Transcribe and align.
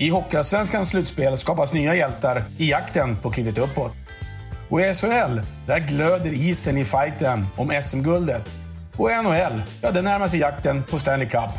I 0.00 0.10
Hockeyallsvenskans 0.10 0.88
slutspel 0.88 1.38
skapas 1.38 1.72
nya 1.72 1.94
hjältar 1.94 2.42
i 2.58 2.70
jakten 2.70 3.16
på 3.16 3.30
klivet 3.30 3.58
uppåt. 3.58 3.92
Och 4.68 4.80
i 4.80 4.94
SHL, 4.94 5.40
där 5.66 5.78
glöder 5.78 6.32
isen 6.32 6.78
i 6.78 6.84
fighten 6.84 7.46
om 7.56 7.80
SM-guldet. 7.82 8.42
Och 8.96 9.10
i 9.10 9.14
NHL, 9.14 9.62
ja, 9.82 9.90
där 9.90 10.02
närmar 10.02 10.28
sig 10.28 10.40
jakten 10.40 10.82
på 10.82 10.98
Stanley 10.98 11.28
Cup. 11.28 11.50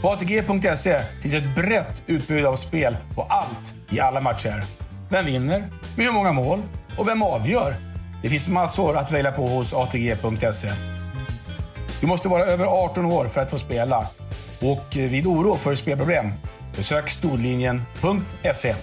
På 0.00 0.10
ATG.se 0.10 1.00
finns 1.22 1.34
ett 1.34 1.54
brett 1.54 2.02
utbud 2.06 2.44
av 2.44 2.56
spel 2.56 2.96
på 3.14 3.22
allt 3.22 3.74
i 3.90 4.00
alla 4.00 4.20
matcher. 4.20 4.64
Vem 5.10 5.24
vinner? 5.26 5.64
Med 5.96 6.06
hur 6.06 6.12
många 6.12 6.32
mål? 6.32 6.62
Och 6.98 7.08
vem 7.08 7.22
avgör? 7.22 7.74
Det 8.22 8.28
finns 8.28 8.48
massor 8.48 8.96
att 8.96 9.12
välja 9.12 9.32
på 9.32 9.46
hos 9.46 9.74
ATG.se. 9.74 10.72
Du 12.00 12.06
måste 12.06 12.28
vara 12.28 12.46
över 12.46 12.64
18 12.64 13.04
år 13.04 13.24
för 13.28 13.40
att 13.40 13.50
få 13.50 13.58
spela. 13.58 14.06
Och 14.62 14.96
eh, 14.96 15.10
vid 15.10 15.26
oro 15.26 15.54
för 15.54 15.74
spelproblem, 15.74 16.32
besök 16.76 17.10
storlinjen.se. 17.10 18.74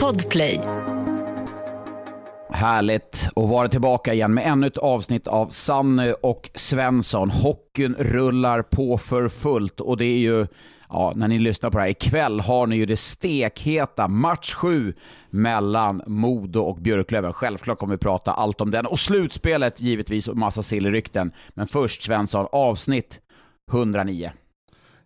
Podplay. 0.00 0.60
Härligt 2.50 3.28
att 3.36 3.48
vara 3.48 3.68
tillbaka 3.68 4.14
igen 4.14 4.34
med 4.34 4.46
ännu 4.46 4.66
ett 4.66 4.78
avsnitt 4.78 5.26
av 5.26 5.48
Sanny 5.48 6.12
och 6.22 6.50
Svensson. 6.54 7.30
Hockeyn 7.30 7.94
rullar 7.98 8.62
på 8.62 8.98
för 8.98 9.28
fullt 9.28 9.80
och 9.80 9.96
det 9.96 10.04
är 10.04 10.18
ju, 10.18 10.46
ja, 10.88 11.12
när 11.16 11.28
ni 11.28 11.38
lyssnar 11.38 11.70
på 11.70 11.78
det 11.78 11.82
här, 11.82 11.90
ikväll 11.90 12.40
har 12.40 12.66
ni 12.66 12.76
ju 12.76 12.86
det 12.86 12.96
stekheta 12.96 14.08
match 14.08 14.54
7 14.54 14.94
mellan 15.30 16.02
Modo 16.06 16.60
och 16.60 16.76
Björklöven. 16.76 17.32
Självklart 17.32 17.78
kommer 17.78 17.94
vi 17.94 17.98
prata 17.98 18.32
allt 18.32 18.60
om 18.60 18.70
den 18.70 18.86
och 18.86 19.00
slutspelet 19.00 19.80
givetvis 19.80 20.28
och 20.28 20.36
massa 20.36 20.62
sillrykten. 20.62 21.32
Men 21.54 21.66
först 21.66 22.02
Svensson, 22.02 22.46
avsnitt 22.52 23.20
109. 23.72 24.32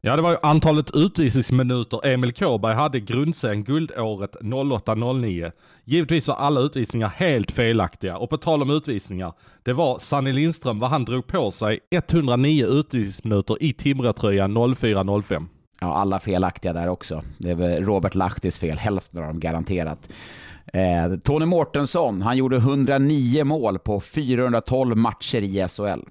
Ja, 0.06 0.16
det 0.16 0.22
var 0.22 0.30
ju 0.30 0.36
antalet 0.42 0.96
utvisningsminuter 0.96 2.06
Emil 2.06 2.32
Kåberg 2.32 2.74
hade 2.74 2.98
i 2.98 3.00
grundserien 3.00 3.64
guldåret 3.64 4.36
08-09. 4.40 5.52
Givetvis 5.84 6.28
var 6.28 6.34
alla 6.34 6.60
utvisningar 6.60 7.08
helt 7.08 7.50
felaktiga 7.50 8.16
och 8.16 8.30
på 8.30 8.36
tal 8.36 8.62
om 8.62 8.70
utvisningar, 8.70 9.32
det 9.62 9.72
var 9.72 9.98
Sanny 9.98 10.32
Lindström 10.32 10.78
vad 10.78 10.90
han 10.90 11.04
drog 11.04 11.26
på 11.26 11.50
sig 11.50 11.80
109 11.90 12.66
utvisningsminuter 12.66 13.62
i 13.62 13.72
Timrå-tröjan 13.72 14.56
04-05. 14.56 15.46
Ja, 15.80 15.94
alla 15.94 16.20
felaktiga 16.20 16.72
där 16.72 16.88
också. 16.88 17.22
Det 17.38 17.50
är 17.50 17.54
väl 17.54 17.84
Robert 17.84 18.14
Lahtis 18.14 18.58
fel, 18.58 18.78
hälften 18.78 19.20
av 19.20 19.26
dem 19.26 19.40
garanterat. 19.40 20.08
Eh, 20.66 21.16
Tony 21.24 21.46
Mårtensson, 21.46 22.22
han 22.22 22.36
gjorde 22.36 22.56
109 22.56 23.44
mål 23.44 23.78
på 23.78 24.00
412 24.00 24.96
matcher 24.96 25.42
i 25.42 25.68
SHL. 25.68 26.10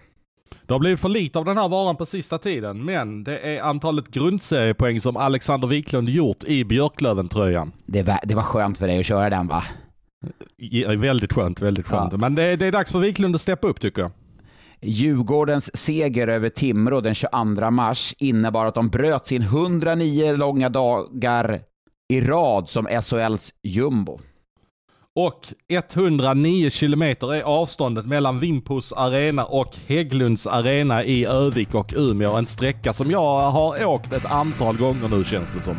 Det 0.67 0.73
har 0.73 0.80
blivit 0.80 0.99
för 0.99 1.09
lite 1.09 1.39
av 1.39 1.45
den 1.45 1.58
här 1.58 1.69
varan 1.69 1.95
på 1.95 2.05
sista 2.05 2.38
tiden, 2.38 2.85
men 2.85 3.23
det 3.23 3.39
är 3.39 3.61
antalet 3.61 4.08
grundseriepoäng 4.08 4.99
som 5.02 5.17
Alexander 5.17 5.67
Wiklund 5.67 6.09
gjort 6.09 6.44
i 6.44 6.63
Björklöven-tröjan. 6.63 7.71
Det, 7.85 8.03
var- 8.03 8.19
det 8.23 8.35
var 8.35 8.44
skönt 8.44 8.77
för 8.77 8.88
dig 8.88 8.99
att 8.99 9.05
köra 9.05 9.30
den 9.30 9.47
va? 9.47 9.63
Ja, 10.58 10.89
Väldigt 10.95 11.33
skönt, 11.33 11.61
väldigt 11.61 11.88
skönt. 11.88 12.11
Ja. 12.11 12.17
Men 12.17 12.36
det, 12.36 12.55
det 12.55 12.66
är 12.66 12.71
dags 12.71 12.91
för 12.91 12.99
Wiklund 12.99 13.36
att 13.36 13.42
steppa 13.42 13.67
upp 13.67 13.80
tycker 13.81 14.02
jag. 14.02 14.11
Djurgårdens 14.81 15.77
seger 15.77 16.27
över 16.27 16.49
Timrå 16.49 17.02
den 17.02 17.15
22 17.15 17.71
mars 17.71 18.14
innebar 18.17 18.65
att 18.65 18.75
de 18.75 18.89
bröt 18.89 19.27
sin 19.27 19.42
109 19.42 20.36
långa 20.36 20.70
dagar 20.70 21.59
i 22.14 22.21
rad 22.21 22.70
som 22.70 22.87
SHLs 23.02 23.54
jumbo. 23.64 24.20
Och 25.17 25.53
109 25.70 26.70
kilometer 26.70 27.33
är 27.33 27.42
avståndet 27.42 28.05
mellan 28.05 28.39
Vimpos 28.39 28.93
arena 28.93 29.45
och 29.45 29.76
Hägglunds 29.87 30.48
arena 30.48 31.03
i 31.03 31.26
Övik 31.26 31.76
och 31.76 31.93
Umeå. 31.98 32.36
En 32.36 32.45
sträcka 32.45 32.93
som 32.93 33.11
jag 33.11 33.52
har 33.52 33.86
åkt 33.86 34.14
ett 34.14 34.25
antal 34.25 34.77
gånger 34.77 35.09
nu 35.09 35.23
känns 35.23 35.54
det 35.54 35.61
som. 35.61 35.77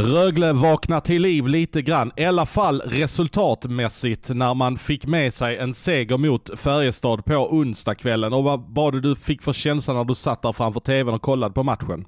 Rögle 0.00 0.52
vaknar 0.52 1.00
till 1.00 1.22
liv 1.22 1.46
lite 1.46 1.82
grann, 1.82 2.12
i 2.16 2.24
alla 2.24 2.46
fall 2.46 2.80
resultatmässigt 2.80 4.28
när 4.28 4.54
man 4.54 4.78
fick 4.78 5.06
med 5.06 5.34
sig 5.34 5.58
en 5.58 5.74
seger 5.74 6.18
mot 6.18 6.50
Färjestad 6.60 7.24
på 7.24 7.34
onsdagskvällen. 7.34 8.32
Och 8.32 8.44
vad 8.44 8.60
var 8.68 8.92
det 8.92 9.00
du 9.00 9.16
fick 9.16 9.42
för 9.42 9.52
känsla 9.52 9.94
när 9.94 10.04
du 10.04 10.14
satt 10.14 10.42
där 10.42 10.52
framför 10.52 10.80
tvn 10.80 11.14
och 11.14 11.22
kollade 11.22 11.54
på 11.54 11.62
matchen? 11.62 12.04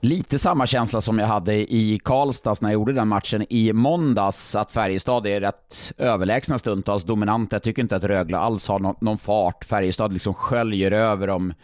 Lite 0.00 0.38
samma 0.38 0.66
känsla 0.66 1.00
som 1.00 1.18
jag 1.18 1.26
hade 1.26 1.54
i 1.54 2.00
Karlstad 2.04 2.54
när 2.60 2.68
jag 2.68 2.74
gjorde 2.74 2.92
den 2.92 3.08
matchen 3.08 3.46
i 3.50 3.72
måndags, 3.72 4.54
att 4.54 4.72
Färjestad 4.72 5.26
är 5.26 5.40
rätt 5.40 5.92
överlägsna 5.98 6.58
stundtals 6.58 7.04
dominanta. 7.04 7.56
Jag 7.56 7.62
tycker 7.62 7.82
inte 7.82 7.96
att 7.96 8.04
Rögle 8.04 8.38
alls 8.38 8.68
har 8.68 8.78
någon, 8.78 8.96
någon 9.00 9.18
fart. 9.18 9.64
Färjestad 9.64 10.12
liksom 10.12 10.34
sköljer 10.34 10.90
över 10.90 11.26
dem. 11.26 11.54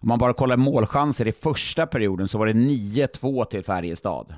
Om 0.00 0.08
man 0.08 0.18
bara 0.18 0.32
kollar 0.32 0.56
målchanser 0.56 1.28
i 1.28 1.32
första 1.32 1.86
perioden 1.86 2.28
så 2.28 2.38
var 2.38 2.46
det 2.46 2.52
9-2 2.52 3.44
till 3.44 3.64
Färjestad. 3.64 4.34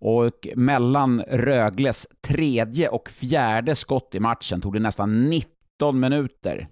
Och 0.00 0.48
mellan 0.56 1.22
Rögles 1.22 2.06
tredje 2.20 2.88
och 2.88 3.08
fjärde 3.08 3.74
skott 3.74 4.14
i 4.14 4.20
matchen 4.20 4.60
tog 4.60 4.72
det 4.74 4.80
nästan 4.80 5.24
19 5.24 6.00
minuter. 6.00 6.68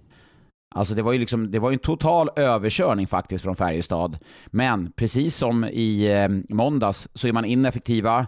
Alltså 0.75 0.95
det 0.95 1.03
var 1.03 1.13
ju 1.13 1.19
liksom, 1.19 1.51
det 1.51 1.59
var 1.59 1.73
en 1.73 1.79
total 1.79 2.31
överkörning 2.37 3.07
faktiskt 3.07 3.45
från 3.45 3.57
Färjestad. 3.57 4.19
Men 4.47 4.93
precis 4.93 5.37
som 5.37 5.65
i 5.65 6.13
eh, 6.13 6.55
måndags 6.55 7.09
så 7.15 7.29
är 7.29 7.33
man 7.33 7.45
ineffektiva. 7.45 8.27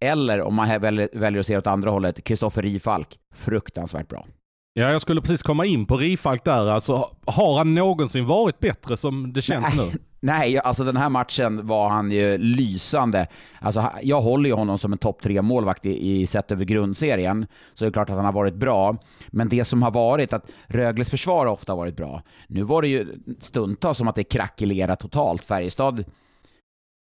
Eller 0.00 0.40
om 0.40 0.54
man 0.54 0.80
väljer, 0.80 1.08
väljer 1.12 1.40
att 1.40 1.46
se 1.46 1.56
åt 1.56 1.66
andra 1.66 1.90
hållet, 1.90 2.24
Kristoffer 2.24 2.62
Rifalk, 2.62 3.18
fruktansvärt 3.34 4.08
bra. 4.08 4.26
Ja, 4.72 4.92
jag 4.92 5.00
skulle 5.00 5.20
precis 5.20 5.42
komma 5.42 5.66
in 5.66 5.86
på 5.86 5.96
Rifalk 5.96 6.44
där. 6.44 6.66
Alltså, 6.66 7.16
har 7.26 7.58
han 7.58 7.74
någonsin 7.74 8.26
varit 8.26 8.58
bättre 8.58 8.96
som 8.96 9.32
det 9.32 9.42
känns 9.42 9.74
nu? 9.74 9.98
Nej, 10.22 10.58
alltså 10.58 10.84
den 10.84 10.96
här 10.96 11.08
matchen 11.08 11.66
var 11.66 11.88
han 11.88 12.10
ju 12.10 12.38
lysande. 12.38 13.26
Alltså, 13.60 13.90
jag 14.02 14.20
håller 14.20 14.50
ju 14.50 14.56
honom 14.56 14.78
som 14.78 14.92
en 14.92 14.98
topp 14.98 15.22
tre 15.22 15.42
målvakt 15.42 15.86
i, 15.86 16.20
i 16.20 16.26
sett 16.26 16.50
över 16.50 16.64
grundserien. 16.64 17.46
Så 17.74 17.84
det 17.84 17.88
är 17.88 17.92
klart 17.92 18.10
att 18.10 18.16
han 18.16 18.24
har 18.24 18.32
varit 18.32 18.54
bra. 18.54 18.96
Men 19.28 19.48
det 19.48 19.64
som 19.64 19.82
har 19.82 19.90
varit 19.90 20.32
att 20.32 20.50
Rögles 20.66 21.10
försvar 21.10 21.46
har 21.46 21.52
ofta 21.52 21.74
varit 21.74 21.96
bra. 21.96 22.22
Nu 22.46 22.62
var 22.62 22.82
det 22.82 22.88
ju 22.88 23.06
stundtals 23.40 23.98
som 23.98 24.08
att 24.08 24.14
det 24.14 24.24
krackelerade 24.24 24.96
totalt. 24.96 25.44
Färjestad, 25.44 26.04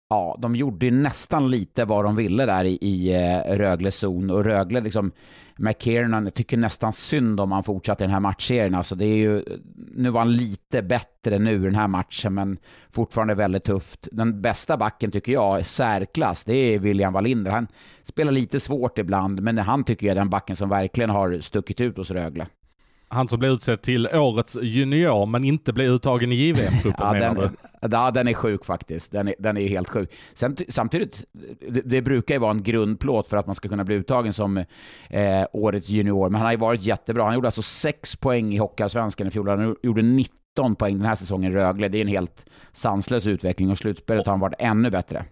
ja, 0.08 0.36
de 0.38 0.56
gjorde 0.56 0.86
ju 0.86 0.92
nästan 0.92 1.50
lite 1.50 1.84
vad 1.84 2.04
de 2.04 2.16
ville 2.16 2.46
där 2.46 2.64
i, 2.64 2.78
i 2.80 3.14
eh, 3.14 3.56
Rögle 3.56 3.90
zon. 3.90 4.30
Och 4.30 4.44
Rögle 4.44 4.80
liksom, 4.80 5.12
McKiernan, 5.58 6.24
jag 6.24 6.34
tycker 6.34 6.56
nästan 6.56 6.92
synd 6.92 7.40
om 7.40 7.52
han 7.52 7.64
fortsatte 7.64 8.04
den 8.04 8.10
här 8.10 8.20
matchserien. 8.20 8.74
Alltså 8.74 8.94
det 8.94 9.04
är 9.04 9.16
ju, 9.16 9.42
nu 9.94 10.10
var 10.10 10.20
han 10.20 10.32
lite 10.32 10.82
bättre 10.82 11.38
nu 11.38 11.58
den 11.58 11.74
här 11.74 11.88
matchen, 11.88 12.34
men 12.34 12.58
fortfarande 12.90 13.34
väldigt 13.34 13.64
tufft. 13.64 14.08
Den 14.12 14.42
bästa 14.42 14.76
backen 14.76 15.10
tycker 15.10 15.32
jag, 15.32 15.60
i 15.60 15.64
särklass, 15.64 16.44
det 16.44 16.54
är 16.54 16.78
William 16.78 17.12
Wallinder. 17.12 17.50
Han 17.50 17.66
spelar 18.02 18.32
lite 18.32 18.60
svårt 18.60 18.98
ibland, 18.98 19.42
men 19.42 19.58
han 19.58 19.84
tycker 19.84 20.06
jag 20.06 20.12
är 20.12 20.20
den 20.20 20.30
backen 20.30 20.56
som 20.56 20.68
verkligen 20.68 21.10
har 21.10 21.40
stuckit 21.40 21.80
ut 21.80 21.96
hos 21.96 22.10
Rögle. 22.10 22.46
Han 23.08 23.28
som 23.28 23.38
blev 23.38 23.52
utsedd 23.52 23.82
till 23.82 24.08
årets 24.12 24.58
junior 24.62 25.26
men 25.26 25.44
inte 25.44 25.72
blev 25.72 25.90
uttagen 25.90 26.32
i 26.32 26.34
JVM-truppen 26.34 27.06
Ja, 27.06 27.12
menar 27.12 27.34
den, 27.34 27.56
du? 27.82 27.88
ja, 27.96 28.10
den 28.10 28.28
är 28.28 28.34
sjuk 28.34 28.64
faktiskt. 28.64 29.12
Den 29.12 29.28
är, 29.28 29.34
den 29.38 29.56
är 29.56 29.68
helt 29.68 29.88
sjuk. 29.88 30.12
Sen, 30.34 30.56
samtidigt, 30.68 31.24
det, 31.70 31.80
det 31.80 32.02
brukar 32.02 32.34
ju 32.34 32.38
vara 32.40 32.50
en 32.50 32.62
grundplåt 32.62 33.28
för 33.28 33.36
att 33.36 33.46
man 33.46 33.54
ska 33.54 33.68
kunna 33.68 33.84
bli 33.84 33.94
uttagen 33.94 34.32
som 34.32 34.56
eh, 35.10 35.44
årets 35.52 35.88
junior, 35.88 36.30
men 36.30 36.34
han 36.34 36.44
har 36.44 36.52
ju 36.52 36.58
varit 36.58 36.82
jättebra. 36.82 37.24
Han 37.24 37.34
gjorde 37.34 37.48
alltså 37.48 37.62
sex 37.62 38.16
poäng 38.16 38.54
i 38.54 38.56
Hockeyallsvenskan 38.56 39.26
i 39.26 39.30
fjol. 39.30 39.48
Han 39.48 39.76
gjorde 39.82 40.02
19 40.02 40.74
poäng 40.76 40.98
den 40.98 41.06
här 41.06 41.14
säsongen 41.14 41.52
i 41.52 41.54
Rögle. 41.54 41.88
Det 41.88 41.98
är 41.98 42.02
en 42.02 42.08
helt 42.08 42.44
sanslös 42.72 43.26
utveckling 43.26 43.70
och 43.70 43.78
slutspelet 43.78 44.26
har 44.26 44.32
han 44.32 44.40
varit 44.40 44.56
ännu 44.58 44.90
bättre. 44.90 45.24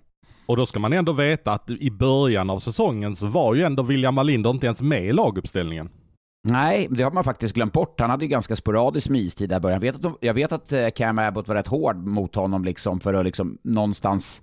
Och 0.47 0.57
då 0.57 0.67
ska 0.67 0.79
man 0.79 0.93
ändå 0.93 1.13
veta 1.13 1.53
att 1.53 1.71
i 1.71 1.91
början 1.91 2.51
av 2.51 2.59
säsongen 2.59 3.17
så 3.17 3.27
var 3.27 3.55
ju 3.55 3.63
ändå 3.63 3.83
William 3.83 4.15
Wallinder 4.15 4.51
inte 4.51 4.67
ens 4.67 4.83
med 4.83 5.05
i 5.05 5.13
laguppställningen. 5.13 5.91
Nej, 6.47 6.89
det 6.91 7.03
har 7.03 7.11
man 7.11 7.25
faktiskt 7.25 7.55
glömt 7.55 7.73
bort. 7.73 8.01
Han 8.01 8.11
hade 8.11 8.25
ju 8.25 8.29
ganska 8.29 8.57
sporadisk 8.57 9.11
istid 9.11 9.49
där 9.49 9.57
i 9.57 9.61
början. 9.61 9.83
Jag 9.83 9.93
vet, 9.93 10.05
att, 10.05 10.17
jag 10.21 10.35
vet 10.35 10.53
att 10.53 10.73
eh, 10.73 10.89
Cam 10.89 11.19
Abbott 11.19 11.49
var 11.49 11.55
rätt 11.55 11.67
hård 11.67 11.97
mot 11.97 12.35
honom 12.35 12.65
liksom 12.65 13.01
för 13.01 13.15
att 13.15 13.25
liksom 13.25 13.59
någonstans 13.63 14.43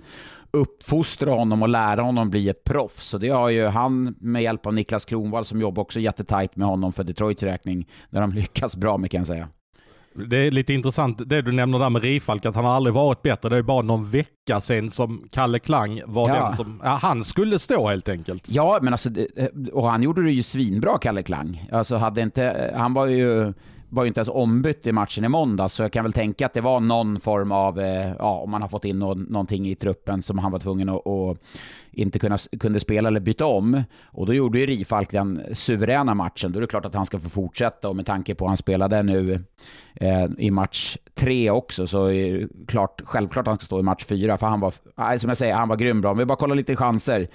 uppfostra 0.51 1.31
honom 1.31 1.61
och 1.61 1.69
lära 1.69 2.01
honom 2.01 2.29
bli 2.29 2.49
ett 2.49 2.63
proffs. 2.63 3.07
Så 3.07 3.17
det 3.17 3.29
har 3.29 3.49
ju 3.49 3.65
han 3.65 4.15
med 4.19 4.43
hjälp 4.43 4.65
av 4.65 4.73
Niklas 4.73 5.05
Kronwall 5.05 5.45
som 5.45 5.61
jobbar 5.61 5.83
också 5.83 5.99
jättetajt 5.99 6.55
med 6.55 6.67
honom 6.67 6.93
för 6.93 7.03
Detroits 7.03 7.43
räkning. 7.43 7.87
Där 8.09 8.21
de 8.21 8.31
lyckas 8.31 8.75
bra 8.75 8.97
med 8.97 9.11
kan 9.11 9.19
jag 9.19 9.27
säga. 9.27 9.47
Det 10.13 10.37
är 10.37 10.51
lite 10.51 10.73
intressant 10.73 11.21
det 11.29 11.41
du 11.41 11.51
nämner 11.51 11.79
där 11.79 11.89
med 11.89 12.01
Rifalk, 12.01 12.45
att 12.45 12.55
han 12.55 12.65
har 12.65 12.71
aldrig 12.71 12.93
varit 12.93 13.21
bättre. 13.21 13.49
Det 13.49 13.57
är 13.57 13.61
bara 13.61 13.81
någon 13.81 14.09
vecka 14.09 14.61
sedan 14.61 14.89
som 14.89 15.27
Kalle 15.31 15.59
Klang 15.59 16.01
var 16.05 16.29
ja. 16.29 16.35
den 16.35 16.53
som, 16.53 16.81
ja, 16.83 16.99
han 17.01 17.23
skulle 17.23 17.59
stå 17.59 17.89
helt 17.89 18.09
enkelt. 18.09 18.49
Ja, 18.49 18.79
men 18.81 18.93
alltså, 18.93 19.09
och 19.73 19.87
han 19.87 20.03
gjorde 20.03 20.23
det 20.23 20.31
ju 20.31 20.43
svinbra, 20.43 20.97
Kalle 20.97 21.23
Klang. 21.23 21.69
Alltså 21.71 21.95
hade 21.95 22.21
inte, 22.21 22.73
han 22.75 22.93
var 22.93 23.05
ju 23.05 23.53
var 23.91 24.03
ju 24.03 24.07
inte 24.07 24.19
ens 24.19 24.29
ombytt 24.29 24.87
i 24.87 24.91
matchen 24.91 25.25
i 25.25 25.27
måndags, 25.27 25.73
så 25.73 25.83
jag 25.83 25.91
kan 25.91 26.03
väl 26.03 26.13
tänka 26.13 26.45
att 26.45 26.53
det 26.53 26.61
var 26.61 26.79
någon 26.79 27.19
form 27.19 27.51
av, 27.51 27.79
eh, 27.79 28.13
ja, 28.19 28.37
om 28.37 28.51
man 28.51 28.61
har 28.61 28.69
fått 28.69 28.85
in 28.85 28.99
no 28.99 29.13
någonting 29.13 29.67
i 29.67 29.75
truppen 29.75 30.21
som 30.21 30.39
han 30.39 30.51
var 30.51 30.59
tvungen 30.59 30.89
att, 30.89 31.07
att 31.07 31.37
inte 31.91 32.19
kunna, 32.19 32.37
kunde 32.59 32.79
spela 32.79 33.07
eller 33.07 33.19
byta 33.19 33.45
om. 33.45 33.83
Och 34.03 34.25
då 34.25 34.33
gjorde 34.33 34.59
ju 34.59 34.65
Rifalk 34.65 35.11
den 35.11 35.41
suveräna 35.53 36.13
matchen. 36.13 36.51
Då 36.51 36.59
är 36.59 36.61
det 36.61 36.67
klart 36.67 36.85
att 36.85 36.95
han 36.95 37.05
ska 37.05 37.19
få 37.19 37.29
fortsätta 37.29 37.89
och 37.89 37.95
med 37.95 38.05
tanke 38.05 38.35
på 38.35 38.45
att 38.45 38.49
han 38.49 38.57
spelade 38.57 39.03
nu 39.03 39.43
eh, 39.95 40.25
i 40.37 40.51
match 40.51 40.97
tre 41.15 41.49
också 41.49 41.87
så 41.87 42.05
är 42.05 42.33
det 42.33 42.47
klart, 42.67 43.01
självklart 43.05 43.43
att 43.43 43.51
han 43.51 43.57
ska 43.57 43.65
stå 43.65 43.79
i 43.79 43.83
match 43.83 44.05
fyra. 44.05 44.37
För 44.37 44.47
han 44.47 44.59
var, 44.59 44.73
som 45.17 45.29
jag 45.29 45.37
säger, 45.37 45.55
han 45.55 45.69
var 45.69 45.75
grym 45.75 46.01
bra. 46.01 46.11
Om 46.11 46.17
vi 46.17 46.25
bara 46.25 46.37
kollar 46.37 46.55
lite 46.55 46.75
chanser 46.75 47.27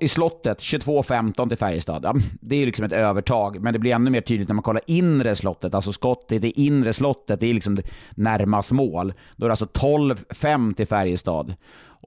i 0.00 0.08
slottet 0.08 0.58
22-15 0.58 1.48
till 1.48 1.58
Färjestad. 1.58 2.04
Ja, 2.04 2.14
det 2.40 2.56
är 2.56 2.66
liksom 2.66 2.84
ett 2.84 2.92
övertag, 2.92 3.62
men 3.62 3.72
det 3.72 3.78
blir 3.78 3.94
ännu 3.94 4.10
mer 4.10 4.20
tydligt 4.20 4.48
när 4.48 4.54
man 4.54 4.62
kollar 4.62 4.82
inre 4.86 5.36
slottet. 5.36 5.74
Alltså 5.74 5.92
skottet 5.92 6.44
i 6.44 6.50
inre 6.50 6.92
slottet, 6.92 7.40
det 7.40 7.46
är 7.46 7.54
liksom 7.54 7.78
närmast 8.10 8.72
mål. 8.72 9.14
Då 9.36 9.46
är 9.46 9.48
det 9.48 9.52
alltså 9.52 9.66
12-5 9.66 10.74
till 10.74 10.86
Färjestad. 10.86 11.54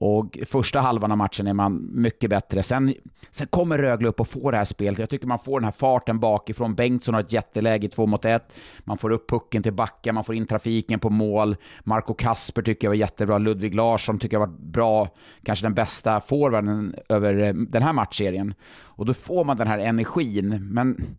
Och 0.00 0.38
första 0.46 0.80
halvan 0.80 1.12
av 1.12 1.18
matchen 1.18 1.46
är 1.46 1.52
man 1.52 1.90
mycket 1.92 2.30
bättre. 2.30 2.62
Sen, 2.62 2.94
sen 3.30 3.46
kommer 3.46 3.78
Rögle 3.78 4.08
upp 4.08 4.20
och 4.20 4.28
får 4.28 4.52
det 4.52 4.58
här 4.58 4.64
spelet. 4.64 4.98
Jag 4.98 5.10
tycker 5.10 5.26
man 5.26 5.38
får 5.38 5.60
den 5.60 5.64
här 5.64 5.72
farten 5.72 6.20
bakifrån. 6.20 6.74
Bengtsson 6.74 7.14
har 7.14 7.20
ett 7.20 7.32
jätteläge 7.32 7.86
i 7.86 7.90
två 7.90 8.06
mot 8.06 8.24
ett. 8.24 8.52
Man 8.80 8.98
får 8.98 9.10
upp 9.10 9.30
pucken 9.30 9.62
till 9.62 9.72
backen, 9.72 10.14
man 10.14 10.24
får 10.24 10.34
in 10.34 10.46
trafiken 10.46 11.00
på 11.00 11.10
mål. 11.10 11.56
Marco 11.84 12.14
Kasper 12.14 12.62
tycker 12.62 12.86
jag 12.86 12.90
var 12.90 12.96
jättebra. 12.96 13.38
Ludvig 13.38 13.74
Larsson 13.74 14.18
tycker 14.18 14.34
jag 14.34 14.46
var 14.46 14.56
bra. 14.58 15.08
Kanske 15.42 15.64
den 15.64 15.74
bästa 15.74 16.20
forwarden 16.20 16.94
över 17.08 17.38
eh, 17.38 17.54
den 17.54 17.82
här 17.82 17.92
matchserien. 17.92 18.54
Och 18.80 19.06
då 19.06 19.14
får 19.14 19.44
man 19.44 19.56
den 19.56 19.66
här 19.66 19.78
energin. 19.78 20.68
Men 20.72 21.16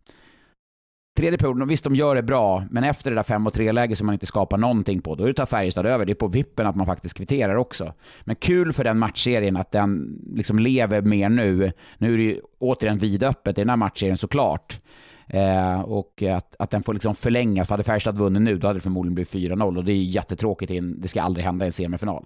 Tredje 1.19 1.37
perioden, 1.37 1.67
visst 1.67 1.83
de 1.83 1.95
gör 1.95 2.15
det 2.15 2.23
bra, 2.23 2.63
men 2.71 2.83
efter 2.83 3.11
det 3.11 3.15
där 3.15 3.23
5 3.23 3.47
och 3.47 3.55
3-läget 3.55 3.97
som 3.97 4.05
man 4.05 4.13
inte 4.13 4.25
skapar 4.25 4.57
någonting 4.57 5.01
på, 5.01 5.15
då 5.15 5.33
tar 5.33 5.45
Färjestad 5.45 5.85
över. 5.85 6.05
Det 6.05 6.11
är 6.11 6.15
på 6.15 6.27
vippen 6.27 6.67
att 6.67 6.75
man 6.75 6.85
faktiskt 6.85 7.15
kvitterar 7.15 7.55
också. 7.55 7.93
Men 8.21 8.35
kul 8.35 8.73
för 8.73 8.83
den 8.83 8.99
matchserien 8.99 9.57
att 9.57 9.71
den 9.71 10.19
liksom 10.35 10.59
lever 10.59 11.01
mer 11.01 11.29
nu. 11.29 11.71
Nu 11.97 12.13
är 12.13 12.17
det 12.17 12.23
ju 12.23 12.41
återigen 12.59 12.97
vidöppet 12.97 13.57
i 13.57 13.61
den 13.61 13.69
här 13.69 13.77
matchserien 13.77 14.17
såklart. 14.17 14.79
Eh, 15.27 15.81
och 15.81 16.23
att, 16.23 16.55
att 16.59 16.69
den 16.69 16.83
får 16.83 16.93
liksom 16.93 17.15
förlängas. 17.15 17.67
För 17.67 17.73
hade 17.73 17.83
Färjestad 17.83 18.17
vunnit 18.17 18.41
nu, 18.41 18.57
då 18.57 18.67
hade 18.67 18.79
det 18.79 18.83
förmodligen 18.83 19.15
blivit 19.15 19.33
4-0 19.33 19.77
och 19.77 19.85
det 19.85 19.91
är 19.91 20.03
jättetråkigt. 20.03 20.71
In, 20.71 21.01
det 21.01 21.07
ska 21.07 21.21
aldrig 21.21 21.45
hända 21.45 21.65
i 21.65 21.67
en 21.67 21.73
semifinal. 21.73 22.25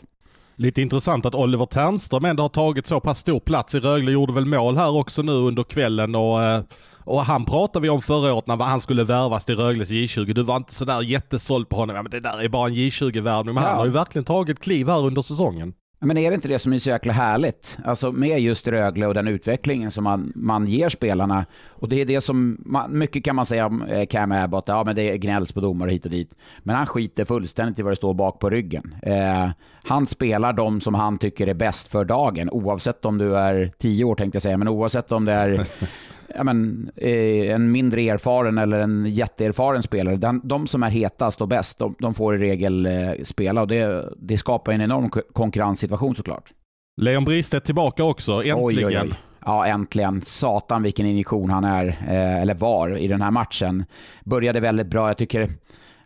Lite 0.56 0.82
intressant 0.82 1.26
att 1.26 1.36
Oliver 1.36 1.66
Ternström 1.66 2.26
ändå 2.26 2.44
har 2.44 2.50
tagit 2.50 2.88
så 2.88 3.00
pass 3.00 3.20
stor 3.20 3.40
plats 3.40 3.76
i 3.76 3.80
Rögle. 3.80 4.12
Gjorde 4.12 4.34
väl 4.34 4.46
mål 4.46 4.78
här 4.78 4.96
också 4.96 5.22
nu 5.22 5.32
under 5.32 5.64
kvällen 5.64 6.16
och 6.16 6.44
eh 6.44 6.62
och 7.06 7.22
han 7.26 7.46
pratade 7.46 7.84
vi 7.84 7.90
om 7.90 8.02
förra 8.02 8.34
året 8.34 8.48
när 8.48 8.58
han 8.58 8.82
skulle 8.82 9.04
värvas 9.04 9.46
till 9.46 9.56
Rögles 9.56 9.90
J20. 9.90 10.34
Du 10.34 10.44
var 10.44 10.56
inte 10.56 10.74
sådär 10.74 11.02
jättesåld 11.02 11.70
på 11.70 11.76
honom. 11.76 11.96
Ja, 11.96 12.02
men 12.02 12.12
det 12.12 12.20
där 12.20 12.44
är 12.44 12.50
bara 12.50 12.68
en 12.68 12.76
J20-värvning. 12.76 13.56
Men 13.56 13.64
ja. 13.64 13.70
han 13.70 13.78
har 13.78 13.86
ju 13.86 13.92
verkligen 13.92 14.26
tagit 14.26 14.60
kliv 14.60 14.88
här 14.88 15.06
under 15.06 15.22
säsongen. 15.22 15.74
Men 16.06 16.18
är 16.18 16.30
det 16.30 16.36
inte 16.36 16.48
det 16.48 16.60
som 16.60 16.74
är 16.74 16.80
så 16.80 16.90
jäkla 16.90 17.14
härligt? 17.14 17.78
Alltså 17.86 18.12
med 18.12 18.42
just 18.42 18.68
Rögle 18.68 19.08
och 19.08 19.14
den 19.14 19.28
utvecklingen 19.28 19.92
som 19.92 20.04
man, 20.04 20.34
man 20.36 20.68
ger 20.68 20.90
spelarna. 20.90 21.46
Och 21.70 21.90
det 21.90 22.02
är 22.02 22.06
det 22.06 22.22
som, 22.22 22.58
man, 22.66 22.98
mycket 22.98 23.24
kan 23.24 23.36
man 23.36 23.46
säga 23.46 23.66
om 23.66 23.82
eh, 23.82 24.06
Cam 24.06 24.32
Abbott, 24.32 24.64
ja 24.68 24.84
men 24.84 24.96
det 24.96 25.18
gnälls 25.18 25.52
på 25.52 25.60
domare 25.60 25.92
hit 25.92 26.06
och 26.06 26.12
dit. 26.12 26.36
Men 26.60 26.76
han 26.76 26.86
skiter 26.86 27.26
fullständigt 27.26 27.80
i 27.80 27.82
vad 27.82 27.92
det 27.92 27.96
står 27.96 28.14
bak 28.14 28.40
på 28.40 28.50
ryggen. 28.50 28.96
Eh, 29.02 29.50
han 29.84 30.08
spelar 30.08 30.54
de 30.54 30.82
som 30.82 30.94
han 30.94 31.18
tycker 31.18 31.48
är 31.48 31.54
bäst 31.54 31.88
för 31.88 32.06
dagen, 32.06 32.50
oavsett 32.50 33.06
om 33.06 33.18
du 33.18 33.38
är 33.38 33.72
tio 33.78 34.04
år 34.04 34.16
tänkte 34.16 34.36
jag 34.36 34.44
säga, 34.44 34.58
men 34.58 34.68
oavsett 34.68 35.12
om 35.12 35.26
det 35.26 35.34
är 35.34 35.68
ja, 36.36 36.44
men, 36.44 36.90
eh, 36.96 37.56
en 37.56 37.72
mindre 37.72 38.02
erfaren 38.02 38.58
eller 38.58 38.80
en 38.80 39.06
jätteerfaren 39.06 39.84
spelare. 39.84 40.16
Den, 40.16 40.42
de 40.44 40.68
som 40.68 40.84
är 40.84 40.90
hetast 40.90 41.42
och 41.42 41.48
bäst, 41.48 41.78
de, 41.78 41.96
de 42.00 42.14
får 42.14 42.36
i 42.36 42.38
regel 42.38 42.86
eh, 42.86 42.92
spela 43.24 43.62
och 43.62 43.68
det, 43.68 44.10
det 44.18 44.38
skapar 44.38 44.72
en 44.72 44.82
enorm 44.82 45.10
konkurrenssituation 45.34 46.16
såklart. 46.16 46.54
Leon 47.02 47.26
Bristedt 47.26 47.66
tillbaka 47.66 48.04
också, 48.04 48.32
äntligen. 48.32 48.58
Oj, 48.60 48.86
oj, 48.86 49.00
oj. 49.02 49.14
Ja, 49.46 49.66
äntligen. 49.66 50.22
Satan 50.22 50.84
vilken 50.84 51.06
injektion 51.06 51.50
han 51.50 51.64
är, 51.64 51.88
eh, 51.88 52.42
eller 52.42 52.54
var, 52.54 52.98
i 52.98 53.08
den 53.08 53.22
här 53.22 53.32
matchen. 53.32 53.86
Började 54.24 54.60
väldigt 54.60 54.88
bra. 54.88 55.08
Jag 55.08 55.18
tycker 55.18 55.50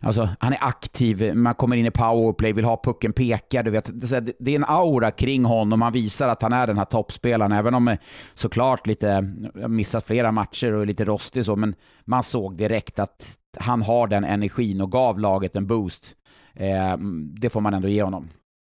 Alltså, 0.00 0.28
han 0.40 0.52
är 0.52 0.58
aktiv, 0.60 1.34
man 1.34 1.54
kommer 1.54 1.76
in 1.76 1.86
i 1.86 1.90
powerplay, 1.90 2.52
vill 2.52 2.64
ha 2.64 2.80
pucken 2.84 3.12
pekad. 3.12 3.64
Du 3.64 3.70
vet. 3.70 3.90
Det 4.38 4.50
är 4.50 4.56
en 4.56 4.64
aura 4.64 5.10
kring 5.10 5.44
honom. 5.44 5.82
Han 5.82 5.92
visar 5.92 6.28
att 6.28 6.42
han 6.42 6.52
är 6.52 6.66
den 6.66 6.78
här 6.78 6.84
toppspelaren. 6.84 7.52
Även 7.52 7.74
om 7.74 7.96
såklart 8.34 8.86
lite, 8.86 9.22
missat 9.68 10.06
flera 10.06 10.32
matcher 10.32 10.72
och 10.72 10.82
är 10.82 10.86
lite 10.86 11.04
rostig 11.04 11.44
så. 11.44 11.56
Men 11.56 11.74
man 12.04 12.22
såg 12.22 12.56
direkt 12.56 12.98
att 12.98 13.38
han 13.58 13.82
har 13.82 14.06
den 14.06 14.24
energin 14.24 14.80
och 14.80 14.92
gav 14.92 15.18
laget 15.18 15.56
en 15.56 15.66
boost. 15.66 16.14
Eh, 16.54 16.96
det 17.40 17.50
får 17.50 17.60
man 17.60 17.74
ändå 17.74 17.88
ge 17.88 18.02
honom. 18.02 18.28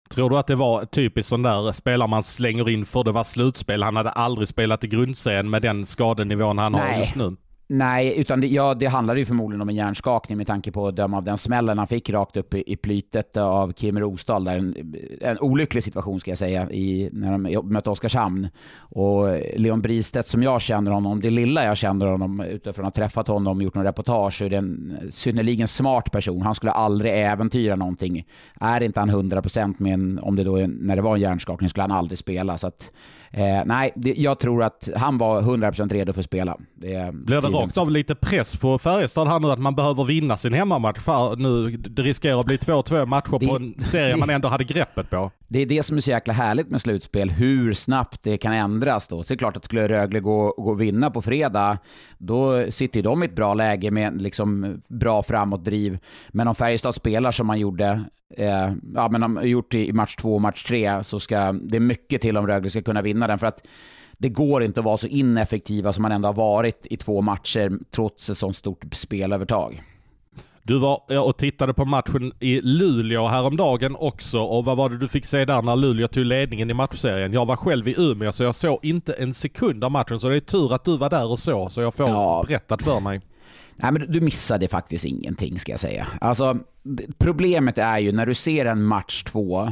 Tror 0.09 0.29
du 0.29 0.37
att 0.37 0.47
det 0.47 0.55
var 0.55 0.85
typiskt 0.85 1.29
sån 1.29 1.41
där 1.41 1.71
spelare 1.71 2.07
man 2.07 2.23
slänger 2.23 2.69
in 2.69 2.85
för 2.85 3.03
det 3.03 3.11
var 3.11 3.23
slutspel? 3.23 3.83
Han 3.83 3.95
hade 3.95 4.09
aldrig 4.09 4.47
spelat 4.47 4.83
i 4.83 4.87
grundserien 4.87 5.49
med 5.49 5.61
den 5.61 5.85
skadenivån 5.85 6.57
han 6.57 6.71
Nej. 6.71 6.81
har 6.93 6.99
just 6.99 7.15
nu. 7.15 7.35
Nej, 7.67 8.19
utan 8.19 8.41
det, 8.41 8.47
ja, 8.47 8.73
det 8.73 8.85
handlade 8.85 9.19
ju 9.19 9.25
förmodligen 9.25 9.61
om 9.61 9.69
en 9.69 9.75
hjärnskakning 9.75 10.37
med 10.37 10.47
tanke 10.47 10.71
på 10.71 10.87
att 10.87 10.95
döma 10.95 11.17
av 11.17 11.23
den 11.23 11.37
smällen 11.37 11.77
han 11.77 11.87
fick 11.87 12.09
rakt 12.09 12.37
upp 12.37 12.53
i, 12.53 12.63
i 12.67 12.75
plytet 12.75 13.37
av 13.37 13.73
Kim 13.73 13.99
Rosdahl. 13.99 14.43
Där 14.43 14.57
en, 14.57 14.95
en 15.21 15.39
olycklig 15.39 15.83
situation 15.83 16.19
ska 16.19 16.31
jag 16.31 16.37
säga, 16.37 16.71
i, 16.71 17.09
när 17.13 17.31
de 17.31 17.69
mötte 17.73 17.89
Oskarshamn. 17.89 18.47
Och 18.77 19.39
Leon 19.55 19.81
Bristedt 19.81 20.27
som 20.27 20.43
jag 20.43 20.61
känner 20.61 20.91
honom, 20.91 21.21
det 21.21 21.29
lilla 21.29 21.65
jag 21.65 21.77
känner 21.77 22.05
honom 22.05 22.39
utifrån 22.39 22.85
att 22.85 22.97
ha 22.97 23.03
träffat 23.03 23.27
honom 23.27 23.57
och 23.57 23.63
gjort 23.63 23.75
någon 23.75 23.85
reportage, 23.85 24.37
så 24.37 24.45
är 24.45 24.49
det 24.49 24.57
en 24.57 24.97
synnerligen 25.11 25.67
smart 25.67 26.11
person. 26.11 26.41
Han 26.41 26.55
skulle 26.55 26.71
aldrig 26.71 27.13
äventyra 27.13 27.75
någonting. 27.75 28.27
Är 28.59 28.83
inte 28.83 28.99
han 28.99 29.11
100% 29.11 29.75
med 29.77 29.93
en, 29.93 30.19
om 30.19 30.35
det 30.35 30.43
då 30.43 30.55
är, 30.55 30.67
när 30.67 30.95
det 30.95 31.01
var 31.01 31.15
en 31.15 31.21
hjärnskakning, 31.21 31.69
skulle 31.69 31.83
han 31.83 31.91
aldrig 31.91 32.17
spela. 32.17 32.57
Så 32.57 32.67
att, 32.67 32.91
Eh, 33.31 33.61
nej, 33.65 33.91
det, 33.95 34.13
jag 34.17 34.39
tror 34.39 34.63
att 34.63 34.89
han 34.95 35.17
var 35.17 35.41
100% 35.41 35.89
redo 35.89 36.13
för 36.13 36.19
att 36.19 36.25
spela. 36.25 36.57
Det, 36.75 37.13
Blir 37.13 37.41
det 37.41 37.47
rakt 37.47 37.77
av 37.77 37.91
lite 37.91 38.15
press 38.15 38.57
på 38.57 38.79
Färjestad 38.79 39.27
här 39.27 39.39
nu 39.39 39.51
att 39.51 39.59
man 39.59 39.75
behöver 39.75 40.03
vinna 40.03 40.37
sin 40.37 40.53
hemmamatch? 40.53 40.99
För 40.99 41.35
nu, 41.35 41.77
det 41.77 42.01
riskerar 42.01 42.39
att 42.39 42.45
bli 42.45 42.57
2-2 42.57 43.05
matcher 43.05 43.39
det, 43.39 43.47
på 43.47 43.55
en 43.55 43.75
serie 43.81 44.15
man 44.15 44.29
ändå 44.29 44.47
hade 44.47 44.63
greppet 44.63 45.09
på. 45.09 45.31
Det 45.47 45.59
är 45.59 45.65
det 45.65 45.83
som 45.83 45.97
är 45.97 46.01
så 46.01 46.09
jäkla 46.09 46.33
härligt 46.33 46.71
med 46.71 46.81
slutspel, 46.81 47.29
hur 47.29 47.73
snabbt 47.73 48.23
det 48.23 48.37
kan 48.37 48.53
ändras 48.53 49.07
då. 49.07 49.23
Så 49.23 49.27
det 49.27 49.35
är 49.35 49.37
klart 49.37 49.57
att 49.57 49.65
skulle 49.65 49.87
Rögle 49.87 50.19
gå, 50.19 50.53
gå 50.57 50.69
och 50.69 50.81
vinna 50.81 51.11
på 51.11 51.21
fredag, 51.21 51.77
då 52.17 52.71
sitter 52.71 53.03
de 53.03 53.23
i 53.23 53.25
ett 53.25 53.35
bra 53.35 53.53
läge 53.53 53.91
med 53.91 54.21
liksom 54.21 54.81
bra 54.87 55.23
framåtdriv. 55.23 55.97
Men 56.29 56.47
om 56.47 56.55
Färjestad 56.55 56.95
spelar 56.95 57.31
som 57.31 57.47
man 57.47 57.59
gjorde 57.59 58.01
eh, 58.37 58.73
ja, 58.95 59.09
men 59.11 59.21
de 59.21 59.37
har 59.37 59.43
gjort 59.43 59.73
i 59.73 59.93
match 59.93 60.15
två 60.15 60.35
och 60.35 60.41
match 60.41 60.63
tre 60.63 61.03
så 61.03 61.19
ska 61.19 61.51
det 61.51 61.75
är 61.77 61.79
mycket 61.79 62.21
till 62.21 62.37
om 62.37 62.47
Rögle 62.47 62.69
ska 62.69 62.81
kunna 62.81 63.01
vinna 63.01 63.27
den. 63.27 63.39
För 63.39 63.47
att 63.47 63.67
det 64.17 64.29
går 64.29 64.63
inte 64.63 64.79
att 64.79 64.85
vara 64.85 64.97
så 64.97 65.07
ineffektiva 65.07 65.93
som 65.93 66.01
man 66.01 66.11
ändå 66.11 66.27
har 66.27 66.33
varit 66.33 66.87
i 66.89 66.97
två 66.97 67.21
matcher 67.21 67.71
trots 67.91 68.29
ett 68.29 68.37
sånt 68.37 68.57
stort 68.57 68.85
spelövertag. 68.93 69.83
Du 70.67 70.77
var 70.77 71.19
och 71.19 71.37
tittade 71.37 71.73
på 71.73 71.85
matchen 71.85 72.31
i 72.39 72.61
Luleå 72.61 73.27
häromdagen 73.27 73.95
också 73.95 74.39
och 74.39 74.65
vad 74.65 74.77
var 74.77 74.89
det 74.89 74.97
du 74.97 75.07
fick 75.07 75.25
se 75.25 75.45
där 75.45 75.61
när 75.61 75.75
Luleå 75.75 76.07
tog 76.07 76.25
ledningen 76.25 76.69
i 76.69 76.73
matchserien? 76.73 77.33
Jag 77.33 77.45
var 77.45 77.55
själv 77.55 77.87
i 77.87 77.95
Umeå 77.97 78.31
så 78.31 78.43
jag 78.43 78.55
såg 78.55 78.79
inte 78.85 79.13
en 79.13 79.33
sekund 79.33 79.83
av 79.83 79.91
matchen 79.91 80.19
så 80.19 80.29
det 80.29 80.35
är 80.35 80.39
tur 80.39 80.73
att 80.73 80.85
du 80.85 80.97
var 80.97 81.09
där 81.09 81.25
och 81.25 81.39
så 81.39 81.69
så 81.69 81.81
jag 81.81 81.95
får 81.95 82.09
ja. 82.09 82.43
berättat 82.47 82.81
för 82.81 82.99
mig. 82.99 83.21
Nej 83.75 83.91
men 83.91 84.11
du 84.11 84.21
missade 84.21 84.67
faktiskt 84.67 85.05
ingenting 85.05 85.59
ska 85.59 85.71
jag 85.71 85.79
säga. 85.79 86.07
Alltså 86.21 86.57
problemet 87.17 87.77
är 87.77 87.99
ju 87.99 88.11
när 88.11 88.25
du 88.25 88.33
ser 88.33 88.65
en 88.65 88.83
match 88.83 89.23
två 89.23 89.71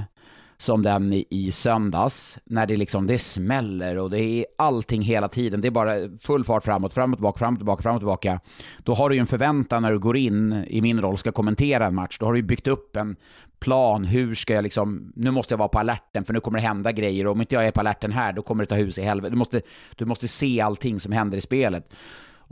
som 0.64 0.84
den 0.84 1.14
i, 1.14 1.26
i 1.30 1.52
söndags, 1.52 2.38
när 2.44 2.68
det 2.68 2.78
liksom 2.78 3.08
det 3.08 3.20
smäller 3.20 3.98
och 3.98 4.10
det 4.10 4.20
är 4.20 4.46
allting 4.58 5.02
hela 5.02 5.28
tiden. 5.28 5.62
Det 5.62 5.68
är 5.68 5.72
bara 5.72 5.96
full 6.22 6.44
fart 6.44 6.64
framåt, 6.64 6.94
framåt, 6.94 7.18
tillbaka, 7.18 7.38
framåt, 7.40 7.60
tillbaka, 7.60 7.82
framåt, 7.82 8.00
tillbaka. 8.00 8.40
Då 8.84 8.94
har 8.94 9.10
du 9.10 9.16
ju 9.16 9.20
en 9.20 9.28
förväntan 9.28 9.82
när 9.82 9.92
du 9.92 10.00
går 10.00 10.18
in 10.18 10.66
i 10.68 10.82
min 10.82 11.02
roll 11.02 11.18
ska 11.18 11.32
kommentera 11.32 11.86
en 11.86 11.96
match. 11.96 12.18
Då 12.20 12.26
har 12.26 12.34
du 12.34 12.40
ju 12.40 12.46
byggt 12.46 12.68
upp 12.68 12.96
en 12.96 13.16
plan. 13.60 14.06
Hur 14.06 14.36
ska 14.36 14.54
jag 14.54 14.64
liksom, 14.64 15.14
nu 15.16 15.32
måste 15.32 15.54
jag 15.54 15.58
vara 15.58 15.70
på 15.70 15.80
alerten 15.80 16.26
för 16.26 16.34
nu 16.34 16.40
kommer 16.40 16.60
det 16.60 16.68
hända 16.68 16.92
grejer 16.92 17.26
och 17.26 17.32
om 17.32 17.42
inte 17.42 17.56
jag 17.56 17.68
är 17.68 17.72
på 17.72 17.80
alerten 17.80 18.12
här 18.12 18.34
då 18.34 18.42
kommer 18.42 18.64
det 18.64 18.70
ta 18.70 18.76
hus 18.76 18.98
i 18.98 19.02
helvete. 19.02 19.32
Du 19.32 19.38
måste, 19.38 19.62
du 19.96 20.06
måste 20.06 20.28
se 20.28 20.62
allting 20.62 21.00
som 21.00 21.12
händer 21.12 21.38
i 21.38 21.42
spelet. 21.42 21.94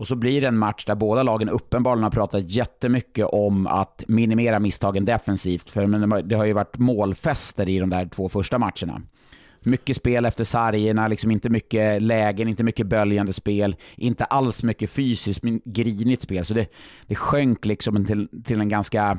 Och 0.01 0.08
så 0.08 0.15
blir 0.15 0.41
det 0.41 0.48
en 0.48 0.58
match 0.58 0.86
där 0.86 0.96
båda 0.96 1.24
lagen 1.24 1.50
uppenbarligen 1.50 2.03
har 2.03 2.12
pratat 2.12 2.50
jättemycket 2.50 3.25
om 3.25 3.67
att 3.67 4.03
minimera 4.08 4.60
misstagen 4.60 5.05
defensivt. 5.05 5.70
För 5.70 6.22
det 6.22 6.36
har 6.36 6.46
ju 6.46 6.53
varit 6.53 6.77
målfester 6.77 7.70
i 7.70 7.79
de 7.79 7.89
där 7.89 8.05
två 8.05 8.29
första 8.29 8.58
matcherna. 8.58 9.01
Mycket 9.60 9.96
spel 9.96 10.25
efter 10.25 10.43
sargerna, 10.43 11.08
liksom 11.08 11.31
inte 11.31 11.50
mycket 11.50 12.01
lägen, 12.01 12.48
inte 12.48 12.63
mycket 12.63 12.88
böljande 12.88 13.34
spel, 13.34 13.75
inte 13.96 14.25
alls 14.25 14.63
mycket 14.63 14.89
fysiskt, 14.89 15.43
men 15.43 15.62
grinigt 15.65 16.22
spel. 16.22 16.46
Så 16.46 16.53
det, 16.53 16.67
det 17.08 17.15
sjönk 17.15 17.65
liksom 17.65 18.05
till, 18.05 18.43
till 18.43 18.62
en 18.62 18.70
ganska 18.70 19.17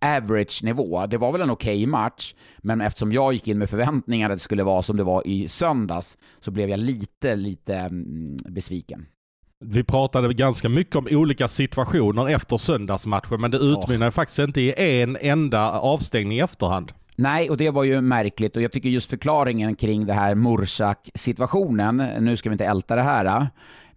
average 0.00 0.64
nivå. 0.64 1.06
Det 1.06 1.18
var 1.18 1.32
väl 1.32 1.40
en 1.40 1.50
okej 1.50 1.76
okay 1.76 1.86
match, 1.86 2.34
men 2.58 2.80
eftersom 2.80 3.12
jag 3.12 3.32
gick 3.32 3.48
in 3.48 3.58
med 3.58 3.70
förväntningar 3.70 4.30
att 4.30 4.36
det 4.36 4.42
skulle 4.42 4.64
vara 4.64 4.82
som 4.82 4.96
det 4.96 5.04
var 5.04 5.26
i 5.26 5.48
söndags, 5.48 6.18
så 6.40 6.50
blev 6.50 6.68
jag 6.68 6.80
lite, 6.80 7.36
lite 7.36 7.76
mm, 7.76 8.36
besviken. 8.36 9.06
Vi 9.60 9.84
pratade 9.84 10.34
ganska 10.34 10.68
mycket 10.68 10.96
om 10.96 11.08
olika 11.10 11.48
situationer 11.48 12.28
efter 12.28 12.56
söndagsmatchen, 12.56 13.40
men 13.40 13.50
det 13.50 13.56
utmynnade 13.56 14.10
oh. 14.10 14.14
faktiskt 14.14 14.38
inte 14.38 14.60
i 14.60 15.00
en 15.00 15.16
enda 15.20 15.70
avstängning 15.70 16.38
i 16.38 16.40
efterhand. 16.40 16.92
Nej, 17.16 17.50
och 17.50 17.56
det 17.56 17.70
var 17.70 17.84
ju 17.84 18.00
märkligt 18.00 18.56
och 18.56 18.62
jag 18.62 18.72
tycker 18.72 18.88
just 18.88 19.10
förklaringen 19.10 19.76
kring 19.76 20.06
det 20.06 20.12
här 20.12 20.34
Mursak-situationen, 20.34 21.96
nu 22.20 22.36
ska 22.36 22.48
vi 22.48 22.54
inte 22.54 22.64
älta 22.64 22.96
det 22.96 23.02
här, 23.02 23.48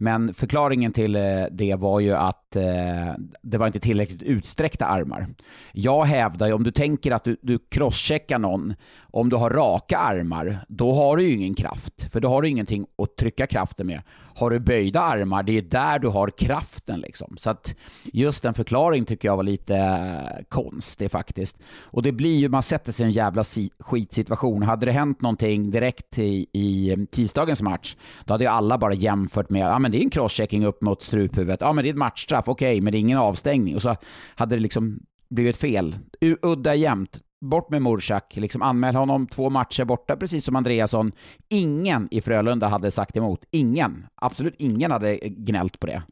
men 0.01 0.34
förklaringen 0.34 0.93
till 0.93 1.15
eh, 1.15 1.43
det 1.51 1.75
var 1.75 2.00
ju 2.00 2.13
att 2.13 2.55
eh, 2.55 3.13
det 3.41 3.58
var 3.58 3.67
inte 3.67 3.79
tillräckligt 3.79 4.22
utsträckta 4.22 4.86
armar. 4.86 5.27
Jag 5.72 6.05
hävdar 6.05 6.48
ju, 6.48 6.53
om 6.53 6.63
du 6.63 6.72
tänker 6.72 7.12
att 7.12 7.24
du, 7.24 7.38
du 7.41 7.60
crosscheckar 7.70 8.39
någon, 8.39 8.74
om 9.12 9.29
du 9.29 9.36
har 9.36 9.50
raka 9.50 9.98
armar, 9.98 10.65
då 10.67 10.93
har 10.93 11.17
du 11.17 11.24
ju 11.24 11.36
ingen 11.36 11.53
kraft. 11.53 12.12
För 12.12 12.20
då 12.20 12.29
har 12.29 12.41
du 12.41 12.50
ingenting 12.50 12.86
att 12.98 13.15
trycka 13.15 13.48
kraften 13.48 13.88
med. 13.88 14.01
Har 14.36 14.50
du 14.50 14.60
böjda 14.60 15.01
armar, 15.01 15.43
det 15.43 15.58
är 15.58 15.62
där 15.62 16.00
du 16.00 16.08
har 16.08 16.29
kraften 16.29 17.00
liksom. 17.00 17.38
Så 17.38 17.50
att 17.50 17.75
just 18.03 18.43
den 18.43 18.53
förklaringen 18.53 19.05
tycker 19.05 19.27
jag 19.27 19.38
var 19.38 19.43
lite 19.43 19.75
eh, 19.75 20.43
konstig 20.50 21.12
faktiskt. 21.12 21.58
Och 21.81 22.03
det 22.03 22.12
blir 22.12 22.38
ju, 22.38 22.50
man 22.50 22.63
sätter 22.63 22.91
sig 22.91 23.03
i 23.03 23.08
en 23.08 23.12
jävla 23.12 23.43
skitsituation. 23.79 24.63
Hade 24.63 24.86
det 24.86 24.91
hänt 24.91 25.22
någonting 25.22 25.72
direkt 25.72 26.17
i, 26.20 26.48
i 26.53 26.96
tisdagens 27.12 27.62
match, 27.62 27.96
då 28.25 28.34
hade 28.34 28.43
ju 28.43 28.50
alla 28.50 28.77
bara 28.77 28.93
jämfört 28.93 29.50
med, 29.50 29.62
ja 29.62 29.79
men 29.79 29.90
det 29.91 29.98
är 29.98 30.03
en 30.03 30.10
crosschecking 30.10 30.65
upp 30.65 30.81
mot 30.81 31.01
struphuvudet, 31.01 31.62
ja 31.62 31.74
men 31.74 31.83
det 31.83 31.89
är 31.89 31.91
ett 31.93 31.98
matchstraff, 31.98 32.48
okej, 32.48 32.71
okay, 32.71 32.81
men 32.81 32.91
det 32.91 32.98
är 32.98 33.00
ingen 33.00 33.17
avstängning. 33.17 33.75
Och 33.75 33.81
så 33.81 33.95
hade 34.36 34.55
det 34.55 34.62
liksom 34.62 35.00
blivit 35.29 35.57
fel. 35.57 35.95
Udda 36.41 36.75
jämnt 36.75 37.19
bort 37.41 37.69
med 37.69 37.81
Mursak, 37.81 38.36
liksom 38.36 38.62
anmäl 38.62 38.95
honom 38.95 39.27
två 39.27 39.50
matcher 39.50 39.86
borta, 39.86 40.15
precis 40.15 40.45
som 40.45 40.55
Andreasson. 40.55 41.12
Ingen 41.50 42.07
i 42.12 42.21
Frölunda 42.21 42.67
hade 42.67 42.91
sagt 42.91 43.17
emot. 43.17 43.45
Ingen. 43.51 44.07
Absolut 44.15 44.55
ingen 44.57 44.91
hade 44.91 45.17
gnällt 45.17 45.79
på 45.79 45.88
det. 45.88 46.03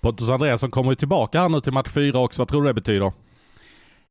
Pontus 0.00 0.30
Andreasson 0.30 0.70
kommer 0.70 0.90
ju 0.90 0.96
tillbaka 0.96 1.40
här 1.40 1.48
nu 1.48 1.60
till 1.60 1.72
match 1.72 1.90
fyra 1.90 2.18
också. 2.18 2.40
Vad 2.40 2.48
tror 2.48 2.62
du 2.62 2.68
det 2.68 2.74
betyder? 2.74 3.12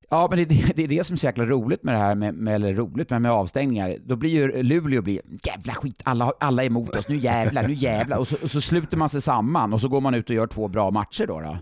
Ja, 0.10 0.28
men 0.30 0.38
det, 0.40 0.46
det, 0.46 0.74
det, 0.76 0.84
är 0.84 0.88
det 0.88 1.04
som 1.04 1.14
är 1.14 1.18
så 1.18 1.26
jäkla 1.26 1.46
roligt 1.46 1.84
med 1.84 1.96
det 1.96 2.00
här, 2.00 2.16
med, 2.16 2.34
med, 2.34 2.56
eller 2.56 2.74
roligt, 2.74 3.10
men 3.10 3.22
med 3.22 3.32
avstängningar. 3.32 3.98
Då 4.06 4.16
blir 4.16 4.30
ju 4.30 4.64
Luleå 4.64 5.02
blir, 5.02 5.22
jävla 5.44 5.74
skit, 5.74 6.02
alla, 6.04 6.32
alla 6.40 6.64
är 6.64 6.68
emot 6.68 6.96
oss, 6.96 7.10
nu 7.10 7.18
jävlar, 7.18 7.68
nu 7.68 7.74
jävlar. 7.74 8.18
Och 8.18 8.28
så, 8.28 8.36
och 8.44 8.52
så 8.52 8.62
sluter 8.62 8.98
man 8.98 9.10
sig 9.10 9.22
samman 9.22 9.74
och 9.74 9.82
så 9.82 9.88
går 9.88 10.02
man 10.02 10.14
ut 10.14 10.30
och 10.30 10.36
gör 10.36 10.48
två 10.48 10.68
bra 10.68 10.92
matcher 10.92 11.28
då. 11.28 11.40
då. 11.40 11.58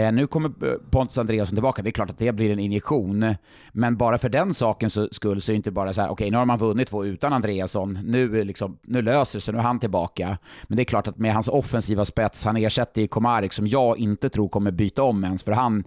Eh, 0.00 0.12
nu 0.12 0.26
kommer 0.26 0.50
Pontus 0.90 1.18
Andreasson 1.18 1.56
tillbaka, 1.56 1.82
det 1.82 1.88
är 1.88 1.92
klart 1.92 2.10
att 2.10 2.18
det 2.18 2.32
blir 2.32 2.50
en 2.50 2.58
injektion. 2.58 3.34
Men 3.72 3.96
bara 3.96 4.18
för 4.18 4.28
den 4.28 4.54
sakens 4.54 4.98
skull 5.14 5.42
så 5.42 5.52
är 5.52 5.54
det 5.54 5.56
inte 5.56 5.70
bara 5.70 5.92
så 5.92 6.00
här, 6.00 6.08
okej, 6.08 6.24
okay, 6.24 6.30
nu 6.30 6.36
har 6.36 6.44
man 6.44 6.58
vunnit 6.58 6.88
två 6.88 7.04
utan 7.04 7.32
Andreasson, 7.32 7.98
nu, 8.04 8.44
liksom, 8.44 8.78
nu 8.82 9.02
löser 9.02 9.40
sig, 9.40 9.54
nu 9.54 9.60
är 9.60 9.64
han 9.64 9.78
tillbaka. 9.78 10.38
Men 10.62 10.76
det 10.76 10.82
är 10.82 10.84
klart 10.84 11.08
att 11.08 11.18
med 11.18 11.34
hans 11.34 11.48
offensiva 11.48 12.04
spets, 12.04 12.44
han 12.44 12.56
ersätter 12.56 13.00
ju 13.00 13.08
Komarek 13.08 13.52
som 13.52 13.66
jag 13.66 13.98
inte 13.98 14.28
tror 14.28 14.48
kommer 14.48 14.70
byta 14.70 15.02
om 15.02 15.24
ens, 15.24 15.42
för 15.42 15.52
han 15.52 15.84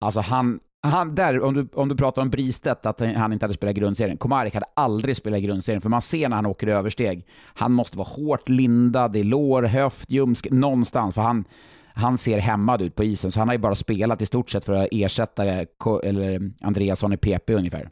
Alltså 0.00 0.20
han, 0.20 0.60
han, 0.80 1.14
där, 1.14 1.40
om 1.40 1.54
du, 1.54 1.68
om 1.72 1.88
du 1.88 1.96
pratar 1.96 2.22
om 2.22 2.30
Bristedt, 2.30 2.86
att 2.86 3.00
han 3.00 3.32
inte 3.32 3.44
hade 3.44 3.54
spelat 3.54 3.74
grundserien. 3.76 4.16
Komarek 4.16 4.54
hade 4.54 4.66
aldrig 4.74 5.16
spelat 5.16 5.40
grundserien, 5.40 5.80
för 5.80 5.88
man 5.88 6.02
ser 6.02 6.28
när 6.28 6.36
han 6.36 6.46
åker 6.46 6.66
översteg. 6.66 7.26
Han 7.54 7.72
måste 7.72 7.98
vara 7.98 8.08
hårt 8.08 8.48
lindad 8.48 9.16
i 9.16 9.22
lår, 9.22 9.62
höft, 9.62 10.10
ljumsk, 10.10 10.50
någonstans, 10.50 11.14
för 11.14 11.22
han, 11.22 11.44
han 11.94 12.18
ser 12.18 12.38
hämmad 12.38 12.82
ut 12.82 12.94
på 12.94 13.04
isen. 13.04 13.32
Så 13.32 13.40
han 13.40 13.48
har 13.48 13.54
ju 13.54 13.60
bara 13.60 13.74
spelat 13.74 14.22
i 14.22 14.26
stort 14.26 14.50
sett 14.50 14.64
för 14.64 14.72
att 14.72 14.88
ersätta 14.92 15.44
eller 15.44 16.50
Andreasson 16.60 17.12
i 17.12 17.16
PP 17.16 17.50
ungefär. 17.50 17.88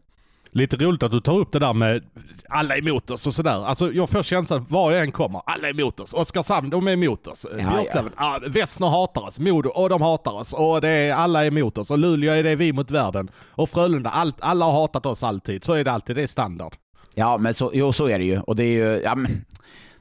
Lite 0.50 0.76
roligt 0.76 1.02
att 1.02 1.10
du 1.10 1.20
tar 1.20 1.38
upp 1.38 1.52
det 1.52 1.58
där 1.58 1.72
med 1.72 2.04
alla 2.48 2.76
emot 2.76 3.10
oss 3.10 3.26
och 3.26 3.34
sådär. 3.34 3.64
Alltså 3.64 3.92
jag 3.92 4.10
får 4.10 4.22
känslan 4.22 4.66
var 4.68 4.92
jag 4.92 5.02
än 5.02 5.12
kommer, 5.12 5.42
alla 5.46 5.68
emot 5.68 6.00
oss. 6.00 6.12
Oskarshamn, 6.12 6.70
de 6.70 6.88
är 6.88 6.92
emot 6.92 7.26
oss. 7.26 7.46
Ja, 7.50 7.56
Björklöven, 7.56 8.12
ja. 8.16 8.36
ah, 8.36 8.48
Västner 8.48 8.88
hatar 8.88 9.28
oss. 9.28 9.38
Modo, 9.38 9.68
och 9.68 9.88
de 9.88 10.02
hatar 10.02 10.32
oss. 10.32 10.52
Och 10.52 10.80
det 10.80 10.88
är, 10.88 11.14
alla 11.14 11.46
emot 11.46 11.78
oss. 11.78 11.90
Och 11.90 11.98
Luleå 11.98 12.32
är 12.32 12.42
det 12.42 12.56
vi 12.56 12.72
mot 12.72 12.90
världen. 12.90 13.30
Och 13.50 13.70
Frölunda, 13.70 14.10
allt, 14.10 14.36
alla 14.40 14.64
har 14.64 14.72
hatat 14.72 15.06
oss 15.06 15.22
alltid. 15.22 15.64
Så 15.64 15.72
är 15.72 15.84
det 15.84 15.92
alltid, 15.92 16.16
det 16.16 16.22
är 16.22 16.26
standard. 16.26 16.74
Ja, 17.14 17.38
men 17.38 17.54
så, 17.54 17.70
jo, 17.74 17.92
så 17.92 18.08
är 18.08 18.18
det 18.18 18.24
ju. 18.24 18.40
Och 18.40 18.56
det 18.56 18.64
är 18.64 18.94
ju, 18.94 19.02
ja, 19.04 19.14
men, 19.14 19.44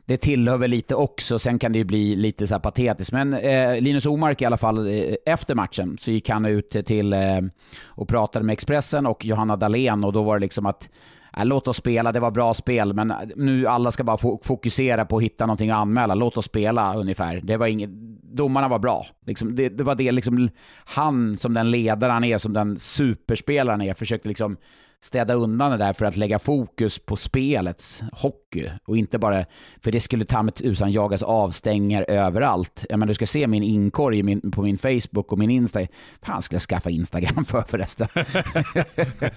det 0.06 0.18
tillhör 0.18 0.58
väl 0.58 0.72
lite 0.72 0.96
också. 0.96 1.40
Sen 1.40 1.60
kan 1.60 1.72
det 1.72 1.78
ju 1.78 1.84
bli 1.84 2.16
lite 2.16 2.48
så 2.48 2.54
här 2.54 2.60
patetiskt. 2.60 3.12
Men 3.12 3.34
eh, 3.34 3.82
Linus 3.82 4.06
Omark 4.06 4.42
i 4.42 4.46
alla 4.46 4.58
fall, 4.58 4.88
eh, 4.88 5.16
efter 5.26 5.56
matchen 5.56 5.98
så 6.02 6.12
gick 6.12 6.30
han 6.30 6.46
ut 6.46 6.86
till 6.86 7.14
eh, 7.14 7.42
och 7.86 8.08
pratade 8.08 8.46
med 8.46 8.54
Expressen 8.54 9.06
och 9.06 9.26
Johanna 9.26 9.56
Dahlén 9.56 10.04
och 10.04 10.14
då 10.14 10.24
var 10.24 10.36
det 10.38 10.42
liksom 10.42 10.66
att 10.66 10.90
äh, 11.38 11.46
låt 11.46 11.68
oss 11.68 11.78
spela, 11.78 12.12
det 12.12 12.20
var 12.20 12.32
bra 12.32 12.54
spel, 12.54 12.94
men 12.94 13.12
eh, 13.12 13.18
nu 13.36 13.68
alla 13.68 13.92
ska 13.92 14.04
bara 14.04 14.38
fokusera 14.44 15.06
på 15.06 15.18
att 15.18 15.24
hitta 15.24 15.46
någonting 15.46 15.70
att 15.70 15.78
anmäla. 15.78 16.16
Låt 16.16 16.38
oss 16.38 16.46
spela 16.46 16.96
ungefär. 16.96 17.42
Det 17.44 17.58
var 17.58 17.68
inget, 17.68 17.90
domarna 18.24 18.68
var 18.68 18.80
bra. 18.80 19.06
Liksom, 19.26 19.56
det, 19.56 19.70
det, 19.70 19.84
var 19.84 19.96
det 19.96 20.12
liksom, 20.12 20.50
han 20.86 21.38
som 21.38 21.54
den 21.54 21.72
ledare 21.72 22.12
han 22.12 22.24
är, 22.24 22.38
som 22.38 22.54
den 22.54 22.80
superspelaren 22.80 23.82
är, 23.82 23.94
försökte 23.94 24.28
liksom 24.28 24.58
städa 25.06 25.34
undan 25.34 25.72
det 25.72 25.78
där 25.78 25.94
för 25.94 26.06
att 26.06 26.18
lägga 26.18 26.40
fokus 26.40 27.00
på 27.00 27.16
spelets 27.16 28.04
hockey 28.12 28.70
och 28.86 28.98
inte 28.98 29.20
bara, 29.20 29.46
för 29.84 29.92
det 29.92 30.02
skulle 30.02 30.26
ta 30.26 30.44
med 30.44 30.56
tusan 30.56 30.92
jagas 30.92 31.24
avstängningar 31.24 32.06
överallt. 32.08 32.86
Jag 32.90 33.00
menar, 33.00 33.08
du 33.08 33.14
ska 33.14 33.26
se 33.26 33.48
min 33.48 33.64
inkorg 33.64 34.24
min, 34.24 34.52
på 34.52 34.62
min 34.62 34.78
Facebook 34.78 35.32
och 35.32 35.40
min 35.40 35.50
Insta. 35.50 35.80
Fan 36.22 36.42
ska 36.42 36.56
jag 36.56 36.62
skaffa 36.62 36.90
Instagram 36.90 37.46
för 37.46 37.62
förresten? 37.62 38.08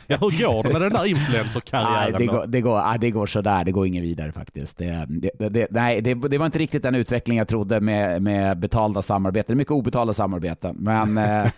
ja, 0.07 0.17
hur 0.21 0.45
går 0.45 0.63
det 0.63 0.73
med 0.73 0.81
den 0.81 0.93
där 0.93 1.07
influencerkarriären? 1.07 2.13
Nej, 2.13 2.15
det, 2.19 2.27
går, 2.27 2.47
det, 2.47 2.61
går, 2.61 2.99
det 2.99 3.11
går 3.11 3.27
sådär, 3.27 3.65
det 3.65 3.73
går 3.73 3.87
inget 3.87 4.03
vidare 4.03 4.33
faktiskt. 4.33 4.79
Det, 4.79 5.07
det, 5.09 5.49
det, 5.49 5.67
nej, 5.71 6.03
det, 6.03 6.39
var 6.39 6.47
inte 6.47 6.59
riktigt 6.59 6.83
den 6.83 6.95
utveckling 6.95 7.39
jag 7.39 7.49
trodde 7.49 7.81
med, 7.81 8.23
med 8.23 8.59
betalda 8.59 9.03
samarbeten. 9.03 9.57
Mycket 9.57 9.73
obetalda 9.73 10.15
samarbeten. 10.15 10.77
Men, 10.79 11.19
eh, 11.19 11.51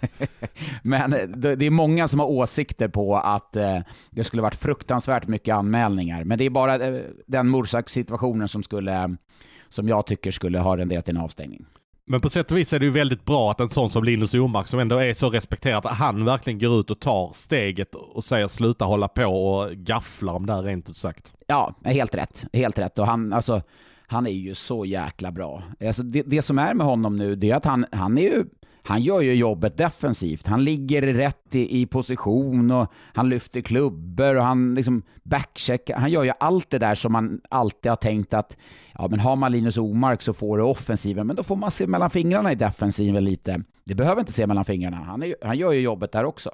men 0.82 1.10
det, 1.36 1.66
är 1.66 1.70
många 1.70 2.08
som 2.08 2.20
har 2.20 2.26
åsikter 2.26 2.88
på 2.88 3.16
att 3.16 3.56
eh, 3.56 3.78
det 4.10 4.24
skulle 4.24 4.42
varit 4.42 4.54
fruktansvärt 4.54 5.26
mycket 5.26 5.54
anmälningar. 5.54 6.24
Men 6.24 6.38
det 6.38 6.44
är 6.44 6.50
bara 6.50 6.74
eh, 6.74 7.00
den 7.26 7.50
Mursak-situationen 7.50 8.48
som, 8.48 8.62
skulle, 8.62 9.16
som 9.68 9.88
jag 9.88 10.06
tycker 10.06 10.30
skulle 10.30 10.58
ha 10.58 10.76
renderat 10.76 11.08
en 11.08 11.16
avstängning. 11.16 11.66
Men 12.10 12.20
på 12.20 12.28
sätt 12.28 12.50
och 12.52 12.58
vis 12.58 12.72
är 12.72 12.78
det 12.78 12.84
ju 12.84 12.90
väldigt 12.90 13.24
bra 13.24 13.50
att 13.50 13.60
en 13.60 13.68
sån 13.68 13.90
som 13.90 14.04
Linus 14.04 14.34
Omark 14.34 14.66
som 14.66 14.80
ändå 14.80 14.96
är 14.96 15.14
så 15.14 15.30
respekterad, 15.30 15.86
att 15.86 15.92
han 15.92 16.24
verkligen 16.24 16.58
går 16.58 16.80
ut 16.80 16.90
och 16.90 17.00
tar 17.00 17.30
steget 17.34 17.94
och 17.94 18.24
säger 18.24 18.48
sluta 18.48 18.84
hålla 18.84 19.08
på 19.08 19.24
och 19.24 19.70
gaffla 19.70 20.32
om 20.32 20.46
det 20.46 20.52
här 20.52 20.62
rent 20.62 20.90
ut 20.90 20.96
sagt. 20.96 21.34
Ja, 21.46 21.74
helt 21.84 22.14
rätt. 22.14 22.44
Helt 22.52 22.78
rätt. 22.78 22.98
Och 22.98 23.06
han, 23.06 23.32
alltså, 23.32 23.62
han 24.06 24.26
är 24.26 24.30
ju 24.30 24.54
så 24.54 24.84
jäkla 24.84 25.32
bra. 25.32 25.62
Alltså 25.86 26.02
det, 26.02 26.22
det 26.22 26.42
som 26.42 26.58
är 26.58 26.74
med 26.74 26.86
honom 26.86 27.16
nu, 27.16 27.36
det 27.36 27.50
är 27.50 27.56
att 27.56 27.64
han, 27.64 27.86
han 27.92 28.18
är 28.18 28.22
ju 28.22 28.44
han 28.82 29.02
gör 29.02 29.20
ju 29.20 29.34
jobbet 29.34 29.76
defensivt. 29.76 30.46
Han 30.46 30.64
ligger 30.64 31.02
rätt 31.02 31.54
i, 31.54 31.80
i 31.80 31.86
position 31.86 32.70
och 32.70 32.92
han 33.14 33.28
lyfter 33.28 33.60
klubbor 33.60 34.36
och 34.36 34.44
han 34.44 34.74
liksom 34.74 35.02
backcheckar. 35.22 35.96
Han 35.96 36.10
gör 36.10 36.24
ju 36.24 36.32
allt 36.40 36.70
det 36.70 36.78
där 36.78 36.94
som 36.94 37.12
man 37.12 37.40
alltid 37.48 37.90
har 37.90 37.96
tänkt 37.96 38.34
att 38.34 38.56
ja, 38.94 39.08
men 39.08 39.20
har 39.20 39.36
man 39.36 39.52
Linus 39.52 39.76
Omark 39.76 40.22
så 40.22 40.32
får 40.32 40.58
du 40.58 40.62
offensiven, 40.62 41.26
men 41.26 41.36
då 41.36 41.42
får 41.42 41.56
man 41.56 41.70
se 41.70 41.86
mellan 41.86 42.10
fingrarna 42.10 42.52
i 42.52 42.54
defensiven 42.54 43.24
lite. 43.24 43.62
Det 43.84 43.94
behöver 43.94 44.20
inte 44.20 44.32
se 44.32 44.46
mellan 44.46 44.64
fingrarna. 44.64 44.96
Han, 44.96 45.22
är, 45.22 45.34
han 45.42 45.58
gör 45.58 45.72
ju 45.72 45.80
jobbet 45.80 46.12
där 46.12 46.24
också. 46.24 46.50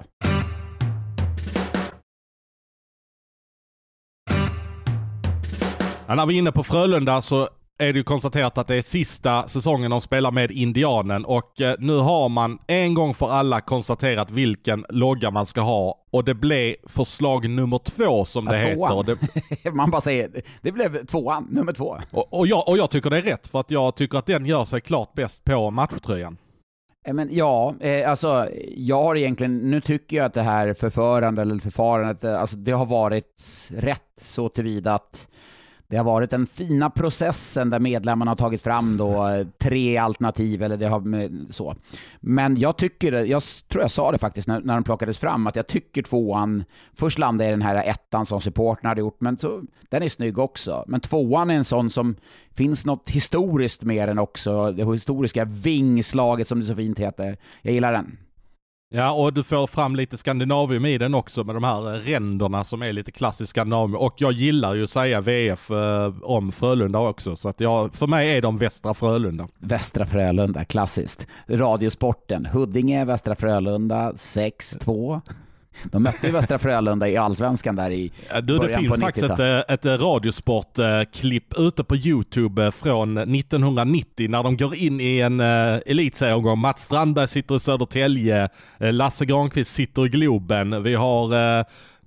Ja, 6.07 6.15
när 6.15 6.25
vi 6.25 6.33
är 6.33 6.37
inne 6.37 6.51
på 6.51 6.63
Frölunda 6.63 7.21
så 7.21 7.49
är 7.77 7.93
det 7.93 7.99
ju 7.99 8.03
konstaterat 8.03 8.57
att 8.57 8.67
det 8.67 8.75
är 8.75 8.81
sista 8.81 9.47
säsongen 9.47 9.91
de 9.91 10.01
spelar 10.01 10.31
med 10.31 10.51
Indianen 10.51 11.25
och 11.25 11.61
eh, 11.61 11.75
nu 11.79 11.97
har 11.97 12.29
man 12.29 12.59
en 12.67 12.93
gång 12.93 13.13
för 13.13 13.29
alla 13.29 13.61
konstaterat 13.61 14.31
vilken 14.31 14.85
logga 14.89 15.31
man 15.31 15.45
ska 15.45 15.61
ha 15.61 16.05
och 16.11 16.23
det 16.23 16.33
blev 16.33 16.75
förslag 16.83 17.49
nummer 17.49 17.77
två 17.77 18.25
som 18.25 18.45
det 18.45 18.57
heter. 18.57 19.03
Det... 19.63 19.71
man 19.73 19.91
bara 19.91 20.01
säger, 20.01 20.41
det 20.61 20.71
blev 20.71 21.05
tvåan, 21.05 21.47
nummer 21.51 21.73
två. 21.73 21.97
Och, 22.11 22.39
och, 22.39 22.47
jag, 22.47 22.69
och 22.69 22.77
jag 22.77 22.89
tycker 22.89 23.09
det 23.09 23.17
är 23.17 23.21
rätt 23.21 23.47
för 23.47 23.59
att 23.59 23.71
jag 23.71 23.95
tycker 23.95 24.17
att 24.17 24.25
den 24.25 24.45
gör 24.45 24.65
sig 24.65 24.81
klart 24.81 25.13
bäst 25.13 25.43
på 25.43 25.71
matchtröjan. 25.71 26.37
Eh, 27.07 27.13
men 27.13 27.29
ja, 27.31 27.75
eh, 27.79 28.09
alltså 28.09 28.49
jag 28.75 29.03
har 29.03 29.15
egentligen, 29.15 29.57
nu 29.57 29.81
tycker 29.81 30.17
jag 30.17 30.25
att 30.25 30.33
det 30.33 30.41
här 30.41 30.73
förförandet 30.73 31.41
eller 31.41 31.59
förfarandet, 31.59 32.23
alltså 32.23 32.55
det 32.55 32.71
har 32.71 32.85
varit 32.85 33.69
rätt 33.69 34.01
så 34.21 34.49
tillvida 34.49 34.93
att 34.93 35.27
det 35.89 35.97
har 35.97 36.03
varit 36.03 36.29
den 36.29 36.47
fina 36.47 36.89
processen 36.89 37.69
där 37.69 37.79
medlemmarna 37.79 38.31
har 38.31 38.35
tagit 38.35 38.61
fram 38.61 38.97
då 38.97 39.27
eh, 39.27 39.47
tre 39.57 39.97
alternativ 39.97 40.63
eller 40.63 40.77
det 40.77 40.87
har 40.87 41.53
så. 41.53 41.75
Men 42.19 42.57
jag 42.57 42.77
tycker, 42.77 43.13
jag 43.13 43.43
tror 43.67 43.83
jag 43.83 43.91
sa 43.91 44.11
det 44.11 44.17
faktiskt 44.17 44.47
när, 44.47 44.61
när 44.61 44.73
de 44.73 44.83
plockades 44.83 45.17
fram, 45.17 45.47
att 45.47 45.55
jag 45.55 45.67
tycker 45.67 46.01
tvåan, 46.01 46.63
först 46.93 47.19
landade 47.19 47.43
jag 47.43 47.49
i 47.49 47.59
den 47.59 47.61
här 47.61 47.89
ettan 47.89 48.25
som 48.25 48.41
supporten 48.41 48.87
hade 48.87 49.01
gjort, 49.01 49.21
men 49.21 49.37
så, 49.37 49.63
den 49.89 50.03
är 50.03 50.09
snygg 50.09 50.37
också. 50.37 50.83
Men 50.87 50.99
tvåan 50.99 51.49
är 51.49 51.55
en 51.55 51.65
sån 51.65 51.89
som 51.89 52.15
finns 52.51 52.85
något 52.85 53.09
historiskt 53.09 53.83
med 53.83 54.09
den 54.09 54.19
också, 54.19 54.71
det 54.71 54.93
historiska 54.93 55.45
vingslaget 55.45 56.47
som 56.47 56.59
det 56.59 56.65
så 56.65 56.75
fint 56.75 56.99
heter. 56.99 57.37
Jag 57.61 57.73
gillar 57.73 57.93
den. 57.93 58.17
Ja, 58.89 59.11
och 59.11 59.33
du 59.33 59.43
får 59.43 59.67
fram 59.67 59.95
lite 59.95 60.17
Skandinavium 60.17 60.85
i 60.85 60.97
den 60.97 61.13
också 61.13 61.43
med 61.43 61.55
de 61.55 61.63
här 61.63 61.95
eh, 61.95 61.99
ränderna 61.99 62.63
som 62.63 62.81
är 62.81 62.93
lite 62.93 63.11
klassiskt 63.11 63.49
Skandinavium. 63.49 63.95
Och 63.95 64.13
jag 64.17 64.31
gillar 64.31 64.75
ju 64.75 64.83
att 64.83 64.89
säga 64.89 65.21
VF 65.21 65.71
eh, 65.71 66.13
om 66.21 66.51
Frölunda 66.51 66.99
också, 66.99 67.35
så 67.35 67.49
att 67.49 67.59
jag, 67.59 67.95
för 67.95 68.07
mig 68.07 68.37
är 68.37 68.41
de 68.41 68.57
Västra 68.57 68.93
Frölunda. 68.93 69.47
Västra 69.59 70.05
Frölunda, 70.05 70.65
klassiskt. 70.65 71.27
Radiosporten, 71.47 72.45
Huddinge, 72.45 73.05
Västra 73.05 73.35
Frölunda, 73.35 74.11
6-2. 74.11 75.21
De 75.83 76.03
mötte 76.03 76.27
ju 76.27 76.33
Västra 76.33 76.59
Frölunda 76.59 77.09
i 77.09 77.17
Allsvenskan 77.17 77.75
där 77.75 77.91
i 77.91 78.11
ja, 78.29 78.41
du, 78.41 78.57
Det 78.57 78.77
finns 78.77 78.99
faktiskt 78.99 79.29
ett, 79.29 79.39
eh, 79.39 79.73
ett 79.73 79.85
eh, 79.85 79.91
radiosportklipp 79.91 81.53
ute 81.57 81.83
på 81.83 81.95
YouTube 81.95 82.65
eh, 82.65 82.71
från 82.71 83.17
1990 83.17 84.29
när 84.29 84.43
de 84.43 84.57
går 84.57 84.75
in 84.75 85.01
i 85.01 85.19
en 85.19 85.39
uh, 85.39 85.79
elitserieomgång. 85.85 86.59
Mats 86.59 86.83
Strandberg 86.83 87.27
sitter 87.27 87.55
i 87.55 87.59
Södertälje, 87.59 88.49
Lasse 88.79 89.25
Granqvist 89.25 89.73
sitter 89.73 90.05
i 90.05 90.09
Globen. 90.09 90.83
Vi 90.83 90.95
har 90.95 91.33
uh, 91.59 91.65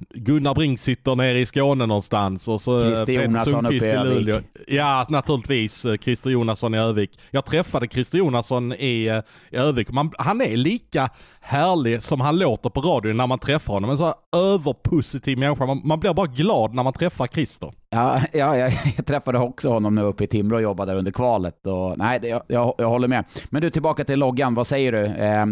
Gunnar 0.08 0.54
Brink 0.54 0.80
sitter 0.80 1.16
nere 1.16 1.38
i 1.38 1.46
Skåne 1.46 1.86
någonstans 1.86 2.48
och 2.48 2.60
så 2.60 2.80
Christer 2.80 3.12
Jonasson 3.12 3.66
uppe 3.66 3.74
i 3.74 3.90
Övik. 3.90 4.44
Ja, 4.66 5.06
naturligtvis 5.08 5.86
Christer 6.00 6.30
Jonasson 6.30 6.74
i 6.74 6.78
Övik. 6.78 7.18
Jag 7.30 7.44
träffade 7.44 7.88
Christer 7.88 8.18
Jonasson 8.18 8.72
i, 8.72 9.22
i 9.50 9.56
Övik. 9.56 9.90
Man, 9.90 10.12
han 10.18 10.40
är 10.40 10.56
lika 10.56 11.08
härlig 11.40 12.02
som 12.02 12.20
han 12.20 12.38
låter 12.38 12.70
på 12.70 12.80
radion 12.80 13.16
när 13.16 13.26
man 13.26 13.38
träffar 13.38 13.74
honom. 13.74 13.90
En 13.90 13.98
så 13.98 14.14
överpositiv 14.36 15.38
människa. 15.38 15.66
Man, 15.66 15.80
man 15.84 16.00
blir 16.00 16.14
bara 16.14 16.26
glad 16.26 16.74
när 16.74 16.82
man 16.82 16.92
träffar 16.92 17.26
Christer. 17.26 17.72
Ja, 17.90 18.20
ja 18.32 18.56
jag, 18.56 18.72
jag 18.96 19.06
träffade 19.06 19.38
också 19.38 19.68
honom 19.68 19.94
nu 19.94 20.02
uppe 20.02 20.24
i 20.24 20.26
Timrå 20.26 20.56
och 20.56 20.62
jobbade 20.62 20.92
där 20.92 20.98
under 20.98 21.12
kvalet. 21.12 21.66
Och, 21.66 21.98
nej, 21.98 22.20
jag, 22.22 22.42
jag, 22.46 22.74
jag 22.78 22.88
håller 22.88 23.08
med. 23.08 23.24
Men 23.50 23.62
du, 23.62 23.70
tillbaka 23.70 24.04
till 24.04 24.18
loggan. 24.18 24.54
Vad 24.54 24.66
säger 24.66 24.92
du? 24.92 25.04
Eh, 25.04 25.46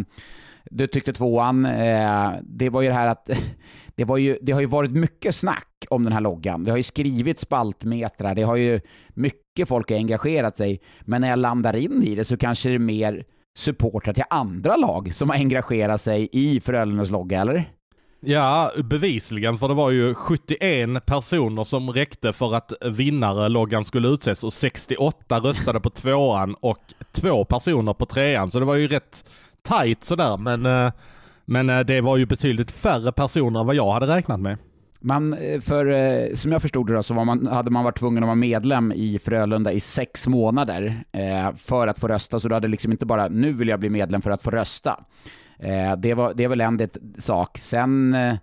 du 0.70 0.86
tyckte 0.86 1.12
tvåan, 1.12 1.66
eh, 1.66 2.30
det 2.42 2.70
var 2.70 2.82
ju 2.82 2.88
det 2.88 2.94
här 2.94 3.06
att 3.06 3.30
det, 3.98 4.04
var 4.04 4.16
ju, 4.16 4.38
det 4.42 4.52
har 4.52 4.60
ju 4.60 4.66
varit 4.66 4.90
mycket 4.90 5.34
snack 5.34 5.86
om 5.90 6.04
den 6.04 6.12
här 6.12 6.20
loggan. 6.20 6.64
Det 6.64 6.70
har 6.70 6.76
ju 6.76 6.82
skrivits 6.82 7.42
spaltmetrar, 7.42 8.34
det 8.34 8.42
har 8.42 8.56
ju 8.56 8.80
mycket 9.08 9.68
folk 9.68 9.90
har 9.90 9.96
engagerat 9.96 10.56
sig. 10.56 10.80
Men 11.00 11.20
när 11.20 11.28
jag 11.28 11.38
landar 11.38 11.76
in 11.76 12.02
i 12.02 12.14
det 12.14 12.24
så 12.24 12.36
kanske 12.36 12.68
det 12.68 12.74
är 12.74 12.78
mer 12.78 13.24
supportrar 13.56 14.14
till 14.14 14.24
andra 14.30 14.76
lag 14.76 15.14
som 15.14 15.30
har 15.30 15.36
engagerat 15.36 16.00
sig 16.00 16.28
i 16.32 16.60
Frölundas 16.60 17.10
logga, 17.10 17.40
eller? 17.40 17.64
Ja, 18.20 18.72
bevisligen, 18.84 19.58
för 19.58 19.68
det 19.68 19.74
var 19.74 19.90
ju 19.90 20.14
71 20.14 21.06
personer 21.06 21.64
som 21.64 21.90
räckte 21.90 22.32
för 22.32 22.54
att 22.54 22.72
vinnare-loggan 22.84 23.84
skulle 23.84 24.08
utses 24.08 24.44
och 24.44 24.52
68 24.52 25.38
röstade 25.38 25.80
på 25.80 25.90
tvåan 25.90 26.54
och 26.60 26.78
två 27.12 27.44
personer 27.44 27.94
på 27.94 28.06
trean, 28.06 28.50
så 28.50 28.58
det 28.58 28.64
var 28.64 28.74
ju 28.74 28.88
rätt 28.88 29.24
tajt 29.62 30.04
sådär, 30.04 30.36
men, 30.36 30.66
eh, 30.66 30.92
men 31.48 31.70
eh, 31.70 31.80
det 31.80 32.00
var 32.00 32.16
ju 32.16 32.26
betydligt 32.26 32.70
färre 32.70 33.12
personer 33.12 33.60
än 33.60 33.66
vad 33.66 33.74
jag 33.74 33.92
hade 33.92 34.06
räknat 34.06 34.40
med. 34.40 34.58
Man, 35.00 35.32
eh, 35.32 35.60
för, 35.60 35.86
eh, 35.86 36.34
som 36.34 36.52
jag 36.52 36.62
förstod 36.62 36.86
det 36.86 36.94
då, 36.94 37.02
så 37.02 37.14
var 37.14 37.24
man, 37.24 37.46
hade 37.46 37.70
man 37.70 37.84
varit 37.84 37.98
tvungen 37.98 38.22
att 38.22 38.26
vara 38.26 38.34
medlem 38.34 38.92
i 38.92 39.18
Frölunda 39.18 39.72
i 39.72 39.80
sex 39.80 40.26
månader 40.26 41.04
eh, 41.12 41.54
för 41.56 41.86
att 41.86 41.98
få 41.98 42.08
rösta. 42.08 42.40
Så 42.40 42.48
du 42.48 42.54
hade 42.54 42.68
liksom 42.68 42.92
inte 42.92 43.06
bara 43.06 43.28
nu 43.28 43.52
vill 43.52 43.68
jag 43.68 43.80
bli 43.80 43.90
medlem 43.90 44.22
för 44.22 44.30
att 44.30 44.42
få 44.42 44.50
rösta. 44.50 45.04
Eh, 45.58 45.96
det, 45.96 46.14
var, 46.14 46.32
det 46.34 46.44
är 46.44 46.48
väl 46.48 46.60
en 46.60 46.88
sak. 47.18 47.58
Sen 47.58 48.14
eh, 48.14 48.34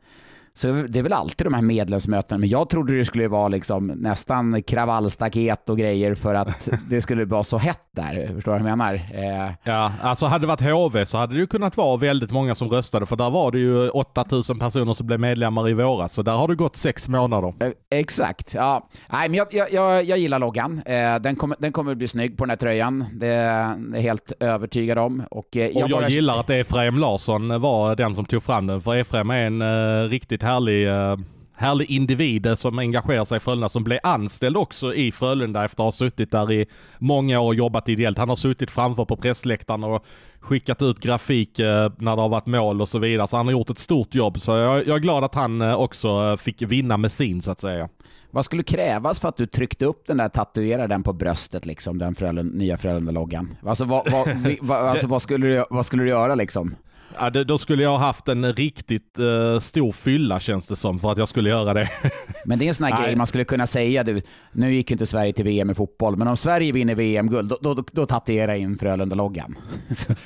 så 0.58 0.68
det 0.68 1.00
är 1.00 1.04
väl 1.04 1.14
alltid 1.14 1.46
de 1.46 1.54
här 1.54 1.62
medlemsmötena, 1.62 2.38
men 2.38 2.50
jag 2.50 2.70
trodde 2.70 2.98
det 2.98 3.06
skulle 3.06 3.28
vara 3.28 3.48
liksom 3.48 3.88
nästan 3.88 4.64
kravallstaket 4.64 5.70
och 5.70 5.78
grejer 5.78 6.16
för 6.16 6.36
att 6.36 6.70
det 6.90 7.02
skulle 7.02 7.26
vara 7.26 7.44
så 7.44 7.58
hett 7.58 7.80
där. 7.92 8.32
Förstår 8.36 8.52
du 8.52 8.64
vad 8.64 8.72
jag 8.72 8.78
menar? 8.78 8.94
Eh. 8.94 9.52
Ja, 9.64 9.92
alltså 10.02 10.26
hade 10.26 10.44
det 10.44 10.48
varit 10.48 10.62
HV 10.62 11.06
så 11.06 11.18
hade 11.18 11.34
det 11.34 11.40
ju 11.40 11.48
kunnat 11.48 11.78
vara 11.78 11.98
väldigt 11.98 12.32
många 12.32 12.56
som 12.56 12.70
röstade, 12.70 13.06
för 13.06 13.16
där 13.16 13.30
var 13.30 13.52
det 13.52 13.60
ju 13.60 13.90
8000 13.90 14.60
personer 14.60 14.94
som 14.94 15.08
blev 15.08 15.20
medlemmar 15.20 15.70
i 15.70 15.74
våras, 15.74 16.14
så 16.14 16.22
där 16.22 16.32
har 16.32 16.48
det 16.48 16.56
gått 16.56 16.76
sex 16.76 17.08
månader. 17.08 17.54
Eh, 17.60 17.72
exakt, 17.90 18.54
ja. 18.54 18.90
Nej, 19.10 19.30
men 19.30 19.38
jag, 19.38 19.48
jag, 19.52 19.74
jag, 19.74 20.04
jag 20.04 20.18
gillar 20.18 20.40
loggan. 20.40 20.82
Eh, 20.86 21.16
den, 21.16 21.36
kommer, 21.36 21.58
den 21.60 21.72
kommer 21.72 21.96
bli 21.96 22.08
snygg 22.08 22.38
på 22.38 22.44
den 22.44 22.50
här 22.50 22.58
tröjan. 22.58 23.06
Det, 23.14 23.28
är 23.28 23.78
jag 23.94 24.02
helt 24.02 24.32
övertygad 24.40 24.98
om. 24.98 25.24
Och, 25.32 25.48
jag, 25.52 25.76
och 25.76 25.82
jag 25.82 25.90
bara... 25.90 26.10
gillar 26.10 26.40
att 26.40 26.50
Efraim 26.50 26.98
Larsson 26.98 27.62
var 27.62 27.96
den 27.96 28.16
som 28.16 28.26
tog 28.26 28.44
fram 28.44 28.68
den, 28.68 28.82
för 28.82 28.96
Efraim 28.96 29.30
är 29.30 29.46
en 29.46 30.10
riktigt 30.10 30.45
härlig, 30.46 30.88
eh, 30.88 31.18
härlig 31.54 31.92
individ 31.92 32.48
som 32.56 32.80
engagerar 32.80 33.26
sig 33.26 33.38
i 33.38 33.40
Frölunda, 33.40 33.70
som 33.70 33.84
blev 33.84 34.00
anställd 34.04 34.58
också 34.58 34.94
i 34.94 35.12
Frölunda 35.12 35.66
efter 35.66 35.84
att 35.84 35.86
ha 35.86 35.92
suttit 35.92 36.32
där 36.32 36.52
i 36.52 36.66
många 37.00 37.40
år 37.40 37.48
och 37.48 37.56
jobbat 37.56 37.90
ideellt. 37.90 38.18
Han 38.18 38.30
har 38.30 38.36
suttit 38.36 38.72
framför 38.72 39.06
på 39.06 39.18
pressläktaren 39.18 39.84
och 39.84 40.06
skickat 40.40 40.82
ut 40.82 41.00
grafik 41.00 41.60
eh, 41.60 41.92
när 41.98 42.16
det 42.16 42.22
har 42.22 42.30
varit 42.30 42.46
mål 42.46 42.82
och 42.82 42.90
så 42.90 43.00
vidare. 43.00 43.28
Så 43.28 43.38
han 43.38 43.46
har 43.46 43.52
gjort 43.52 43.70
ett 43.70 43.80
stort 43.80 44.16
jobb. 44.16 44.42
Så 44.42 44.52
jag, 44.52 44.88
jag 44.88 44.96
är 44.96 45.00
glad 45.00 45.24
att 45.24 45.36
han 45.36 45.62
eh, 45.62 45.76
också 45.76 46.38
fick 46.38 46.62
vinna 46.62 46.98
med 46.98 47.12
sin 47.12 47.42
så 47.42 47.52
att 47.52 47.60
säga. 47.60 47.90
Vad 48.32 48.46
skulle 48.46 48.64
krävas 48.64 49.20
för 49.20 49.30
att 49.30 49.38
du 49.38 49.48
tryckte 49.48 49.86
upp 49.86 50.08
den 50.08 50.18
där, 50.18 50.30
tatuerade 50.30 50.88
den 50.88 51.04
på 51.04 51.14
bröstet, 51.14 51.66
liksom, 51.66 51.98
den 51.98 52.16
Frölund, 52.16 52.56
nya 52.56 52.78
Frölunda-loggan? 52.78 53.58
Alltså, 53.66 53.86
vad, 53.86 54.12
vad, 54.12 54.28
vad, 54.62 54.78
alltså 54.78 55.08
vad, 55.08 55.22
skulle 55.22 55.48
du, 55.48 55.66
vad 55.70 55.86
skulle 55.86 56.04
du 56.04 56.10
göra 56.10 56.36
liksom? 56.36 56.76
Ja, 57.20 57.30
det, 57.30 57.44
då 57.44 57.58
skulle 57.58 57.84
jag 57.84 57.90
ha 57.90 57.98
haft 57.98 58.28
en 58.28 58.54
riktigt 58.54 59.20
uh, 59.20 59.60
stor 59.60 59.92
fylla 59.92 60.40
känns 60.40 60.68
det 60.68 60.76
som 60.76 61.00
för 61.00 61.12
att 61.12 61.18
jag 61.18 61.28
skulle 61.28 61.50
göra 61.50 61.74
det. 61.74 61.90
Men 62.46 62.60
det 62.60 62.66
är 62.66 62.68
en 62.68 62.76
sån 62.76 62.86
här 62.86 63.04
grej 63.04 63.16
man 63.16 63.28
skulle 63.28 63.44
kunna 63.44 63.68
säga. 63.68 64.04
Du, 64.04 64.22
nu 64.52 64.74
gick 64.74 64.92
inte 64.92 65.06
Sverige 65.06 65.34
till 65.34 65.46
VM 65.46 65.70
i 65.70 65.74
fotboll, 65.74 66.18
men 66.18 66.28
om 66.28 66.38
Sverige 66.38 66.72
vinner 66.72 66.96
VM-guld, 66.96 67.50
då, 67.50 67.74
då, 67.74 67.84
då 67.92 68.06
tatuerar 68.06 68.52
jag 68.52 68.60
in 68.60 68.78
Frölunda-loggan. 68.78 69.56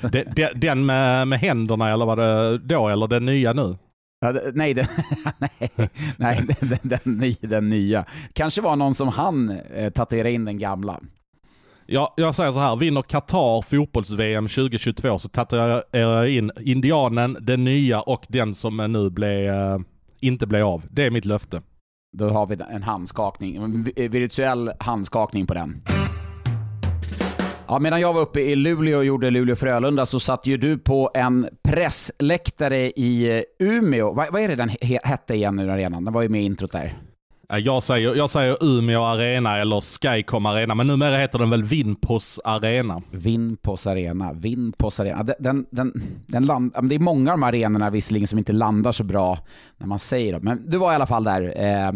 den, 0.00 0.60
den 0.60 0.86
med, 0.86 1.28
med 1.28 1.38
händerna 1.38 1.90
eller 1.90 2.06
vad 2.06 2.18
det 2.18 2.58
då, 2.58 2.88
eller 2.88 3.06
den 3.06 3.24
nya 3.24 3.52
nu? 3.52 3.76
Ja, 4.20 4.34
nej, 4.54 4.74
den, 4.74 4.86
nej, 5.38 5.70
nej 6.16 6.46
den, 6.60 6.78
den, 6.82 7.38
den, 7.40 7.68
nya. 7.68 8.04
Kanske 8.32 8.60
var 8.60 8.76
någon 8.76 8.94
som 8.94 9.08
han 9.08 9.50
eh, 9.50 9.90
tatuera 9.90 10.30
in 10.30 10.44
den 10.44 10.58
gamla. 10.58 11.00
Jag, 11.92 12.08
jag 12.16 12.34
säger 12.34 12.52
så 12.52 12.58
här, 12.58 12.76
vinner 12.76 13.02
Qatar 13.02 13.62
fotbolls-VM 13.62 14.48
2022 14.48 15.18
så 15.18 15.28
tatuerar 15.28 15.84
jag 15.92 16.30
in 16.30 16.50
indianen, 16.60 17.36
den 17.40 17.64
nya 17.64 18.00
och 18.00 18.26
den 18.28 18.54
som 18.54 18.76
nu 18.76 19.10
blev, 19.10 19.48
eh, 19.48 19.78
inte 20.20 20.46
blev 20.46 20.66
av. 20.66 20.84
Det 20.90 21.06
är 21.06 21.10
mitt 21.10 21.24
löfte. 21.24 21.62
Då 22.12 22.28
har 22.28 22.46
vi 22.46 22.56
en 22.70 22.82
handskakning, 22.82 23.56
en 23.96 24.10
virtuell 24.10 24.70
handskakning 24.80 25.46
på 25.46 25.54
den. 25.54 25.82
Ja, 27.68 27.78
medan 27.78 28.00
jag 28.00 28.12
var 28.12 28.20
uppe 28.20 28.40
i 28.40 28.56
Luleå 28.56 28.98
och 28.98 29.04
gjorde 29.04 29.30
Luleå-Frölunda 29.30 30.06
så 30.06 30.20
satt 30.20 30.46
ju 30.46 30.56
du 30.56 30.78
på 30.78 31.10
en 31.14 31.48
pressläktare 31.62 32.90
i 32.90 33.38
eh, 33.38 33.66
Umeå. 33.68 34.12
Vad, 34.12 34.32
vad 34.32 34.42
är 34.42 34.48
det 34.48 34.56
den 34.56 34.70
hette 35.02 35.34
igen 35.34 35.56
nu, 35.56 35.70
arenan? 35.70 36.04
Den 36.04 36.14
var 36.14 36.22
ju 36.22 36.28
med 36.28 36.42
i 36.42 36.44
introt 36.44 36.72
där. 36.72 37.09
Jag 37.58 37.82
säger, 37.82 38.14
jag 38.14 38.30
säger 38.30 38.64
Umeå 38.64 39.02
Arena 39.02 39.58
eller 39.58 39.80
Skycom 39.80 40.46
Arena, 40.46 40.74
men 40.74 40.86
numera 40.86 41.16
heter 41.16 41.38
den 41.38 41.50
väl 41.50 41.62
Vinpos 41.62 42.40
Arena? 42.44 43.02
Vinpos 43.10 43.86
Arena, 43.86 44.32
Vinpos 44.32 45.00
Arena. 45.00 45.22
Den, 45.38 45.66
den, 45.70 45.92
den, 46.26 46.46
land, 46.46 46.72
det 46.82 46.94
är 46.94 46.98
många 46.98 47.32
av 47.32 47.38
de 47.38 47.42
arenorna 47.42 47.90
visserligen 47.90 48.28
som 48.28 48.38
inte 48.38 48.52
landar 48.52 48.92
så 48.92 49.04
bra 49.04 49.38
när 49.78 49.86
man 49.86 49.98
säger 49.98 50.32
dem, 50.32 50.40
men 50.44 50.70
du 50.70 50.78
var 50.78 50.92
i 50.92 50.94
alla 50.94 51.06
fall 51.06 51.24
där. 51.24 51.54
Eh, 51.56 51.92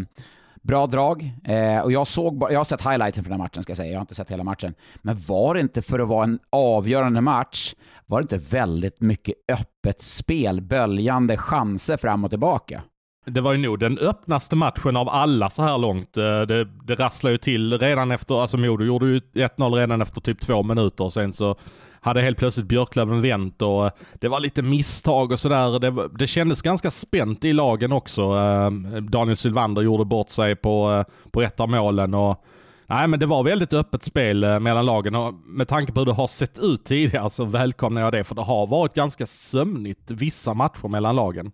bra 0.63 0.87
drag. 0.87 1.33
Eh, 1.45 1.81
och 1.81 1.93
jag, 1.93 2.07
såg, 2.07 2.47
jag 2.51 2.59
har 2.61 2.65
sett 2.65 2.87
highlightsen 2.87 3.25
för 3.25 3.31
den 3.31 3.41
här 3.41 3.45
matchen, 3.45 3.63
ska 3.63 3.71
jag 3.71 3.77
säga. 3.77 3.91
Jag 3.91 3.99
har 3.99 4.03
inte 4.03 4.15
sett 4.15 4.31
hela 4.31 4.45
matchen. 4.45 4.75
Men 5.03 5.19
var 5.29 5.55
det 5.55 5.61
inte, 5.61 5.83
för 5.83 5.99
att 5.99 6.09
vara 6.09 6.25
en 6.25 6.39
avgörande 6.51 7.21
match, 7.21 7.75
var 8.07 8.21
det 8.21 8.23
inte 8.23 8.57
väldigt 8.57 9.01
mycket 9.01 9.35
öppet 9.53 10.03
spel, 10.03 10.61
böljande 10.61 11.37
chanser 11.37 11.97
fram 11.97 12.25
och 12.25 12.31
tillbaka? 12.31 12.83
Det 13.27 13.41
var 13.41 13.53
ju 13.53 13.59
nog 13.59 13.79
den 13.79 13.99
öppnaste 13.99 14.57
matchen 14.57 14.97
av 14.97 15.09
alla 15.09 15.51
så 15.51 15.63
här 15.63 15.79
långt. 15.79 16.17
Eh, 16.17 16.41
det, 16.41 16.65
det 16.65 16.95
rasslade 16.95 17.33
ju 17.33 17.39
till 17.39 17.79
redan 17.79 18.11
efter, 18.11 18.43
alltså 18.43 18.57
Modo 18.57 18.85
gjorde 18.85 19.07
ju 19.07 19.19
1-0 19.19 19.75
redan 19.75 20.03
efter 20.03 20.21
typ 20.21 20.41
två 20.41 20.63
minuter 20.63 21.05
och 21.05 21.13
sen 21.13 21.33
så 21.33 21.57
hade 22.01 22.21
helt 22.21 22.39
plötsligt 22.39 22.67
Björklöven 22.67 23.21
vänt 23.21 23.63
och 23.63 23.87
eh, 23.87 23.93
det 24.15 24.29
var 24.29 24.41
lite 24.41 24.63
misstag 24.63 25.33
och 25.33 25.41
sådär. 25.41 25.79
Det, 25.79 26.09
det 26.19 26.27
kändes 26.27 26.63
ganska 26.63 26.91
spänt 26.91 27.45
i 27.45 27.53
lagen 27.53 27.93
också. 27.93 28.23
Eh, 28.23 28.71
Daniel 29.01 29.37
Sylvander 29.37 29.83
gjorde 29.83 30.05
bort 30.05 30.29
sig 30.29 30.57
på, 30.57 31.05
på 31.31 31.43
ett 31.43 31.61
av 31.61 31.69
målen 31.69 32.15
och 32.15 32.45
Nej 32.87 33.09
men 33.09 33.21
det 33.21 33.27
var 33.27 33.45
väldigt 33.45 33.73
öppet 33.73 34.03
spel 34.03 34.61
mellan 34.61 34.87
lagen 34.87 35.15
och 35.15 35.35
med 35.35 35.69
tanke 35.69 35.93
på 35.93 36.01
hur 36.01 36.07
det 36.07 36.13
har 36.13 36.27
sett 36.27 36.59
ut 36.59 36.85
tidigare 36.85 37.31
så 37.31 37.45
välkomnar 37.45 38.01
jag 38.01 38.13
det 38.13 38.25
för 38.25 38.35
det 38.35 38.43
har 38.43 38.67
varit 38.67 38.95
ganska 38.95 39.27
sömnigt 39.27 40.11
vissa 40.11 40.55
matcher 40.55 40.89
mellan 40.89 41.17
lagen 41.17 41.53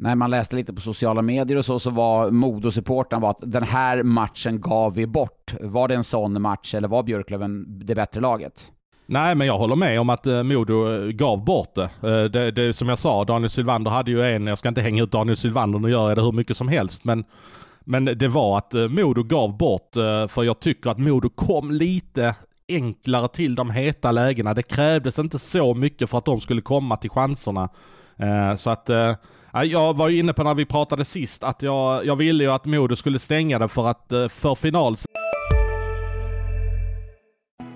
när 0.00 0.14
man 0.14 0.30
läste 0.30 0.56
lite 0.56 0.72
på 0.72 0.80
sociala 0.80 1.22
medier 1.22 1.58
och 1.58 1.64
så, 1.64 1.78
så 1.78 1.90
var 1.90 2.30
Modosupporten 2.30 3.20
var 3.20 3.30
att 3.30 3.40
den 3.40 3.62
här 3.62 4.02
matchen 4.02 4.60
gav 4.60 4.94
vi 4.94 5.06
bort. 5.06 5.54
Var 5.60 5.88
det 5.88 5.94
en 5.94 6.04
sån 6.04 6.42
match 6.42 6.74
eller 6.74 6.88
var 6.88 7.02
Björklöven 7.02 7.66
det 7.86 7.94
bättre 7.94 8.20
laget? 8.20 8.72
Nej, 9.06 9.34
men 9.34 9.46
jag 9.46 9.58
håller 9.58 9.76
med 9.76 10.00
om 10.00 10.10
att 10.10 10.26
eh, 10.26 10.42
Modo 10.42 10.92
eh, 10.92 11.08
gav 11.08 11.44
bort 11.44 11.74
det. 11.74 11.82
Eh, 11.82 12.24
det, 12.24 12.50
det. 12.50 12.72
Som 12.72 12.88
jag 12.88 12.98
sa, 12.98 13.24
Daniel 13.24 13.50
Sylvander 13.50 13.90
hade 13.90 14.10
ju 14.10 14.22
en, 14.22 14.46
jag 14.46 14.58
ska 14.58 14.68
inte 14.68 14.80
hänga 14.80 15.02
ut 15.02 15.12
Daniel 15.12 15.36
Sylvander, 15.36 15.78
nu 15.78 15.90
gör 15.90 16.08
jag 16.08 16.18
det 16.18 16.22
hur 16.22 16.32
mycket 16.32 16.56
som 16.56 16.68
helst, 16.68 17.04
men, 17.04 17.24
men 17.80 18.04
det 18.04 18.28
var 18.28 18.58
att 18.58 18.72
Modo 18.72 19.22
gav 19.22 19.56
bort, 19.56 19.90
för 20.28 20.42
jag 20.42 20.60
tycker 20.60 20.90
att 20.90 20.98
Modo 20.98 21.28
kom 21.28 21.70
lite 21.70 22.34
enklare 22.68 23.28
till 23.28 23.54
de 23.54 23.70
heta 23.70 24.12
lägena. 24.12 24.54
Det 24.54 24.62
krävdes 24.62 25.18
inte 25.18 25.38
så 25.38 25.74
mycket 25.74 26.10
för 26.10 26.18
att 26.18 26.24
de 26.24 26.40
skulle 26.40 26.60
komma 26.60 26.96
till 26.96 27.10
chanserna. 27.10 27.68
Så 28.56 28.70
att 28.70 28.90
jag 29.52 29.96
var 29.96 30.08
ju 30.08 30.18
inne 30.18 30.32
på 30.32 30.42
när 30.42 30.54
vi 30.54 30.64
pratade 30.64 31.04
sist 31.04 31.44
att 31.44 31.62
jag, 31.62 32.06
jag 32.06 32.16
ville 32.16 32.44
ju 32.44 32.50
att 32.50 32.64
Modo 32.64 32.96
skulle 32.96 33.18
stänga 33.18 33.58
det 33.58 33.68
för 33.68 33.86
att 33.86 34.12
eh, 34.12 34.28
för 34.28 34.54
final... 34.54 34.96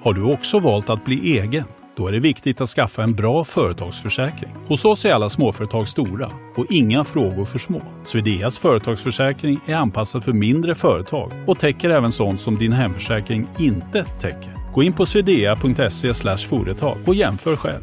Har 0.03 0.13
du 0.13 0.23
också 0.23 0.59
valt 0.59 0.91
att 0.91 1.05
bli 1.05 1.39
egen? 1.39 1.65
Då 1.97 2.09
är 2.09 2.13
det 2.13 2.21
viktigt 2.21 2.61
att 2.61 2.69
skaffa 2.69 3.03
en 3.03 3.15
bra 3.15 3.45
företagsförsäkring. 3.45 4.51
Hos 4.69 4.85
oss 4.85 5.05
är 5.05 5.13
alla 5.13 5.31
småföretag 5.31 5.89
stora 5.89 6.31
och 6.57 6.67
inga 6.71 7.05
frågor 7.05 7.45
för 7.45 7.59
små. 7.59 7.83
Swedeas 8.05 8.59
företagsförsäkring 8.59 9.61
är 9.67 9.75
anpassad 9.75 10.25
för 10.25 10.33
mindre 10.33 10.75
företag 10.75 11.33
och 11.47 11.59
täcker 11.59 11.91
även 11.91 12.13
sånt 12.13 12.41
som 12.41 12.59
din 12.59 12.73
hemförsäkring 12.73 13.49
inte 13.59 14.05
täcker. 14.05 14.73
Gå 14.75 14.83
in 14.83 14.93
på 14.93 15.07
swedea.se 15.07 16.15
företag 16.49 16.99
och 17.07 17.15
jämför 17.15 17.57
själv. 17.57 17.83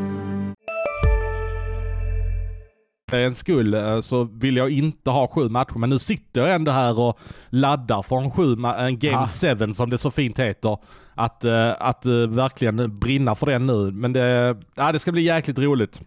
en 3.17 3.35
skull 3.35 3.73
eh, 3.73 3.99
så 3.99 4.23
vill 4.23 4.57
jag 4.57 4.69
inte 4.69 5.09
ha 5.09 5.27
sju 5.27 5.49
matcher, 5.49 5.77
men 5.77 5.89
nu 5.89 5.99
sitter 5.99 6.41
jag 6.41 6.55
ändå 6.55 6.71
här 6.71 6.99
och 6.99 7.19
laddar 7.49 8.01
för 8.01 8.15
en, 8.15 8.31
sju, 8.31 8.55
en 8.77 8.99
Game 8.99 9.27
7 9.67 9.73
som 9.73 9.89
det 9.89 9.97
så 9.97 10.11
fint 10.11 10.39
heter. 10.39 10.77
Att, 11.15 11.43
eh, 11.45 11.71
att 11.79 12.05
eh, 12.05 12.11
verkligen 12.13 12.99
brinna 12.99 13.35
för 13.35 13.45
den 13.45 13.67
nu. 13.67 13.91
Men 13.91 14.13
det, 14.13 14.57
ja, 14.75 14.91
det 14.91 14.99
ska 14.99 15.11
bli 15.11 15.21
jäkligt 15.21 15.59
roligt. 15.59 16.01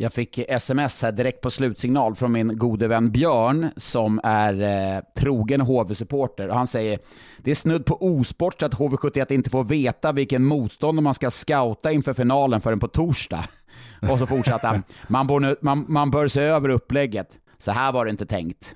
Jag 0.00 0.12
fick 0.12 0.38
sms 0.38 1.02
här 1.02 1.12
direkt 1.12 1.40
på 1.40 1.50
slutsignal 1.50 2.14
från 2.14 2.32
min 2.32 2.58
gode 2.58 2.88
vän 2.88 3.10
Björn 3.12 3.68
som 3.76 4.20
är 4.24 4.62
eh, 4.62 5.02
trogen 5.16 5.60
HV-supporter. 5.60 6.48
Han 6.48 6.66
säger 6.66 6.98
det 7.38 7.50
är 7.50 7.54
snudd 7.54 7.86
på 7.86 8.02
osport 8.02 8.62
att 8.62 8.74
HV71 8.74 9.32
inte 9.32 9.50
får 9.50 9.64
veta 9.64 10.12
vilken 10.12 10.44
motståndare 10.44 11.02
man 11.02 11.14
ska 11.14 11.30
scouta 11.30 11.92
inför 11.92 12.14
finalen 12.14 12.60
förrän 12.60 12.80
på 12.80 12.88
torsdag. 12.88 13.44
Och 14.10 14.18
så 14.18 14.26
fortsatte 14.26 14.66
han. 14.66 14.82
Man 15.08 15.26
bör, 15.26 15.56
man, 15.64 15.84
man 15.88 16.10
bör 16.10 16.28
se 16.28 16.40
över 16.40 16.68
upplägget. 16.68 17.28
Så 17.60 17.72
här 17.72 17.92
var 17.92 18.04
det 18.04 18.10
inte 18.10 18.26
tänkt. 18.26 18.74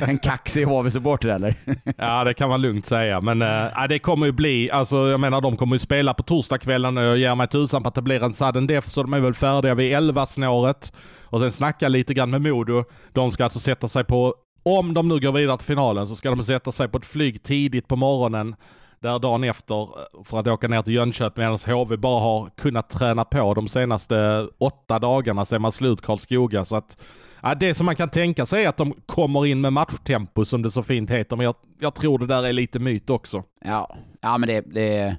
en 0.00 0.18
kaxig 0.18 0.64
HV-supporter 0.64 1.28
eller? 1.28 1.54
ja, 1.96 2.24
det 2.24 2.34
kan 2.34 2.48
man 2.48 2.62
lugnt 2.62 2.86
säga. 2.86 3.20
Men 3.20 3.42
äh, 3.42 3.88
det 3.88 3.98
kommer 3.98 4.26
ju 4.26 4.32
bli, 4.32 4.70
alltså 4.70 4.96
jag 5.08 5.20
menar 5.20 5.40
de 5.40 5.56
kommer 5.56 5.74
ju 5.74 5.78
spela 5.78 6.14
på 6.14 6.22
torsdagskvällen 6.22 6.98
och 6.98 7.04
jag 7.04 7.18
ger 7.18 7.34
mig 7.34 7.48
tusan 7.48 7.82
på 7.82 7.88
att 7.88 7.94
det 7.94 8.02
blir 8.02 8.22
en 8.22 8.32
sudden 8.32 8.66
death 8.66 8.86
så 8.86 9.02
de 9.02 9.12
är 9.14 9.20
väl 9.20 9.34
färdiga 9.34 9.74
vid 9.74 9.96
11-snåret. 9.96 10.92
Och 11.24 11.40
sen 11.40 11.52
snacka 11.52 11.88
lite 11.88 12.14
grann 12.14 12.30
med 12.30 12.42
Modo. 12.42 12.84
De 13.12 13.30
ska 13.30 13.44
alltså 13.44 13.58
sätta 13.58 13.88
sig 13.88 14.04
på, 14.04 14.34
om 14.62 14.94
de 14.94 15.08
nu 15.08 15.20
går 15.20 15.32
vidare 15.32 15.56
till 15.56 15.66
finalen, 15.66 16.06
så 16.06 16.16
ska 16.16 16.30
de 16.30 16.42
sätta 16.42 16.72
sig 16.72 16.88
på 16.88 16.98
ett 16.98 17.06
flyg 17.06 17.42
tidigt 17.42 17.88
på 17.88 17.96
morgonen 17.96 18.54
där 19.02 19.18
dagen 19.18 19.44
efter 19.44 19.82
eh, 19.82 20.24
för 20.24 20.38
att 20.38 20.46
åka 20.46 20.68
ner 20.68 20.82
till 20.82 20.94
Jönköping 20.94 21.42
medan 21.44 21.58
HV 21.66 21.96
bara 21.96 22.20
har 22.20 22.50
kunnat 22.56 22.90
träna 22.90 23.24
på 23.24 23.54
de 23.54 23.68
senaste 23.68 24.48
åtta 24.58 24.98
dagarna 24.98 25.44
sen 25.44 25.62
man 25.62 25.72
slut 25.72 26.00
Karlskoga. 26.00 26.64
Så 26.64 26.76
att, 26.76 27.02
ja, 27.42 27.54
det 27.54 27.74
som 27.74 27.86
man 27.86 27.96
kan 27.96 28.08
tänka 28.08 28.46
sig 28.46 28.64
är 28.64 28.68
att 28.68 28.76
de 28.76 28.94
kommer 29.06 29.46
in 29.46 29.60
med 29.60 29.72
matchtempo 29.72 30.44
som 30.44 30.62
det 30.62 30.70
så 30.70 30.82
fint 30.82 31.10
heter, 31.10 31.36
men 31.36 31.44
jag, 31.44 31.54
jag 31.78 31.94
tror 31.94 32.18
det 32.18 32.26
där 32.26 32.42
är 32.42 32.52
lite 32.52 32.78
myt 32.78 33.10
också. 33.10 33.44
Ja, 33.64 33.96
ja 34.20 34.38
men 34.38 34.48
det, 34.48 34.60
det 34.60 35.16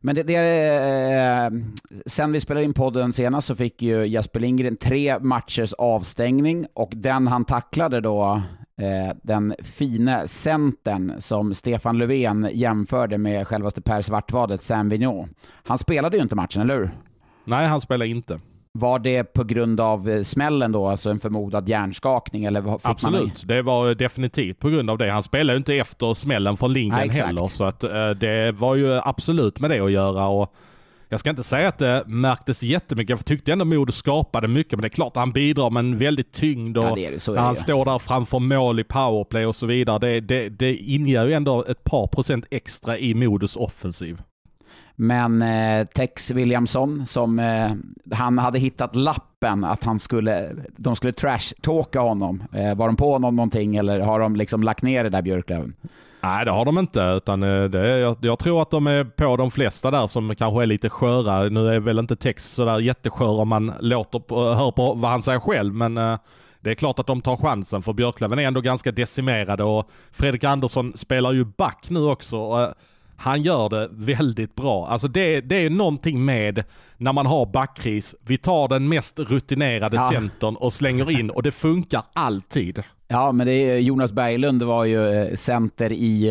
men 0.00 0.14
det, 0.14 0.22
det, 0.22 0.34
eh, 0.34 1.50
sen 2.06 2.32
vi 2.32 2.40
spelade 2.40 2.64
in 2.64 2.74
podden 2.74 3.12
senast 3.12 3.46
så 3.46 3.54
fick 3.54 3.82
ju 3.82 4.06
Jesper 4.06 4.40
Lindgren 4.40 4.76
tre 4.76 5.18
matchers 5.18 5.72
avstängning 5.72 6.66
och 6.74 6.92
den 6.96 7.26
han 7.26 7.44
tacklade 7.44 8.00
då 8.00 8.42
Eh, 8.80 9.14
den 9.22 9.54
fine 9.62 10.10
centern 10.26 11.14
som 11.18 11.54
Stefan 11.54 11.98
Löfven 11.98 12.48
jämförde 12.52 13.18
med 13.18 13.46
självaste 13.46 13.80
Per 13.80 14.02
Svartvadet, 14.02 14.62
Sam 14.62 14.88
Vignon. 14.88 15.34
Han 15.64 15.78
spelade 15.78 16.16
ju 16.16 16.22
inte 16.22 16.36
matchen, 16.36 16.62
eller 16.62 16.74
hur? 16.74 16.90
Nej, 17.44 17.66
han 17.66 17.80
spelade 17.80 18.10
inte. 18.10 18.40
Var 18.72 18.98
det 18.98 19.24
på 19.24 19.44
grund 19.44 19.80
av 19.80 20.08
eh, 20.08 20.22
smällen 20.22 20.72
då, 20.72 20.88
alltså 20.88 21.10
en 21.10 21.20
förmodad 21.20 21.68
hjärnskakning? 21.68 22.44
Eller 22.44 22.62
fick 22.62 22.80
Absolut, 22.82 23.22
man 23.22 23.56
det 23.56 23.62
var 23.62 23.94
definitivt 23.94 24.58
på 24.58 24.68
grund 24.68 24.90
av 24.90 24.98
det. 24.98 25.10
Han 25.10 25.22
spelade 25.22 25.52
ju 25.52 25.56
inte 25.56 25.74
efter 25.74 26.14
smällen 26.14 26.56
från 26.56 26.72
Lindgren 26.72 27.10
ja, 27.12 27.24
heller, 27.24 27.46
så 27.46 27.64
att, 27.64 27.84
uh, 27.84 28.10
det 28.10 28.52
var 28.52 28.74
ju 28.74 29.00
absolut 29.04 29.60
med 29.60 29.70
det 29.70 29.80
att 29.80 29.92
göra. 29.92 30.26
Och 30.26 30.54
jag 31.08 31.20
ska 31.20 31.30
inte 31.30 31.42
säga 31.42 31.68
att 31.68 31.78
det 31.78 32.04
märktes 32.06 32.62
jättemycket, 32.62 33.10
jag 33.10 33.24
tyckte 33.24 33.52
ändå 33.52 33.64
Modo 33.64 33.92
skapade 33.92 34.48
mycket, 34.48 34.72
men 34.72 34.80
det 34.80 34.86
är 34.86 34.88
klart 34.88 35.16
att 35.16 35.20
han 35.20 35.32
bidrar 35.32 35.70
med 35.70 35.80
en 35.80 35.98
väldigt 35.98 36.32
tyngd 36.32 36.78
och 36.78 36.84
ja, 36.84 36.94
det 36.94 37.10
det, 37.10 37.32
när 37.32 37.40
han 37.40 37.56
står 37.56 37.84
där 37.84 37.98
framför 37.98 38.38
mål 38.38 38.80
i 38.80 38.84
powerplay 38.84 39.46
och 39.46 39.56
så 39.56 39.66
vidare. 39.66 39.98
Det, 39.98 40.20
det, 40.20 40.48
det 40.48 40.74
inger 40.74 41.26
ju 41.26 41.32
ändå 41.32 41.64
ett 41.64 41.84
par 41.84 42.06
procent 42.06 42.44
extra 42.50 42.98
i 42.98 43.14
Modos 43.14 43.56
offensiv. 43.56 44.22
Men 45.02 45.42
eh, 45.42 45.86
Tex 45.86 46.30
Williamson, 46.30 47.06
som 47.06 47.38
eh, 47.38 47.72
han 48.16 48.38
hade 48.38 48.58
hittat 48.58 48.96
lappen 48.96 49.64
att 49.64 49.84
han 49.84 49.98
skulle, 49.98 50.50
de 50.76 50.96
skulle 50.96 51.12
trash-talka 51.12 52.00
honom. 52.00 52.42
Eh, 52.52 52.74
var 52.74 52.86
de 52.86 52.96
på 52.96 53.12
honom 53.12 53.36
någonting 53.36 53.76
eller 53.76 54.00
har 54.00 54.20
de 54.20 54.36
liksom 54.36 54.62
lagt 54.62 54.82
ner 54.82 55.04
det 55.04 55.10
där 55.10 55.22
Björklöven? 55.22 55.74
Nej, 56.20 56.44
det 56.44 56.50
har 56.50 56.64
de 56.64 56.78
inte. 56.78 57.00
Utan 57.00 57.42
eh, 57.42 57.64
det, 57.64 57.98
jag, 57.98 58.16
jag, 58.20 58.38
tror 58.38 58.62
att 58.62 58.70
de 58.70 58.86
är 58.86 59.04
på 59.04 59.36
de 59.36 59.50
flesta 59.50 59.90
där 59.90 60.06
som 60.06 60.34
kanske 60.34 60.62
är 60.62 60.66
lite 60.66 60.90
sköra. 60.90 61.48
Nu 61.48 61.68
är 61.68 61.80
väl 61.80 61.98
inte 61.98 62.16
Tex 62.16 62.54
sådär 62.54 62.78
jätteskör 62.78 63.40
om 63.40 63.48
man 63.48 63.72
låter 63.80 64.18
på, 64.18 64.54
hör 64.54 64.70
på 64.70 64.94
vad 64.94 65.10
han 65.10 65.22
säger 65.22 65.40
själv, 65.40 65.74
men 65.74 65.96
eh, 65.96 66.18
det 66.60 66.70
är 66.70 66.74
klart 66.74 66.98
att 66.98 67.06
de 67.06 67.20
tar 67.20 67.36
chansen 67.36 67.82
för 67.82 67.92
Björklöven 67.92 68.38
är 68.38 68.42
ändå 68.42 68.60
ganska 68.60 68.92
decimerade 68.92 69.64
och 69.64 69.90
Fredrik 70.12 70.44
Andersson 70.44 70.92
spelar 70.96 71.32
ju 71.32 71.44
back 71.44 71.86
nu 71.88 72.00
också. 72.00 72.38
Och, 72.38 72.60
eh, 72.60 72.68
han 73.20 73.42
gör 73.42 73.68
det 73.68 73.88
väldigt 73.92 74.54
bra. 74.54 74.86
Alltså 74.86 75.08
det, 75.08 75.40
det 75.40 75.56
är 75.56 75.70
någonting 75.70 76.24
med 76.24 76.64
när 76.96 77.12
man 77.12 77.26
har 77.26 77.46
backkris. 77.46 78.14
Vi 78.26 78.38
tar 78.38 78.68
den 78.68 78.88
mest 78.88 79.18
rutinerade 79.18 79.96
ja. 79.96 80.10
centern 80.12 80.56
och 80.56 80.72
slänger 80.72 81.10
in 81.10 81.30
och 81.30 81.42
det 81.42 81.50
funkar 81.50 82.02
alltid. 82.12 82.82
Ja, 83.08 83.32
men 83.32 83.46
det 83.46 83.52
är 83.52 83.78
Jonas 83.78 84.12
Berglund 84.12 84.62
var 84.62 84.84
ju 84.84 85.08
eh, 85.08 85.34
center 85.34 85.92
i, 85.92 86.26
i, 86.26 86.30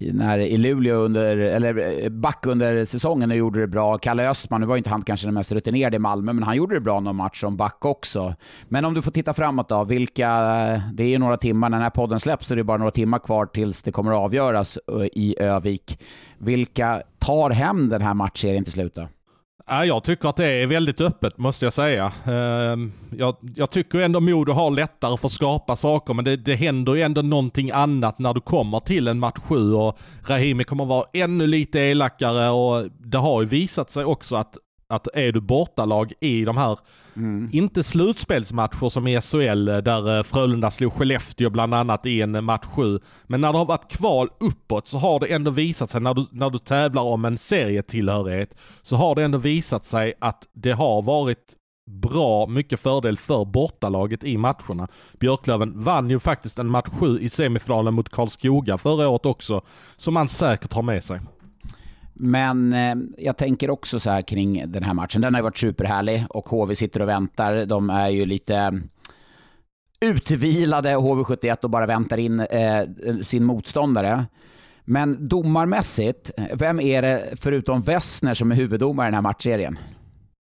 när, 0.00 0.38
i 0.38 0.56
Luleå 0.56 0.94
under, 0.96 1.36
eller 1.36 2.02
eh, 2.04 2.08
back 2.08 2.46
under 2.46 2.84
säsongen 2.84 3.30
och 3.30 3.36
gjorde 3.36 3.60
det 3.60 3.66
bra. 3.66 3.98
Kalle 3.98 4.30
Östman, 4.30 4.60
nu 4.60 4.66
var 4.66 4.76
inte 4.76 4.90
han 4.90 5.02
kanske 5.02 5.26
den 5.26 5.34
mest 5.34 5.52
rutinerade 5.52 5.96
i 5.96 5.98
Malmö, 5.98 6.32
men 6.32 6.42
han 6.42 6.56
gjorde 6.56 6.74
det 6.74 6.80
bra 6.80 7.00
någon 7.00 7.16
match 7.16 7.40
som 7.40 7.56
back 7.56 7.84
också. 7.84 8.34
Men 8.68 8.84
om 8.84 8.94
du 8.94 9.02
får 9.02 9.10
titta 9.10 9.34
framåt 9.34 9.68
då, 9.68 9.84
vilka, 9.84 10.28
det 10.94 11.02
är 11.02 11.08
ju 11.08 11.18
några 11.18 11.36
timmar, 11.36 11.68
när 11.68 11.76
den 11.76 11.82
här 11.82 11.90
podden 11.90 12.20
släpps 12.20 12.46
så 12.46 12.54
är 12.54 12.56
det 12.56 12.64
bara 12.64 12.78
några 12.78 12.90
timmar 12.90 13.18
kvar 13.18 13.46
tills 13.46 13.82
det 13.82 13.92
kommer 13.92 14.12
att 14.12 14.18
avgöras 14.18 14.78
eh, 14.92 15.06
i 15.12 15.34
Övik. 15.40 15.98
Vilka 16.38 17.02
tar 17.18 17.50
hem 17.50 17.88
den 17.88 18.02
här 18.02 18.14
matchserien 18.14 18.64
till 18.64 18.72
slut 18.72 18.94
då? 18.94 19.08
Jag 19.70 20.04
tycker 20.04 20.28
att 20.28 20.36
det 20.36 20.46
är 20.46 20.66
väldigt 20.66 21.00
öppet 21.00 21.38
måste 21.38 21.66
jag 21.66 21.72
säga. 21.72 22.12
Ehm, 22.24 22.92
jag, 23.16 23.36
jag 23.54 23.70
tycker 23.70 24.00
ändå 24.00 24.20
Modo 24.20 24.52
har 24.52 24.70
lättare 24.70 25.16
för 25.16 25.26
att 25.26 25.32
skapa 25.32 25.76
saker 25.76 26.14
men 26.14 26.24
det, 26.24 26.36
det 26.36 26.54
händer 26.54 26.94
ju 26.94 27.02
ändå 27.02 27.22
någonting 27.22 27.70
annat 27.70 28.18
när 28.18 28.34
du 28.34 28.40
kommer 28.40 28.80
till 28.80 29.08
en 29.08 29.18
match 29.18 29.38
7 29.42 29.74
och 29.74 29.98
Rahimi 30.26 30.64
kommer 30.64 30.84
vara 30.84 31.04
ännu 31.12 31.46
lite 31.46 31.80
elakare 31.80 32.48
och 32.48 32.90
det 33.00 33.18
har 33.18 33.42
ju 33.42 33.48
visat 33.48 33.90
sig 33.90 34.04
också 34.04 34.36
att 34.36 34.56
att 34.88 35.08
är 35.14 35.32
du 35.32 35.40
bortalag 35.40 36.12
i 36.20 36.44
de 36.44 36.56
här, 36.56 36.78
mm. 37.18 37.50
inte 37.52 37.82
slutspelsmatcher 37.82 38.88
som 38.88 39.06
i 39.06 39.20
SHL 39.20 39.68
eh, 39.68 39.76
där 39.76 40.16
eh, 40.16 40.22
Frölunda 40.22 40.70
slog 40.70 40.92
Skellefteå 40.92 41.50
bland 41.50 41.74
annat 41.74 42.06
i 42.06 42.22
en 42.22 42.34
eh, 42.34 42.40
match 42.40 42.66
7, 42.66 43.00
men 43.26 43.40
när 43.40 43.52
det 43.52 43.58
har 43.58 43.64
varit 43.64 43.92
kval 43.92 44.28
uppåt 44.40 44.88
så 44.88 44.98
har 44.98 45.20
det 45.20 45.26
ändå 45.26 45.50
visat 45.50 45.90
sig 45.90 46.00
när 46.00 46.14
du, 46.14 46.26
när 46.30 46.50
du 46.50 46.58
tävlar 46.58 47.02
om 47.02 47.24
en 47.24 47.38
serietillhörighet 47.38 48.54
så 48.82 48.96
har 48.96 49.14
det 49.14 49.24
ändå 49.24 49.38
visat 49.38 49.84
sig 49.84 50.14
att 50.20 50.48
det 50.52 50.72
har 50.72 51.02
varit 51.02 51.54
bra 51.88 52.46
mycket 52.46 52.80
fördel 52.80 53.16
för 53.16 53.44
bortalaget 53.44 54.24
i 54.24 54.38
matcherna. 54.38 54.88
Björklöven 55.20 55.82
vann 55.82 56.10
ju 56.10 56.18
faktiskt 56.18 56.58
en 56.58 56.66
match 56.66 56.88
7 57.00 57.18
i 57.20 57.28
semifinalen 57.28 57.94
mot 57.94 58.08
Karlskoga 58.08 58.78
förra 58.78 59.08
året 59.08 59.26
också, 59.26 59.62
som 59.96 60.14
man 60.14 60.28
säkert 60.28 60.72
har 60.72 60.82
med 60.82 61.04
sig. 61.04 61.20
Men 62.18 62.72
eh, 62.72 62.94
jag 63.18 63.36
tänker 63.36 63.70
också 63.70 64.00
så 64.00 64.10
här 64.10 64.22
kring 64.22 64.72
den 64.72 64.82
här 64.82 64.94
matchen. 64.94 65.20
Den 65.20 65.34
har 65.34 65.40
ju 65.40 65.44
varit 65.44 65.58
superhärlig 65.58 66.24
och 66.30 66.48
HV 66.48 66.74
sitter 66.74 67.02
och 67.02 67.08
väntar. 67.08 67.66
De 67.66 67.90
är 67.90 68.08
ju 68.08 68.26
lite 68.26 68.56
eh, 68.56 68.72
utvilade 70.00 70.96
HV71 70.96 71.56
och 71.62 71.70
bara 71.70 71.86
väntar 71.86 72.18
in 72.18 72.40
eh, 72.40 72.82
sin 73.22 73.44
motståndare. 73.44 74.26
Men 74.84 75.28
domarmässigt, 75.28 76.30
vem 76.54 76.80
är 76.80 77.02
det 77.02 77.34
förutom 77.36 77.82
Wessner 77.82 78.34
som 78.34 78.52
är 78.52 78.56
huvuddomare 78.56 79.06
i 79.06 79.08
den 79.08 79.14
här 79.14 79.22
matchserien? 79.22 79.78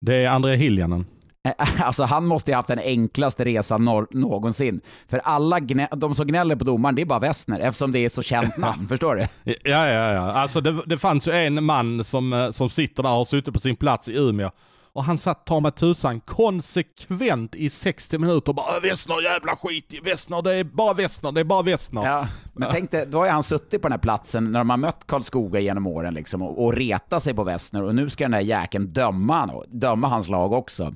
Det 0.01 0.25
är 0.25 0.29
André 0.29 0.57
Hiljanen. 0.57 1.07
Alltså 1.79 2.05
han 2.05 2.27
måste 2.27 2.51
ju 2.51 2.55
haft 2.55 2.69
den 2.69 2.79
enklaste 2.79 3.45
resan 3.45 4.07
någonsin. 4.11 4.81
För 5.09 5.19
alla 5.19 5.61
de 5.97 6.15
som 6.15 6.27
gnäller 6.27 6.57
på 6.57 6.65
domaren, 6.65 6.95
det 6.95 7.03
är 7.03 7.07
bara 7.07 7.19
Wessner 7.19 7.61
eftersom 7.61 7.93
det 7.93 7.99
är 7.99 8.09
så 8.09 8.23
känt 8.23 8.57
namn. 8.57 8.87
förstår 8.89 9.15
du? 9.15 9.27
Ja, 9.45 9.89
ja, 9.89 10.13
ja. 10.13 10.33
Alltså 10.33 10.61
det, 10.61 10.83
det 10.87 10.99
fanns 10.99 11.29
ju 11.29 11.33
en 11.33 11.65
man 11.65 12.05
som, 12.05 12.33
eh, 12.33 12.51
som 12.51 12.71
sitter 12.71 13.03
där 13.03 13.11
och 13.11 13.17
har 13.17 13.25
suttit 13.25 13.55
på 13.55 13.61
sin 13.61 13.77
plats 13.77 14.09
i 14.09 14.19
Umeå 14.19 14.51
och 14.95 15.05
han 15.05 15.19
satt 15.19 15.47
ta 15.47 15.61
med 15.61 15.75
tusan 15.75 16.21
konsekvent 16.21 17.55
i 17.55 17.71
60 17.71 18.19
minuter 18.19 18.49
och 18.49 18.55
bara 18.55 18.81
Wessner 18.81 19.23
jävla 19.23 19.57
skit, 19.57 20.01
Wessner 20.05 20.43
det 20.43 20.55
är 20.55 20.65
bara 20.65 20.95
Wessner, 20.95 21.33
det 21.33 21.41
är 21.41 21.45
bara 21.45 21.63
Wessner. 21.63 22.05
Ja, 22.05 22.29
men 22.53 22.69
tänk 22.73 22.91
dig, 22.91 23.07
då 23.07 23.19
har 23.19 23.29
han 23.29 23.43
suttit 23.43 23.83
på 23.83 23.89
den 23.89 23.93
här 23.93 23.99
platsen 23.99 24.53
när 24.53 24.61
de 24.61 24.71
har 24.71 24.77
mött 24.77 25.07
Karlskoga 25.07 25.61
genom 25.61 25.87
åren 25.87 26.15
liksom 26.15 26.43
och, 26.43 26.65
och 26.65 26.75
reta 26.75 27.21
sig 27.21 27.35
på 27.35 27.45
Wessner 27.45 27.83
och 27.83 27.95
nu 27.95 28.11
ska 28.11 28.25
den 28.25 28.35
här 28.35 28.41
jäkeln 28.41 28.93
döma, 28.93 29.65
döma 29.69 30.09
hans 30.09 30.29
lag 30.29 30.53
också. 30.53 30.95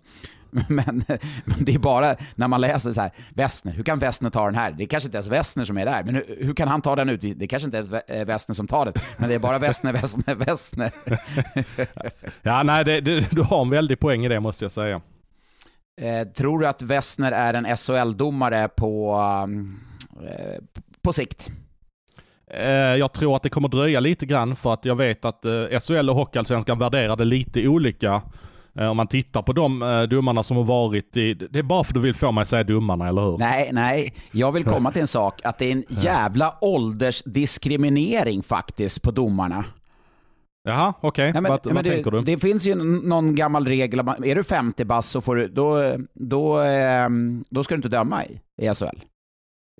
Men, 0.68 1.04
men, 1.44 1.64
det 1.64 1.74
är 1.74 1.78
bara 1.78 2.16
när 2.34 2.48
man 2.48 2.60
läser 2.60 2.92
så 2.92 3.00
här, 3.00 3.10
Wessner, 3.34 3.72
hur 3.72 3.82
kan 3.82 3.98
Wessner 3.98 4.30
ta 4.30 4.44
den 4.44 4.54
här? 4.54 4.70
Det 4.72 4.84
är 4.84 4.86
kanske 4.86 5.06
inte 5.06 5.16
ens 5.16 5.28
Wessner 5.28 5.64
som 5.64 5.78
är 5.78 5.84
där, 5.84 6.04
men 6.04 6.14
hur, 6.14 6.36
hur 6.40 6.54
kan 6.54 6.68
han 6.68 6.82
ta 6.82 6.96
den 6.96 7.08
ut? 7.08 7.20
Det 7.20 7.42
är 7.42 7.46
kanske 7.46 7.66
inte 7.66 8.02
är 8.06 8.24
Wessner 8.24 8.54
som 8.54 8.66
tar 8.66 8.84
den, 8.84 8.94
men 9.16 9.28
det 9.28 9.34
är 9.34 9.38
bara 9.38 9.58
Wessner, 9.58 9.92
Wessner, 9.92 10.34
Wessner. 10.46 10.92
ja, 12.42 12.62
nej, 12.62 12.84
det, 12.84 13.00
det, 13.00 13.30
du 13.30 13.42
har 13.42 13.62
en 13.62 13.70
väldig 13.70 14.00
poäng 14.00 14.24
i 14.24 14.28
det 14.28 14.40
måste 14.40 14.64
jag 14.64 14.72
säga. 14.72 15.00
Eh, 16.00 16.28
tror 16.28 16.58
du 16.58 16.66
att 16.66 16.82
Wessner 16.82 17.32
är 17.32 17.54
en 17.54 17.76
SHL-domare 17.76 18.68
på, 18.68 19.16
eh, 20.22 20.64
på 21.02 21.12
sikt? 21.12 21.50
Eh, 22.50 22.70
jag 22.70 23.12
tror 23.12 23.36
att 23.36 23.42
det 23.42 23.48
kommer 23.48 23.68
dröja 23.68 24.00
lite 24.00 24.26
grann 24.26 24.56
för 24.56 24.72
att 24.72 24.84
jag 24.84 24.96
vet 24.96 25.24
att 25.24 25.44
eh, 25.44 25.80
SHL 25.80 26.10
och 26.10 26.16
Hockeyallsvenskan 26.16 26.78
värderar 26.78 27.16
det 27.16 27.24
lite 27.24 27.68
olika. 27.68 28.22
Eh, 28.78 28.90
om 28.90 28.96
man 28.96 29.06
tittar 29.06 29.42
på 29.42 29.52
de 29.52 29.82
eh, 29.82 30.02
domarna 30.02 30.42
som 30.42 30.56
har 30.56 30.64
varit 30.64 31.16
i... 31.16 31.34
Det 31.34 31.58
är 31.58 31.62
bara 31.62 31.84
för 31.84 31.90
att 31.90 31.94
du 31.94 32.00
vill 32.00 32.14
få 32.14 32.32
mig 32.32 32.42
att 32.42 32.48
säga 32.48 32.64
domarna, 32.64 33.08
eller 33.08 33.22
hur? 33.22 33.38
Nej, 33.38 33.70
nej. 33.72 34.14
Jag 34.30 34.52
vill 34.52 34.64
komma 34.64 34.92
till 34.92 35.00
en 35.00 35.06
sak. 35.06 35.40
Att 35.44 35.58
det 35.58 35.66
är 35.66 35.72
en 35.72 35.84
jävla 35.88 36.54
åldersdiskriminering 36.60 38.42
faktiskt 38.42 39.02
på 39.02 39.10
domarna. 39.10 39.64
Jaha, 40.64 40.94
okej. 41.00 41.30
Okay. 41.30 41.42
Vad, 41.42 41.66
vad 41.74 41.84
det, 41.84 41.90
tänker 41.90 42.10
du? 42.10 42.22
Det 42.22 42.38
finns 42.38 42.66
ju 42.66 42.74
någon 43.08 43.34
gammal 43.34 43.66
regel. 43.66 43.98
Är 43.98 44.34
du 44.34 44.44
50 44.44 44.84
bass 44.84 45.10
så 45.10 45.20
får 45.20 45.36
du, 45.36 45.48
då, 45.48 45.96
då, 46.14 46.58
ehm, 46.58 47.44
då 47.50 47.64
ska 47.64 47.74
du 47.74 47.76
inte 47.76 47.88
döma 47.88 48.24
i, 48.24 48.40
i 48.62 48.74
SHL. 48.74 48.98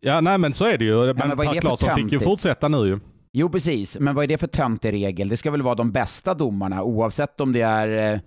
Ja, 0.02 0.20
nej 0.20 0.38
men 0.38 0.52
så 0.52 0.64
är 0.64 0.78
det 0.78 0.84
ju. 0.84 1.14
Men, 1.14 1.28
men 1.28 1.36
Per 1.36 1.60
Claesson 1.60 1.94
fick 1.94 2.12
ju 2.12 2.20
fortsätta 2.20 2.68
nu 2.68 2.86
ju. 2.86 3.00
Jo, 3.32 3.48
precis. 3.48 3.98
Men 4.00 4.14
vad 4.14 4.24
är 4.24 4.28
det 4.28 4.38
för 4.38 4.46
töntig 4.46 4.92
regel? 4.92 5.28
Det 5.28 5.36
ska 5.36 5.50
väl 5.50 5.62
vara 5.62 5.74
de 5.74 5.92
bästa 5.92 6.34
domarna, 6.34 6.82
oavsett 6.82 7.40
om 7.40 7.52
det 7.52 7.60
är 7.60 8.12
eh, 8.12 8.20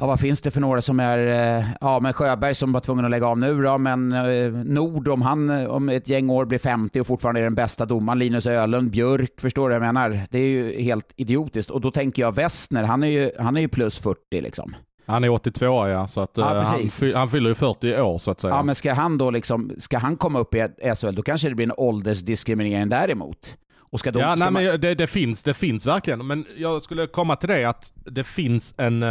Ja, 0.00 0.06
vad 0.06 0.20
finns 0.20 0.42
det 0.42 0.50
för 0.50 0.60
några 0.60 0.82
som 0.82 1.00
är, 1.00 1.18
eh, 1.58 1.64
ja 1.80 2.00
men 2.00 2.12
Sjöberg 2.12 2.54
som 2.54 2.72
var 2.72 2.80
tvungen 2.80 3.04
att 3.04 3.10
lägga 3.10 3.26
av 3.26 3.38
nu 3.38 3.62
då, 3.62 3.78
men 3.78 4.12
eh, 4.12 4.52
Nord 4.52 5.08
om 5.08 5.22
han 5.22 5.50
eh, 5.50 5.70
om 5.70 5.88
ett 5.88 6.08
gäng 6.08 6.30
år 6.30 6.44
blir 6.44 6.58
50 6.58 7.00
och 7.00 7.06
fortfarande 7.06 7.40
är 7.40 7.44
den 7.44 7.54
bästa 7.54 7.86
domaren, 7.86 8.18
Linus 8.18 8.46
Ölund, 8.46 8.90
Björk, 8.90 9.40
förstår 9.40 9.68
du 9.68 9.78
vad 9.78 9.86
jag 9.86 9.94
menar? 9.94 10.26
Det 10.30 10.38
är 10.38 10.46
ju 10.46 10.82
helt 10.82 11.12
idiotiskt. 11.16 11.70
Och 11.70 11.80
då 11.80 11.90
tänker 11.90 12.22
jag 12.22 12.34
Westner, 12.34 12.82
han 12.82 13.02
är 13.02 13.06
ju, 13.06 13.30
han 13.38 13.56
är 13.56 13.60
ju 13.60 13.68
plus 13.68 13.98
40 13.98 14.18
liksom. 14.30 14.76
Han 15.06 15.24
är 15.24 15.28
82 15.28 15.88
ja, 15.88 16.08
så 16.08 16.20
att 16.20 16.30
ja, 16.34 16.44
han, 16.44 16.88
han 17.14 17.30
fyller 17.30 17.48
ju 17.48 17.54
40 17.54 18.00
år 18.00 18.18
så 18.18 18.30
att 18.30 18.40
säga. 18.40 18.54
Ja, 18.54 18.62
men 18.62 18.74
ska 18.74 18.92
han 18.92 19.18
då 19.18 19.30
liksom, 19.30 19.72
ska 19.78 19.98
han 19.98 20.16
komma 20.16 20.38
upp 20.38 20.54
i 20.54 20.68
SHL, 20.96 21.14
då 21.14 21.22
kanske 21.22 21.48
det 21.48 21.54
blir 21.54 21.66
en 21.66 21.74
åldersdiskriminering 21.76 22.88
däremot. 22.88 23.56
Och 23.78 24.00
ska 24.00 24.10
då, 24.10 24.20
ja, 24.20 24.36
ska 24.36 24.44
nej, 24.44 24.52
man... 24.52 24.64
men 24.64 24.80
det, 24.80 24.94
det, 24.94 25.06
finns, 25.06 25.42
det 25.42 25.54
finns 25.54 25.86
verkligen, 25.86 26.26
men 26.26 26.44
jag 26.56 26.82
skulle 26.82 27.06
komma 27.06 27.36
till 27.36 27.48
det 27.48 27.64
att 27.64 27.92
det 27.94 28.24
finns 28.24 28.74
en 28.76 29.04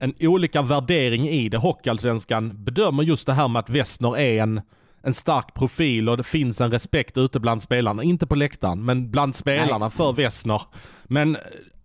en 0.00 0.14
olika 0.20 0.62
värdering 0.62 1.28
i 1.28 1.48
det. 1.48 1.56
Hockeyallsvenskan 1.56 2.64
bedömer 2.64 3.02
just 3.02 3.26
det 3.26 3.32
här 3.32 3.48
med 3.48 3.60
att 3.60 3.70
Westner 3.70 4.18
är 4.18 4.42
en, 4.42 4.60
en 5.02 5.14
stark 5.14 5.54
profil 5.54 6.08
och 6.08 6.16
det 6.16 6.22
finns 6.22 6.60
en 6.60 6.70
respekt 6.70 7.18
ute 7.18 7.40
bland 7.40 7.62
spelarna. 7.62 8.02
Inte 8.02 8.26
på 8.26 8.34
läktaren, 8.34 8.84
men 8.84 9.10
bland 9.10 9.36
spelarna 9.36 9.78
Nej. 9.78 9.90
för 9.90 10.12
Westner. 10.12 10.62
Men 11.04 11.36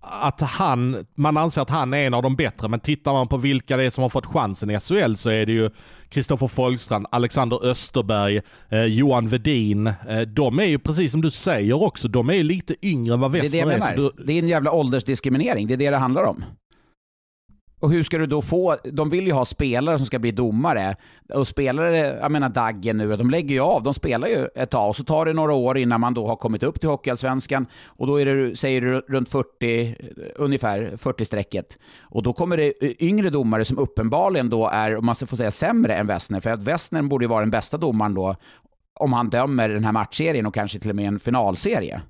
att 0.04 0.41
han, 0.41 1.06
man 1.15 1.38
anser 1.38 1.62
att 1.62 1.69
han 1.69 1.93
är 1.93 2.08
en 2.08 2.13
av 2.13 2.24
de 2.24 2.36
bättre, 2.36 2.67
men 2.67 2.80
tittar 2.80 3.13
man 3.13 3.28
på 3.28 3.38
vilka 3.38 3.78
det 3.78 3.84
är 3.84 3.89
som 3.89 4.02
har 4.02 4.10
fått 4.10 4.26
chansen 4.26 4.69
i 4.69 4.80
SHL 4.80 5.13
så 5.15 5.30
är 5.30 5.45
det 5.45 5.52
ju 5.52 5.69
Kristoffer 6.10 6.47
Folkstrand, 6.47 7.08
Alexander 7.12 7.65
Österberg, 7.65 8.41
eh, 8.69 8.86
Johan 8.86 9.28
Vedin. 9.28 9.88
Eh, 9.88 10.21
de 10.21 10.60
är 10.60 10.65
ju 10.65 10.80
precis 10.80 11.12
som 11.12 11.21
du 11.21 11.32
säger 11.32 11.84
också, 11.84 12.08
de 12.08 12.30
är 12.30 12.34
ju 12.34 12.43
lite 12.43 12.76
yngre 12.82 13.13
än 13.13 13.19
vad 13.19 13.32
Westner 13.32 13.65
det 13.65 13.74
är. 13.74 13.80
Det, 13.80 13.86
är, 13.86 13.95
du... 13.95 14.24
det 14.26 14.34
är 14.34 14.39
en 14.39 14.47
jävla 14.47 14.71
åldersdiskriminering, 14.71 15.67
det 15.67 15.74
är 15.74 15.78
det 15.78 15.89
det 15.89 15.97
handlar 15.97 16.24
om. 16.24 16.43
Och 17.82 17.91
hur 17.91 18.04
ska 18.04 18.17
du 18.17 18.26
då 18.26 18.41
få, 18.41 18.78
de 18.84 19.10
vill 19.10 19.28
ju 19.28 19.34
ha 19.34 19.46
spelare 19.46 19.98
som 19.98 20.06
ska 20.06 20.20
bli 20.20 20.32
domare. 20.32 20.96
Och 21.34 21.48
spelare, 21.48 21.98
jag 21.98 22.32
menar 22.32 22.50
Daggen 22.50 22.98
nu, 22.98 23.15
de 23.15 23.30
lägger 23.30 23.56
ju 23.56 23.60
av, 23.62 23.84
de 23.84 23.94
spelar 23.94 24.28
ju 24.28 24.48
ett 24.56 24.70
tag. 24.70 24.89
Och 24.89 24.96
så 24.96 25.04
tar 25.04 25.26
det 25.26 25.34
några 25.34 25.54
år 25.54 25.78
innan 25.78 26.02
man 26.02 26.13
då 26.13 26.28
har 26.28 26.36
kommit 26.36 26.63
upp 26.63 26.80
till 26.80 26.89
Hockeyallsvenskan. 26.89 27.65
Och 27.86 28.08
då 28.08 28.22
är 28.22 28.26
det, 28.26 28.56
säger 28.56 28.82
du, 28.82 29.00
runt 29.00 29.30
40, 29.30 29.96
ungefär 30.36 30.91
40-strecket. 30.96 31.78
Och 32.00 32.24
då 32.24 32.34
kommer 32.34 32.58
det 32.58 33.04
yngre 33.04 33.30
domare 33.30 33.65
som 33.65 33.78
uppenbarligen 33.78 34.50
då 34.50 34.67
är, 34.67 34.96
om 34.96 35.06
man 35.06 35.15
ska 35.15 35.26
få 35.26 35.38
säga 35.38 35.52
sämre 35.52 35.96
än 35.96 36.08
Westner. 36.08 36.39
För 36.39 36.50
att 36.50 36.63
Westner 36.63 37.02
borde 37.02 37.26
ju 37.26 37.30
vara 37.30 37.39
den 37.41 37.52
bästa 37.52 37.78
domaren 37.78 38.13
då, 38.13 38.36
om 39.00 39.13
han 39.13 39.30
dömer 39.30 39.70
den 39.70 39.84
här 39.84 39.91
matchserien 39.91 40.46
och 40.46 40.54
kanske 40.54 40.80
till 40.80 40.89
och 40.89 40.96
med 40.96 41.08
en 41.08 41.20
finalserie. 41.20 42.02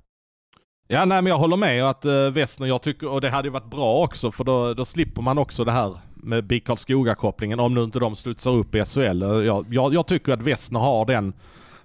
Ja, 0.88 1.04
nej 1.04 1.22
men 1.22 1.30
jag 1.30 1.38
håller 1.38 1.56
med 1.56 1.84
att 1.84 2.04
eh, 2.04 2.12
uh, 2.12 2.30
Westner, 2.30 2.66
jag 2.66 2.82
tycker, 2.82 3.08
och 3.08 3.20
det 3.20 3.30
hade 3.30 3.48
ju 3.48 3.52
varit 3.52 3.70
bra 3.70 4.02
också 4.02 4.32
för 4.32 4.44
då, 4.44 4.74
då 4.74 4.84
slipper 4.84 5.22
man 5.22 5.38
också 5.38 5.64
det 5.64 5.72
här 5.72 5.98
med 6.14 6.44
BIK 6.44 6.66
Karlskoga-kopplingen 6.66 7.60
om 7.60 7.74
nu 7.74 7.82
inte 7.82 7.98
de 7.98 8.16
studsar 8.16 8.50
upp 8.50 8.74
i 8.74 8.84
SHL. 8.84 9.22
Jag, 9.22 9.66
jag, 9.70 9.94
jag 9.94 10.06
tycker 10.06 10.32
att 10.32 10.42
Westner 10.42 10.80
har 10.80 11.06
den 11.06 11.32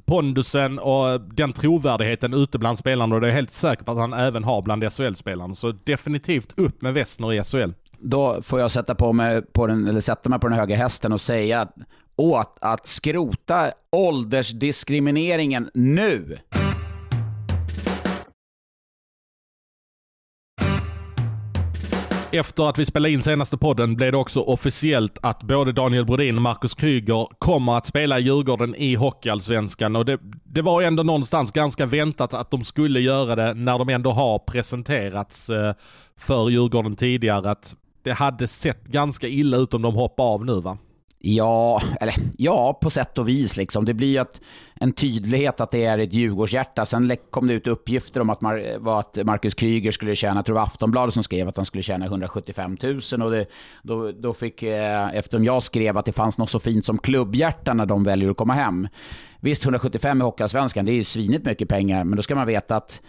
pondusen 0.05 0.79
och 0.79 1.21
den 1.21 1.53
trovärdigheten 1.53 2.33
ute 2.33 2.59
bland 2.59 2.77
spelarna 2.77 3.15
och 3.15 3.21
det 3.21 3.27
är 3.27 3.31
helt 3.31 3.51
säker 3.51 3.83
på 3.83 3.91
att 3.91 3.97
han 3.97 4.13
även 4.13 4.43
har 4.43 4.61
bland 4.61 4.93
SHL-spelarna. 4.93 5.55
Så 5.55 5.71
definitivt 5.83 6.59
upp 6.59 6.81
med 6.81 6.93
Westner 6.93 7.33
i 7.33 7.43
SHL. 7.43 7.71
Då 7.99 8.41
får 8.41 8.59
jag 8.59 8.71
sätta, 8.71 8.95
på 8.95 9.13
mig 9.13 9.41
på 9.41 9.67
den, 9.67 9.87
eller 9.87 10.01
sätta 10.01 10.29
mig 10.29 10.39
på 10.39 10.47
den 10.47 10.57
höga 10.57 10.75
hästen 10.75 11.13
och 11.13 11.21
säga 11.21 11.67
åt 12.15 12.57
att 12.61 12.85
skrota 12.85 13.71
åldersdiskrimineringen 13.91 15.69
nu. 15.73 16.37
Efter 22.37 22.69
att 22.69 22.79
vi 22.79 22.85
spelade 22.85 23.13
in 23.13 23.21
senaste 23.21 23.57
podden 23.57 23.95
blev 23.95 24.11
det 24.11 24.17
också 24.17 24.41
officiellt 24.41 25.17
att 25.21 25.43
både 25.43 25.71
Daniel 25.71 26.05
Brodin 26.05 26.35
och 26.35 26.41
Marcus 26.41 26.75
Kryger 26.75 27.27
kommer 27.39 27.77
att 27.77 27.85
spela 27.85 28.19
i 28.19 28.21
Djurgården 28.21 28.75
i 28.75 28.95
Hockeyallsvenskan. 28.95 29.95
Och 29.95 30.05
det, 30.05 30.19
det 30.43 30.61
var 30.61 30.81
ändå 30.81 31.03
någonstans 31.03 31.51
ganska 31.51 31.85
väntat 31.85 32.33
att 32.33 32.51
de 32.51 32.63
skulle 32.63 32.99
göra 32.99 33.35
det 33.35 33.53
när 33.53 33.79
de 33.79 33.89
ändå 33.89 34.11
har 34.11 34.39
presenterats 34.39 35.49
eh, 35.49 35.73
för 36.17 36.49
Djurgården 36.49 36.95
tidigare. 36.95 37.51
Att 37.51 37.75
det 38.03 38.11
hade 38.11 38.47
sett 38.47 38.85
ganska 38.85 39.27
illa 39.27 39.57
ut 39.57 39.73
om 39.73 39.81
de 39.81 39.95
hoppar 39.95 40.23
av 40.23 40.45
nu 40.45 40.61
va? 40.61 40.77
Ja, 41.19 41.81
eller 42.01 42.15
ja, 42.37 42.79
på 42.81 42.89
sätt 42.89 43.17
och 43.17 43.29
vis. 43.29 43.57
Liksom. 43.57 43.85
Det 43.85 43.93
blir 43.93 44.07
ju 44.07 44.17
ett, 44.17 44.41
en 44.75 44.91
tydlighet 44.93 45.61
att 45.61 45.71
det 45.71 45.85
är 45.85 45.97
ett 45.97 46.13
Djurgårdshjärta. 46.13 46.85
Sen 46.85 47.17
kom 47.29 47.47
det 47.47 47.53
ut 47.53 47.67
uppgifter 47.67 48.21
om 48.21 48.29
att, 48.29 48.41
Mar 48.41 48.79
var 48.79 48.99
att 48.99 49.17
Marcus 49.25 49.53
Kryger 49.53 49.91
skulle 49.91 50.15
tjäna, 50.15 50.35
jag 50.35 50.45
tror 50.45 50.53
det 50.53 50.59
var 50.59 50.65
Aftonbladet 50.65 51.13
som 51.13 51.23
skrev 51.23 51.47
att 51.47 51.57
han 51.57 51.65
skulle 51.65 51.83
tjäna 51.83 52.05
175 52.05 52.77
000. 52.83 53.21
Och 53.21 53.31
det, 53.31 53.45
då, 53.83 54.11
då 54.11 54.33
fick, 54.33 54.63
eh, 54.63 55.15
eftersom 55.15 55.45
jag 55.45 55.63
skrev 55.63 55.97
att 55.97 56.05
det 56.05 56.13
fanns 56.13 56.37
något 56.37 56.49
så 56.49 56.59
fint 56.59 56.85
som 56.85 56.97
klubbhjärta 56.97 57.73
när 57.73 57.85
de 57.85 58.03
väljer 58.03 58.29
att 58.29 58.37
komma 58.37 58.53
hem. 58.53 58.87
Visst, 59.39 59.63
175 59.63 60.21
i 60.21 60.23
Hockeyallsvenskan, 60.23 60.85
det 60.85 60.91
är 60.91 60.95
ju 60.95 61.03
svinigt 61.03 61.45
mycket 61.45 61.69
pengar, 61.69 62.03
men 62.03 62.15
då 62.15 62.23
ska 62.23 62.35
man 62.35 62.47
veta 62.47 62.75
att 62.75 63.01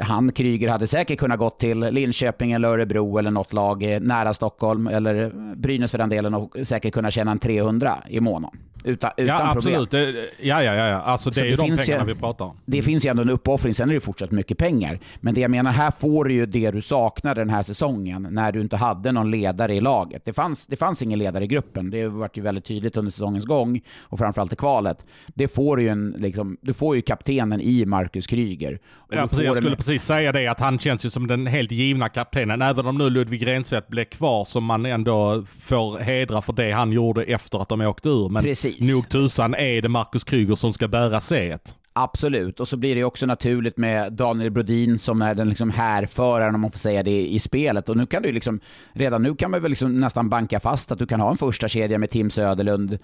han, 0.00 0.32
Kryger, 0.32 0.68
hade 0.68 0.86
säkert 0.86 1.18
kunnat 1.18 1.38
gå 1.38 1.50
till 1.50 1.78
Linköping 1.78 2.52
eller 2.52 2.68
Örebro 2.68 3.18
eller 3.18 3.30
något 3.30 3.52
lag 3.52 3.98
nära 4.00 4.34
Stockholm 4.34 4.86
eller 4.86 5.30
Brynäs 5.56 5.90
för 5.90 5.98
den 5.98 6.08
delen 6.08 6.34
och 6.34 6.56
säkert 6.64 6.94
kunna 6.94 7.10
tjäna 7.10 7.30
en 7.30 7.38
300 7.38 7.98
i 8.08 8.20
månaden. 8.20 8.60
Utan, 8.84 9.10
utan 9.16 9.26
ja, 9.26 9.50
absolut. 9.50 9.90
problem. 9.90 10.14
Det, 10.14 10.46
ja, 10.46 10.62
ja, 10.62 10.74
ja. 10.74 10.96
Alltså, 10.96 11.30
det 11.30 11.40
är 11.40 11.44
ju 11.44 11.56
de 11.56 11.76
pengarna 11.76 12.04
vi 12.04 12.14
pratar 12.14 12.44
om. 12.44 12.56
Det 12.64 12.82
finns 12.82 13.06
ju 13.06 13.10
ändå 13.10 13.22
en 13.22 13.30
uppoffring, 13.30 13.74
sen 13.74 13.90
är 13.90 13.94
det 13.94 14.00
fortsatt 14.00 14.30
mycket 14.30 14.58
pengar. 14.58 15.00
Men 15.20 15.34
det 15.34 15.40
jag 15.40 15.50
menar, 15.50 15.72
här 15.72 15.90
får 15.90 16.24
du 16.24 16.34
ju 16.34 16.46
det 16.46 16.70
du 16.70 16.82
saknade 16.82 17.40
den 17.40 17.50
här 17.50 17.62
säsongen, 17.62 18.28
när 18.30 18.52
du 18.52 18.60
inte 18.60 18.76
hade 18.76 19.12
någon 19.12 19.30
ledare 19.30 19.74
i 19.74 19.80
laget. 19.80 20.24
Det 20.24 20.32
fanns, 20.32 20.66
det 20.66 20.76
fanns 20.76 21.02
ingen 21.02 21.18
ledare 21.18 21.44
i 21.44 21.46
gruppen, 21.46 21.90
det 21.90 22.08
varit 22.08 22.36
ju 22.36 22.42
väldigt 22.42 22.64
tydligt 22.64 22.96
under 22.96 23.12
säsongens 23.12 23.44
gång, 23.44 23.80
och 24.00 24.18
framförallt 24.18 24.52
i 24.52 24.56
kvalet. 24.56 25.06
Det 25.26 25.48
får 25.48 25.76
du 25.76 25.82
ju, 25.82 25.88
en, 25.88 26.14
liksom, 26.18 26.56
du 26.60 26.74
får 26.74 26.96
ju 26.96 27.02
kaptenen 27.02 27.60
i 27.60 27.86
Marcus 27.86 28.26
Kryger. 28.26 28.78
Ja, 29.10 29.26
precis, 29.26 29.44
jag 29.44 29.56
skulle 29.56 29.76
precis 29.80 30.02
säga 30.02 30.32
det, 30.32 30.46
att 30.46 30.60
han 30.60 30.78
känns 30.78 31.06
ju 31.06 31.10
som 31.10 31.26
den 31.26 31.46
helt 31.46 31.72
givna 31.72 32.08
kaptenen. 32.08 32.62
Även 32.62 32.86
om 32.86 32.98
nu 32.98 33.10
Ludvig 33.10 33.46
Rensvedt 33.46 33.88
blev 33.88 34.04
kvar, 34.04 34.44
som 34.44 34.64
man 34.64 34.86
ändå 34.86 35.44
får 35.60 35.98
hedra 35.98 36.42
för 36.42 36.52
det 36.52 36.70
han 36.70 36.92
gjorde 36.92 37.22
efter 37.22 37.62
att 37.62 37.68
de 37.68 37.80
åkte 37.80 38.08
ur. 38.08 38.28
Men 38.28 38.42
Precis. 38.42 38.92
nog 38.92 39.08
tusan 39.08 39.54
är 39.54 39.82
det 39.82 39.88
Marcus 39.88 40.24
Kryger 40.24 40.54
som 40.54 40.72
ska 40.72 40.88
bära 40.88 41.20
c 41.20 41.56
Absolut, 41.92 42.60
och 42.60 42.68
så 42.68 42.76
blir 42.76 42.94
det 42.94 43.04
också 43.04 43.26
naturligt 43.26 43.76
med 43.76 44.12
Daniel 44.12 44.50
Brodin 44.50 44.98
som 44.98 45.22
är 45.22 45.34
den 45.34 45.48
liksom 45.48 45.70
härföraren, 45.70 46.54
om 46.54 46.60
man 46.60 46.70
får 46.70 46.78
säga 46.78 47.02
det, 47.02 47.26
i 47.26 47.38
spelet. 47.38 47.88
Och 47.88 47.96
nu 47.96 48.06
kan 48.06 48.22
du 48.22 48.32
liksom, 48.32 48.60
redan 48.92 49.22
nu 49.22 49.34
kan 49.34 49.50
man 49.50 49.62
väl 49.62 49.70
liksom 49.70 50.00
nästan 50.00 50.28
banka 50.28 50.60
fast 50.60 50.92
att 50.92 50.98
du 50.98 51.06
kan 51.06 51.20
ha 51.20 51.30
en 51.30 51.36
första 51.36 51.68
kedja 51.68 51.98
med 51.98 52.10
Tim 52.10 52.30
Söderlund, 52.30 52.98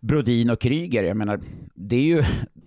Brodin 0.00 0.50
och 0.50 0.60
Kryger. 0.60 1.04
Jag 1.04 1.16
menar, 1.16 1.40
det 1.74 1.96
är 1.96 2.00
ju, 2.00 2.22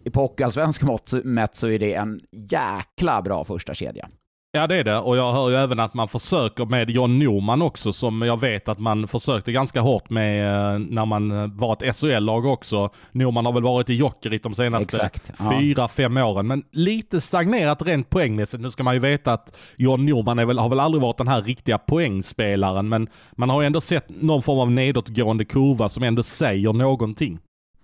på 0.09 0.21
hockeyallsvensk 0.21 0.81
mått 0.81 1.13
mätt 1.23 1.55
så 1.55 1.67
är 1.67 1.79
det 1.79 1.93
en 1.93 2.21
jäkla 2.31 3.21
bra 3.21 3.43
första 3.43 3.73
kedja. 3.73 4.09
Ja 4.53 4.67
det 4.67 4.75
är 4.75 4.83
det 4.83 4.97
och 4.97 5.17
jag 5.17 5.33
hör 5.33 5.49
ju 5.49 5.55
även 5.55 5.79
att 5.79 5.93
man 5.93 6.07
försöker 6.07 6.65
med 6.65 6.89
John 6.89 7.19
Norman 7.19 7.61
också 7.61 7.93
som 7.93 8.21
jag 8.21 8.39
vet 8.39 8.67
att 8.67 8.79
man 8.79 9.07
försökte 9.07 9.51
ganska 9.51 9.81
hårt 9.81 10.09
med 10.09 10.47
eh, 10.73 10.79
när 10.79 11.05
man 11.05 11.31
eh, 11.31 11.47
var 11.47 11.73
ett 11.73 11.95
SHL-lag 11.95 12.45
också. 12.45 12.89
Norman 13.11 13.45
har 13.45 13.53
väl 13.53 13.63
varit 13.63 13.89
i 13.89 13.93
Jokerit 13.93 14.43
de 14.43 14.53
senaste 14.53 14.97
Exakt, 14.97 15.31
ja. 15.39 15.59
fyra, 15.59 15.87
fem 15.87 16.17
åren 16.17 16.47
men 16.47 16.63
lite 16.71 17.21
stagnerat 17.21 17.81
rent 17.81 18.09
poängmässigt. 18.09 18.63
Nu 18.63 18.71
ska 18.71 18.83
man 18.83 18.93
ju 18.93 18.99
veta 18.99 19.33
att 19.33 19.57
John 19.75 20.05
Norman 20.05 20.47
väl, 20.47 20.59
har 20.59 20.69
väl 20.69 20.79
aldrig 20.79 21.01
varit 21.01 21.17
den 21.17 21.27
här 21.27 21.41
riktiga 21.41 21.77
poängspelaren 21.77 22.89
men 22.89 23.07
man 23.31 23.49
har 23.49 23.61
ju 23.61 23.65
ändå 23.65 23.81
sett 23.81 24.09
någon 24.09 24.41
form 24.41 24.59
av 24.59 24.71
nedåtgående 24.71 25.45
kurva 25.45 25.89
som 25.89 26.03
ändå 26.03 26.23
säger 26.23 26.73
någonting. 26.73 27.39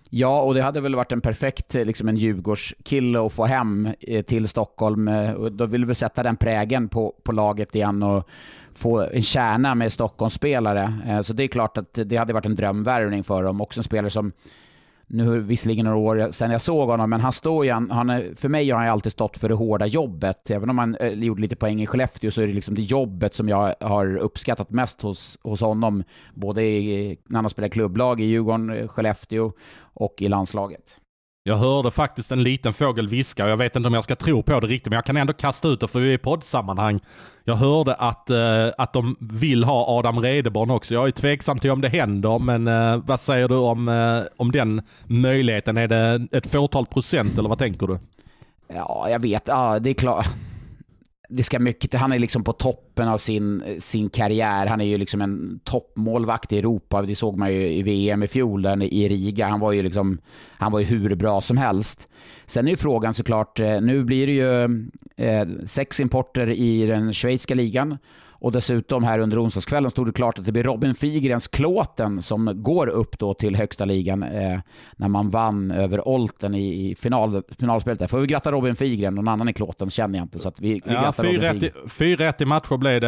Ja, 0.09 0.41
och 0.41 0.53
det 0.53 0.61
hade 0.61 0.81
väl 0.81 0.95
varit 0.95 1.11
en 1.11 1.21
perfekt 1.21 1.75
eh, 1.75 1.85
liksom 1.85 2.07
en 2.07 2.15
Djurgårdskille 2.15 3.25
att 3.25 3.33
få 3.33 3.45
hem 3.45 3.89
eh, 3.99 4.21
till 4.21 4.47
Stockholm. 4.47 5.07
Eh, 5.07 5.41
då 5.41 5.65
vill 5.65 5.85
vi 5.85 5.95
sätta 5.95 6.23
den 6.23 6.37
prägen 6.37 6.89
på, 6.89 7.13
på 7.23 7.31
laget 7.31 7.75
igen 7.75 8.03
och 8.03 8.27
få 8.73 9.01
en 9.01 9.21
kärna 9.21 9.75
med 9.75 9.93
Stockholmsspelare. 9.93 10.93
Så 11.23 11.33
det 11.33 11.43
är 11.43 11.47
klart 11.47 11.77
att 11.77 11.99
det 12.05 12.17
hade 12.17 12.33
varit 12.33 12.45
en 12.45 12.55
drömvärvning 12.55 13.23
för 13.23 13.43
dem. 13.43 13.61
Också 13.61 13.79
en 13.79 13.83
spelare 13.83 14.09
som 14.09 14.31
nu 15.07 15.39
visserligen 15.39 15.85
några 15.85 15.97
år 15.97 16.31
sedan 16.31 16.51
jag 16.51 16.61
såg 16.61 16.89
honom, 16.89 17.09
men 17.09 17.21
han 17.21 17.31
står 17.31 17.65
ju, 17.65 17.71
han, 17.71 18.35
för 18.35 18.49
mig 18.49 18.69
har 18.69 18.79
han 18.79 18.89
alltid 18.89 19.11
stått 19.11 19.37
för 19.37 19.49
det 19.49 19.55
hårda 19.55 19.85
jobbet. 19.85 20.49
Även 20.49 20.69
om 20.69 20.77
han 20.77 20.95
eh, 20.95 21.13
gjorde 21.13 21.41
lite 21.41 21.55
poäng 21.55 21.81
i 21.81 21.87
Skellefteå 21.87 22.31
så 22.31 22.41
är 22.41 22.47
det 22.47 22.53
liksom 22.53 22.75
det 22.75 22.81
jobbet 22.81 23.33
som 23.33 23.49
jag 23.49 23.75
har 23.79 24.17
uppskattat 24.17 24.69
mest 24.69 25.01
hos, 25.01 25.39
hos 25.43 25.61
honom. 25.61 26.03
Både 26.33 26.63
i, 26.63 27.17
när 27.25 27.41
han 27.41 27.49
spelar 27.49 27.69
klubblag 27.69 28.21
i 28.21 28.25
Djurgården, 28.25 28.69
eh, 28.69 28.87
Skellefteå 28.87 29.51
och 29.81 30.21
i 30.21 30.27
landslaget. 30.27 30.95
Jag 31.47 31.57
hörde 31.57 31.91
faktiskt 31.91 32.31
en 32.31 32.43
liten 32.43 32.73
fågel 32.73 33.07
viska 33.07 33.43
och 33.43 33.49
jag 33.49 33.57
vet 33.57 33.75
inte 33.75 33.87
om 33.87 33.93
jag 33.93 34.03
ska 34.03 34.15
tro 34.15 34.43
på 34.43 34.59
det 34.59 34.67
riktigt 34.67 34.89
men 34.89 34.95
jag 34.95 35.05
kan 35.05 35.17
ändå 35.17 35.33
kasta 35.33 35.67
ut 35.67 35.79
det 35.79 35.87
för 35.87 35.99
vi 35.99 36.09
är 36.09 36.13
i 36.13 36.17
poddsammanhang. 36.17 36.99
Jag 37.43 37.55
hörde 37.55 37.93
att, 37.93 38.29
eh, 38.29 38.67
att 38.77 38.93
de 38.93 39.15
vill 39.19 39.63
ha 39.63 39.97
Adam 39.99 40.19
Redeborn 40.19 40.69
också. 40.69 40.93
Jag 40.93 41.07
är 41.07 41.11
tveksam 41.11 41.59
till 41.59 41.71
om 41.71 41.81
det 41.81 41.89
händer 41.89 42.39
men 42.39 42.67
eh, 42.67 43.03
vad 43.05 43.19
säger 43.19 43.47
du 43.47 43.55
om, 43.55 43.87
eh, 43.87 44.21
om 44.37 44.51
den 44.51 44.81
möjligheten? 45.05 45.77
Är 45.77 45.87
det 45.87 46.27
ett 46.31 46.51
fåtal 46.51 46.85
procent 46.85 47.37
eller 47.37 47.49
vad 47.49 47.59
tänker 47.59 47.87
du? 47.87 47.99
Ja, 48.73 49.07
jag 49.09 49.19
vet. 49.19 49.43
Ja, 49.45 49.79
det 49.79 49.89
är 49.89 49.93
klart 49.93 50.27
det 51.27 51.43
ska 51.43 51.59
mycket 51.59 51.91
till. 51.91 51.99
Han 51.99 52.11
är 52.11 52.19
liksom 52.19 52.43
på 52.43 52.53
toppen 52.53 53.07
av 53.07 53.17
sin, 53.17 53.63
sin 53.79 54.09
karriär. 54.09 54.67
Han 54.67 54.81
är 54.81 54.85
ju 54.85 54.97
liksom 54.97 55.21
en 55.21 55.59
toppmålvakt 55.63 56.53
i 56.53 56.57
Europa. 56.57 57.01
Det 57.01 57.15
såg 57.15 57.37
man 57.37 57.53
ju 57.53 57.71
i 57.71 57.83
VM 57.83 58.23
i 58.23 58.27
fjol 58.27 58.61
där 58.61 58.83
i 58.83 59.09
Riga. 59.09 59.47
Han 59.47 59.59
var 59.59 59.71
ju 59.71 59.83
liksom, 59.83 60.21
han 60.57 60.71
var 60.71 60.79
ju 60.79 60.85
hur 60.85 61.15
bra 61.15 61.41
som 61.41 61.57
helst. 61.57 62.07
Sen 62.45 62.67
är 62.67 62.71
ju 62.71 62.77
frågan 62.77 63.13
såklart, 63.13 63.59
eh, 63.59 63.81
nu 63.81 64.03
blir 64.03 64.27
det 64.27 64.33
ju 64.33 64.63
eh, 65.27 65.47
sex 65.65 65.99
importer 65.99 66.49
i 66.49 66.85
den 66.85 67.13
schweiziska 67.13 67.55
ligan 67.55 67.97
och 68.39 68.51
dessutom 68.51 69.03
här 69.03 69.19
under 69.19 69.43
onsdagskvällen 69.43 69.91
stod 69.91 70.07
det 70.07 70.11
klart 70.11 70.39
att 70.39 70.45
det 70.45 70.51
blir 70.51 70.63
Robin 70.63 70.95
Figrens 70.95 71.47
Klåten 71.47 72.21
som 72.21 72.63
går 72.63 72.87
upp 72.87 73.19
då 73.19 73.33
till 73.33 73.55
högsta 73.55 73.85
ligan 73.85 74.23
eh, 74.23 74.59
när 74.95 75.07
man 75.07 75.29
vann 75.29 75.71
över 75.71 76.07
Olten 76.07 76.55
i, 76.55 76.89
i 76.89 76.95
final, 76.95 77.43
finalspelet. 77.59 77.99
Där. 77.99 78.07
Får 78.07 78.19
vi 78.19 78.27
gratta 78.27 78.51
Robin 78.51 78.75
Figren, 78.75 79.15
någon 79.15 79.27
annan 79.27 79.49
i 79.49 79.53
Klåten 79.53 79.89
känner 79.89 80.19
jag 80.19 80.25
inte. 80.25 80.39
Så 80.39 80.47
att 80.47 80.59
vi, 80.59 80.73
vi 80.73 80.93
ja, 80.93 81.13
4-1 81.17 82.41
i, 82.41 82.45
matcher 82.45 82.77
blev 82.77 83.01
det. 83.01 83.07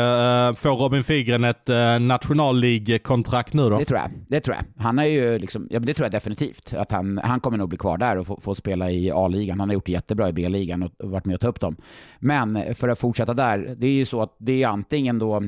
Uh, 0.50 0.56
får 0.56 0.76
Robin 0.76 1.04
Figren 1.04 1.44
ett 1.44 1.70
uh, 1.70 2.00
National 2.00 2.60
League-kontrakt 2.60 3.54
nu 3.54 3.70
då? 3.70 3.80
Det 3.80 3.86
tror 3.86 4.00
jag. 4.00 4.12
Det 4.28 4.40
tror 4.40 4.56
jag. 4.56 4.84
Han 4.84 5.00
är 5.00 5.04
ju 5.04 5.40
liksom, 5.40 5.68
ja, 5.72 5.80
det 5.80 5.94
tror 5.94 6.06
jag 6.06 6.12
definitivt. 6.12 6.74
Att 6.74 6.92
han, 6.92 7.20
han 7.24 7.40
kommer 7.40 7.58
nog 7.58 7.70
bli 7.70 7.78
kvar 7.78 7.98
där 7.98 8.18
och 8.18 8.28
få, 8.28 8.40
få 8.42 8.56
spela 8.56 8.92
i 8.92 9.12
A-ligan. 9.12 9.60
Han 9.60 9.70
har 9.70 9.74
gjort 9.74 9.86
det 9.86 9.92
jättebra 9.92 10.30
i 10.30 10.34
B-ligan 10.34 10.84
och 10.84 11.10
varit 11.10 11.26
med 11.26 11.34
och 11.34 11.42
ta 11.42 11.48
upp 11.48 11.60
dem. 11.60 11.76
Men 12.20 12.76
för 12.76 12.90
att 12.90 13.00
fortsätta 13.00 13.34
där, 13.34 13.76
det 13.78 13.88
är 13.88 13.92
ju 13.92 14.06
så 14.06 14.22
att 14.22 14.36
det 14.38 14.64
är 14.64 14.68
antingen 14.68 15.19
ändå... 15.22 15.44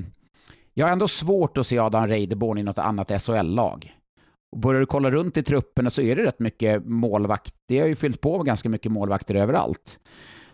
Jag 0.74 0.86
har 0.86 0.92
ändå 0.92 1.08
svårt 1.08 1.58
att 1.58 1.68
se 1.68 1.80
Adam 1.80 2.08
Reideborn 2.08 2.58
i 2.58 2.64
något 2.64 2.78
annat 2.78 3.22
SHL-lag. 3.22 3.96
börjar 4.56 4.80
du 4.80 4.86
kolla 4.86 5.12
runt 5.12 5.38
i 5.38 5.44
trupperna 5.44 5.90
så 5.90 6.02
är 6.02 6.16
det 6.16 6.24
rätt 6.24 6.40
mycket 6.40 6.86
målvakt. 6.86 7.56
Det 7.68 7.80
har 7.80 7.88
ju 7.88 7.96
fyllt 7.96 8.22
på 8.22 8.38
med 8.38 8.46
ganska 8.46 8.70
mycket 8.70 8.92
målvakter 8.92 9.36
överallt. 9.36 10.00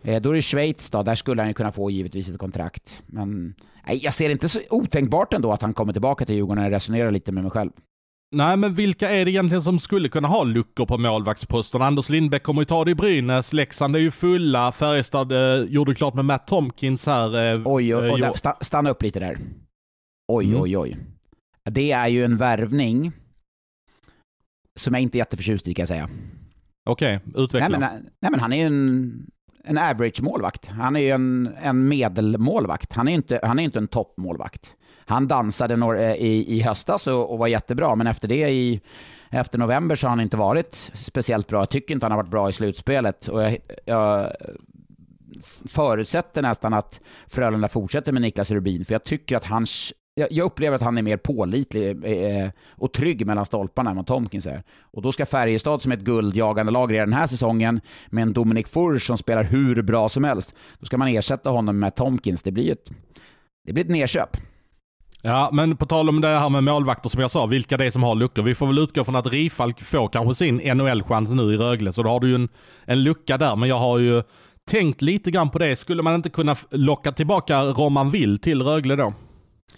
Eh, 0.02 0.22
då 0.22 0.30
är 0.30 0.34
det 0.34 0.42
Schweiz 0.42 0.90
då, 0.90 1.04
där 1.04 1.16
skulle 1.16 1.42
han 1.42 1.50
ju 1.50 1.54
kunna 1.54 1.72
få 1.72 1.92
givetvis 1.92 2.30
ett 2.30 2.40
kontrakt. 2.40 3.04
Men 3.06 3.56
nej, 3.88 4.00
jag 4.04 4.14
ser 4.14 4.26
det 4.26 4.32
inte 4.32 4.50
så 4.50 4.60
otänkbart 4.70 5.34
ändå 5.34 5.52
att 5.52 5.62
han 5.62 5.74
kommer 5.74 5.94
tillbaka 5.94 6.26
till 6.26 6.36
Djurgården 6.36 6.64
Jag 6.64 6.72
resonerar 6.72 7.12
lite 7.12 7.32
med 7.32 7.44
mig 7.44 7.52
själv. 7.52 7.72
Nej, 8.32 8.58
men 8.58 8.74
vilka 8.74 9.10
är 9.10 9.26
det 9.26 9.32
egentligen 9.32 9.62
som 9.62 9.80
skulle 9.80 10.10
kunna 10.10 10.28
ha 10.28 10.44
luckor 10.44 10.86
på 10.86 10.98
målvaktsposten? 10.98 11.82
Anders 11.82 12.10
Lindbäck 12.10 12.44
kommer 12.44 12.62
ju 12.62 12.66
ta 12.66 12.86
det 12.86 12.92
i 12.92 12.96
Brynäs, 12.96 13.54
Leksand 13.54 13.96
är 13.96 14.00
ju 14.00 14.12
fulla, 14.12 14.72
Färjestad 14.72 15.32
eh, 15.32 15.66
gjorde 15.66 15.96
klart 15.96 16.14
med 16.14 16.26
Matt 16.26 16.48
Tomkins 16.48 17.06
här. 17.06 17.54
Eh, 17.54 17.62
oj, 17.66 17.96
oj, 17.96 18.12
oj, 18.12 18.22
där, 18.22 18.64
stanna 18.64 18.90
upp 18.90 19.02
lite 19.02 19.20
där. 19.20 19.40
Oj, 20.28 20.46
mm. 20.46 20.62
oj, 20.62 20.78
oj. 20.78 20.98
Det 21.64 21.92
är 21.92 22.08
ju 22.08 22.26
en 22.26 22.38
värvning 22.38 23.12
som 24.76 24.94
jag 24.94 25.02
inte 25.02 25.18
är 25.18 25.20
jätteförtjust 25.20 25.68
i 25.68 25.74
kan 25.74 25.82
jag 25.82 25.88
säga. 25.88 26.10
Okej, 26.90 27.20
okay, 27.26 27.44
utveckla. 27.44 27.68
Nej 27.68 27.80
men, 27.80 28.10
nej, 28.20 28.32
men 28.32 28.40
han 28.40 28.54
är 28.54 28.58
ju 28.58 28.64
en, 28.64 29.32
en 29.64 29.78
average-målvakt. 29.78 30.68
Han 30.68 30.96
är 30.96 31.00
ju 31.00 31.10
en, 31.10 31.50
en 31.62 31.88
medelmålvakt. 31.88 32.94
Han 32.94 33.08
är 33.08 33.12
ju 33.12 33.16
inte, 33.16 33.40
han 33.44 33.60
är 33.60 33.64
inte 33.64 33.80
en 33.80 33.88
toppmålvakt. 33.88 34.76
Han 35.08 35.28
dansade 35.28 35.76
några, 35.76 36.02
eh, 36.02 36.16
i, 36.16 36.56
i 36.58 36.62
höstas 36.62 37.08
och, 37.08 37.32
och, 37.32 37.38
var 37.38 37.48
jättebra, 37.48 37.96
men 37.96 38.08
efter 38.08 38.28
det 38.28 38.50
i 38.50 38.82
efter 39.30 39.60
november 39.60 39.96
så 39.96 40.08
har 40.08 40.10
han 40.10 40.20
inte 40.20 40.38
varit 40.38 40.92
speciellt 40.94 41.48
bra. 41.48 41.60
Jag 41.60 41.70
tycker 41.70 41.94
inte 41.94 42.06
han 42.06 42.12
har 42.12 42.18
varit 42.18 42.32
bra 42.32 42.50
i 42.50 42.54
slutspelet. 42.54 43.28
Och 43.28 43.44
jag, 43.44 43.58
jag 43.86 44.32
förutsätter 45.68 46.42
nästan 46.42 46.74
att 46.74 47.02
Frölunda 47.28 47.68
fortsätter 47.68 48.12
med 48.12 48.22
Niklas 48.22 48.52
Rubin, 48.52 48.86
för 48.86 48.94
jag 48.94 49.04
tycker 49.04 49.38
att 49.38 49.44
han. 49.44 49.66
jag 50.16 50.40
upplever 50.40 50.76
att 50.76 50.82
han 50.82 50.98
är 50.98 51.02
mer 51.02 51.18
pålitlig 51.18 52.06
eh, 52.06 52.50
och 52.70 52.94
trygg 52.94 53.26
mellan 53.26 53.46
stolparna 53.46 53.90
än 53.90 53.96
vad 53.96 54.08
Tomkins 54.08 54.46
är. 54.46 54.64
Och 54.82 55.02
då 55.02 55.12
ska 55.12 55.26
Färjestad 55.26 55.82
som 55.82 55.92
är 55.92 55.98
ett 55.98 56.04
guldjagande 56.04 56.72
lag 56.72 56.94
redan 56.94 57.10
den 57.10 57.20
här 57.20 57.28
säsongen 57.28 57.82
med 58.08 58.22
en 58.22 58.34
Dominic 58.34 58.68
Furch 58.68 59.08
som 59.08 59.18
spelar 59.18 59.44
hur 59.44 59.82
bra 59.82 60.10
som 60.10 60.24
helst. 60.24 60.56
Då 60.80 60.86
ska 60.86 60.98
man 60.98 61.08
ersätta 61.08 61.50
honom 61.50 61.80
med 61.80 61.96
Tomkins. 61.96 62.44
Det 62.44 62.52
blir 62.52 62.72
ett, 62.72 62.92
det 63.66 63.74
blir 63.74 63.84
ett 63.84 63.92
nedköp. 63.92 64.38
Ja, 65.28 65.50
men 65.54 65.78
på 65.78 65.86
tal 65.86 66.10
om 66.10 66.22
det 66.22 66.28
här 66.28 66.50
med 66.50 66.64
målvakter 66.64 67.10
som 67.10 67.22
jag 67.22 67.32
sa, 67.32 67.46
vilka 67.46 67.78
det 67.78 67.86
är 67.86 67.92
som 67.92 68.04
har 68.04 68.16
luckor. 68.16 68.44
Vi 68.44 68.56
får 68.56 68.68
väl 68.68 68.78
utgå 68.78 69.04
från 69.04 69.16
att 69.16 69.28
Rifalk 69.28 69.84
får 69.84 70.08
kanske 70.08 70.34
sin 70.34 70.58
NHL-chans 70.58 71.32
nu 71.32 71.54
i 71.54 71.58
Rögle, 71.58 71.94
så 71.94 72.04
då 72.04 72.10
har 72.10 72.20
du 72.20 72.30
ju 72.30 72.36
en, 72.36 72.50
en 72.86 73.04
lucka 73.04 73.38
där. 73.38 73.56
Men 73.56 73.70
jag 73.70 73.80
har 73.80 74.00
ju 74.00 74.24
tänkt 74.70 75.02
lite 75.02 75.32
grann 75.32 75.50
på 75.50 75.60
det. 75.60 75.76
Skulle 75.76 76.04
man 76.04 76.16
inte 76.16 76.30
kunna 76.30 76.56
locka 76.70 77.12
tillbaka 77.12 77.64
Roman 77.64 78.10
Will 78.10 78.38
till 78.38 78.62
Rögle 78.62 78.96
då? 78.96 79.14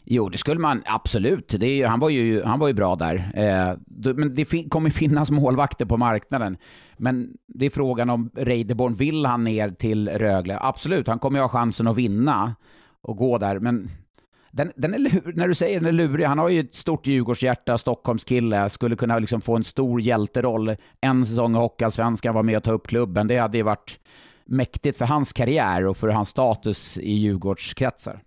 Jo, 0.05 0.29
det 0.29 0.37
skulle 0.37 0.59
man 0.59 0.83
absolut. 0.85 1.55
Det 1.59 1.81
är, 1.81 1.87
han, 1.87 1.99
var 1.99 2.09
ju, 2.09 2.43
han 2.43 2.59
var 2.59 2.67
ju 2.67 2.73
bra 2.73 2.95
där. 2.95 3.15
Eh, 3.35 3.77
men 4.13 4.35
det 4.35 4.45
fin 4.45 4.69
kommer 4.69 4.89
finnas 4.89 5.31
målvakter 5.41 5.85
på 5.85 5.97
marknaden. 5.97 6.57
Men 6.97 7.29
det 7.47 7.65
är 7.65 7.69
frågan 7.69 8.09
om 8.09 8.29
Reideborn, 8.35 8.93
vill 8.93 9.25
han 9.25 9.43
ner 9.43 9.69
till 9.69 10.09
Rögle? 10.09 10.57
Absolut, 10.61 11.07
han 11.07 11.19
kommer 11.19 11.39
ju 11.39 11.43
ha 11.43 11.49
chansen 11.49 11.87
att 11.87 11.97
vinna 11.97 12.55
och 13.01 13.17
gå 13.17 13.37
där. 13.37 13.59
Men 13.59 13.89
den, 14.51 14.71
den 14.75 14.93
är 14.93 14.99
lur, 14.99 15.33
när 15.35 15.47
du 15.47 15.55
säger 15.55 15.79
den 15.79 15.87
är 15.87 15.91
lurig, 15.91 16.25
han 16.25 16.39
har 16.39 16.49
ju 16.49 16.59
ett 16.59 16.75
stort 16.75 17.07
Djurgårdshjärta, 17.07 17.77
Stockholmskille, 17.77 18.69
skulle 18.69 18.95
kunna 18.95 19.19
liksom 19.19 19.41
få 19.41 19.55
en 19.55 19.63
stor 19.63 20.01
hjälteroll. 20.01 20.75
En 21.01 21.25
säsong 21.25 21.55
i 21.55 21.57
Hockeyallsvenskan, 21.57 22.33
vara 22.33 22.43
med 22.43 22.57
och 22.57 22.63
ta 22.63 22.71
upp 22.71 22.87
klubben. 22.87 23.27
Det 23.27 23.37
hade 23.37 23.57
ju 23.57 23.63
varit 23.63 23.99
mäktigt 24.45 24.97
för 24.97 25.05
hans 25.05 25.33
karriär 25.33 25.85
och 25.85 25.97
för 25.97 26.07
hans 26.07 26.29
status 26.29 26.97
i 26.97 27.13
Djurgårdskretsar. 27.13 28.21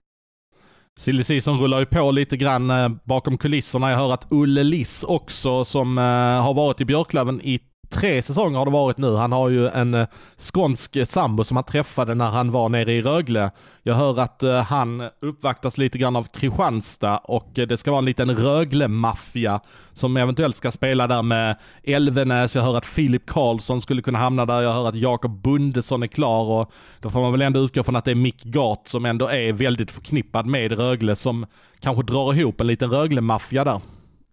Silly 0.99 1.25
Season 1.25 1.61
rullar 1.61 1.81
ju 1.81 1.87
på 1.87 2.11
lite 2.11 2.37
grann 2.37 2.71
eh, 2.71 2.89
bakom 3.05 3.39
kulisserna. 3.39 3.91
Jag 3.91 3.99
hör 3.99 4.13
att 4.13 4.33
Olle 4.33 4.63
Liss 4.63 5.05
också, 5.05 5.65
som 5.65 5.99
eh, 5.99 6.05
har 6.43 6.55
varit 6.55 6.81
i 6.81 6.85
Björklöven 6.85 7.41
i 7.41 7.61
tre 7.93 8.23
säsonger 8.23 8.59
har 8.59 8.65
det 8.65 8.71
varit 8.71 8.99
nu. 8.99 9.15
Han 9.15 9.33
har 9.33 9.49
ju 9.49 9.69
en 9.69 9.95
eh, 9.95 10.07
skånsk 10.39 11.07
sambo 11.07 11.45
som 11.45 11.57
han 11.57 11.65
träffade 11.65 12.15
när 12.15 12.31
han 12.31 12.51
var 12.51 12.69
nere 12.69 12.93
i 12.93 13.03
Rögle. 13.03 13.51
Jag 13.83 13.95
hör 13.95 14.21
att 14.21 14.43
eh, 14.43 14.63
han 14.63 15.09
uppvaktas 15.21 15.79
lite 15.79 15.99
grann 15.99 16.17
av 16.17 16.25
Kristianstad 16.25 17.19
och 17.19 17.59
eh, 17.59 17.67
det 17.67 17.77
ska 17.77 17.91
vara 17.91 17.99
en 17.99 18.05
liten 18.05 18.37
Rögle-maffia 18.37 19.61
som 19.93 20.17
eventuellt 20.17 20.57
ska 20.57 20.71
spela 20.71 21.07
där 21.07 21.23
med 21.23 21.57
Elvenäs. 21.85 22.57
Jag 22.57 22.63
hör 22.63 22.77
att 22.77 22.87
Filip 22.87 23.27
Karlsson 23.27 23.81
skulle 23.81 24.03
kunna 24.03 24.19
hamna 24.19 24.47
där. 24.47 24.63
Jag 24.63 24.73
hör 24.73 24.89
att 24.89 24.95
Jakob 24.95 25.43
Bundesson 25.43 26.03
är 26.03 26.07
klar 26.07 26.45
och 26.45 26.73
då 27.01 27.11
får 27.11 27.21
man 27.21 27.33
väl 27.33 27.43
ändå 27.43 27.61
utgå 27.61 27.83
från 27.83 27.97
att 27.97 28.05
det 28.05 28.11
är 28.11 28.15
Mick 28.15 28.43
Gart 28.43 28.89
som 28.89 29.05
ändå 29.05 29.29
är 29.29 29.53
väldigt 29.53 29.91
förknippad 29.91 30.47
med 30.47 30.73
Rögle 30.73 31.17
som 31.17 31.47
kanske 31.81 32.03
drar 32.03 32.35
ihop 32.35 32.61
en 32.61 32.67
liten 32.67 32.91
Rögle-maffia 32.91 33.65
där 33.65 33.81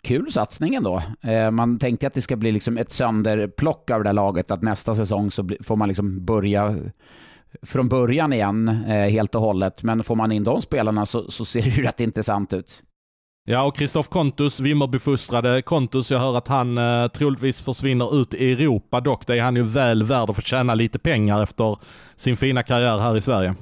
kul 0.02 0.32
satsning 0.32 0.76
ändå. 0.76 1.04
Eh, 1.22 1.52
man 1.52 1.80
tänkte 1.80 2.08
att 2.08 2.14
det 2.14 2.22
ska 2.22 2.36
bli 2.36 2.52
liksom 2.52 2.78
ett 2.78 2.92
sönderplock 2.92 3.92
av 3.92 4.00
det 4.00 4.10
där 4.10 4.14
laget, 4.14 4.52
att 4.52 4.62
nästa 4.62 4.96
säsong 4.96 5.32
så 5.32 5.50
får 5.64 5.76
man 5.76 5.88
liksom 5.88 6.26
börja 6.26 6.76
från 7.62 7.90
början 7.90 8.34
igen 8.34 8.68
eh, 8.88 9.10
helt 9.10 9.36
och 9.36 9.42
hållet. 9.42 9.84
Men 9.84 10.04
får 10.04 10.16
man 10.16 10.32
in 10.32 10.44
de 10.44 10.62
spelarna 10.62 11.06
så, 11.06 11.32
så 11.32 11.46
ser 11.46 11.62
det 11.62 11.70
ju 11.70 11.84
rätt 11.84 12.00
intressant 12.00 12.54
ut. 12.54 12.84
Ja, 13.46 13.64
och 13.64 13.76
Kristoff 13.76 14.10
Kontus, 14.10 14.60
Vimmerbyfostrade 14.60 15.62
Kontus, 15.62 16.12
jag 16.12 16.20
hör 16.20 16.38
att 16.38 16.48
han 16.48 16.78
eh, 16.78 17.08
troligtvis 17.08 17.62
försvinner 17.62 18.22
ut 18.22 18.34
i 18.34 18.52
Europa 18.52 19.02
dock. 19.02 19.28
Det 19.28 19.38
är 19.38 19.42
han 19.42 19.56
ju 19.56 19.64
väl 19.64 20.04
värd 20.04 20.30
att 20.30 20.36
få 20.36 20.42
tjäna 20.42 20.76
lite 20.76 21.00
pengar 21.00 21.44
efter 21.44 21.78
sin 22.16 22.38
fina 22.38 22.64
karriär 22.64 22.98
här 22.98 23.18
i 23.18 23.22
Sverige. 23.22 23.56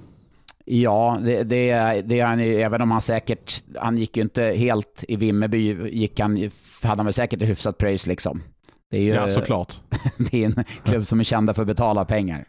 Ja, 0.70 1.18
det, 1.24 1.44
det, 1.44 1.72
det 2.06 2.20
är 2.20 2.26
han 2.26 2.40
även 2.40 2.82
om 2.82 2.92
han 2.92 3.02
säkert, 3.02 3.64
han 3.76 3.98
gick 3.98 4.18
ju 4.18 4.24
inte 4.24 4.44
helt 4.44 5.04
i 5.08 5.16
Vimmerby, 5.16 5.90
gick 5.90 6.20
han, 6.20 6.50
hade 6.84 6.96
han 6.98 7.06
väl 7.06 7.14
säkert 7.14 7.42
ett 7.42 7.50
hyfsat 7.50 7.78
pröjs 7.78 8.08
liksom. 8.08 8.44
Det 8.92 8.98
är 8.98 9.02
ju, 9.02 9.10
ja, 9.10 9.28
såklart. 9.28 9.80
det 10.32 10.44
är 10.44 10.46
en 10.46 10.64
klubb 10.84 11.08
som 11.08 11.20
är 11.20 11.24
kända 11.24 11.54
för 11.54 11.62
att 11.62 11.68
betala 11.68 12.06
pengar. 12.06 12.46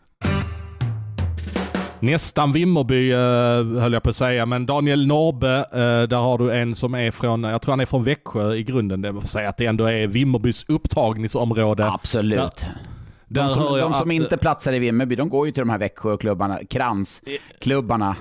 Nästan 2.00 2.52
Vimmerby 2.52 3.12
uh, 3.12 3.80
höll 3.80 3.92
jag 3.92 4.02
på 4.02 4.10
att 4.10 4.16
säga, 4.16 4.46
men 4.46 4.66
Daniel 4.66 5.06
Norbe, 5.06 5.58
uh, 5.58 6.08
där 6.08 6.16
har 6.16 6.38
du 6.38 6.52
en 6.52 6.74
som 6.74 6.94
är 6.94 7.10
från, 7.10 7.44
jag 7.44 7.62
tror 7.62 7.72
han 7.72 7.80
är 7.80 7.86
från 7.86 8.04
Växjö 8.04 8.54
i 8.54 8.62
grunden. 8.62 9.00
Det 9.02 9.12
vill 9.12 9.22
säga 9.22 9.48
att 9.48 9.56
det 9.56 9.66
ändå 9.66 9.84
är 9.84 10.06
Vimmerbys 10.06 10.64
upptagningsområde. 10.68 11.86
Absolut. 11.86 12.38
Där, 12.38 12.97
de 13.28 13.50
som, 13.50 13.78
de 13.78 13.94
som 13.94 14.10
inte 14.10 14.36
platsar 14.36 14.72
i 14.72 14.78
Vimmerby, 14.78 15.16
de 15.16 15.28
går 15.28 15.46
ju 15.46 15.52
till 15.52 15.60
de 15.60 15.70
här 15.70 15.78
Växjöklubbarna, 15.78 16.58
kransklubbarna. 16.70 18.16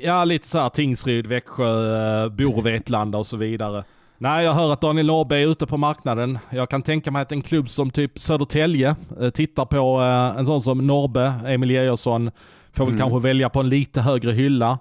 Ja, 0.00 0.24
lite 0.24 0.46
så 0.46 0.58
här 0.58 0.68
Tingsryd, 0.68 1.26
Växjö, 1.26 2.24
eh, 2.24 2.28
Bor, 2.28 2.62
Vetlanda 2.62 3.18
och 3.18 3.26
så 3.26 3.36
vidare. 3.36 3.84
Nej, 4.18 4.44
jag 4.44 4.54
hör 4.54 4.72
att 4.72 4.80
Daniel 4.80 5.06
Norrby 5.06 5.34
är 5.34 5.48
ute 5.48 5.66
på 5.66 5.76
marknaden. 5.76 6.38
Jag 6.50 6.70
kan 6.70 6.82
tänka 6.82 7.10
mig 7.10 7.22
att 7.22 7.32
en 7.32 7.42
klubb 7.42 7.70
som 7.70 7.90
typ 7.90 8.18
Södertälje 8.18 8.96
eh, 9.20 9.30
tittar 9.30 9.64
på 9.64 10.00
eh, 10.00 10.38
en 10.38 10.46
sån 10.46 10.60
som 10.60 10.86
Norbe, 10.86 11.34
Emil 11.46 11.70
Georgsson, 11.70 12.30
får 12.72 12.84
väl 12.84 12.94
mm. 12.94 13.00
kanske 13.00 13.28
välja 13.28 13.48
på 13.48 13.60
en 13.60 13.68
lite 13.68 14.00
högre 14.00 14.32
hylla. 14.32 14.78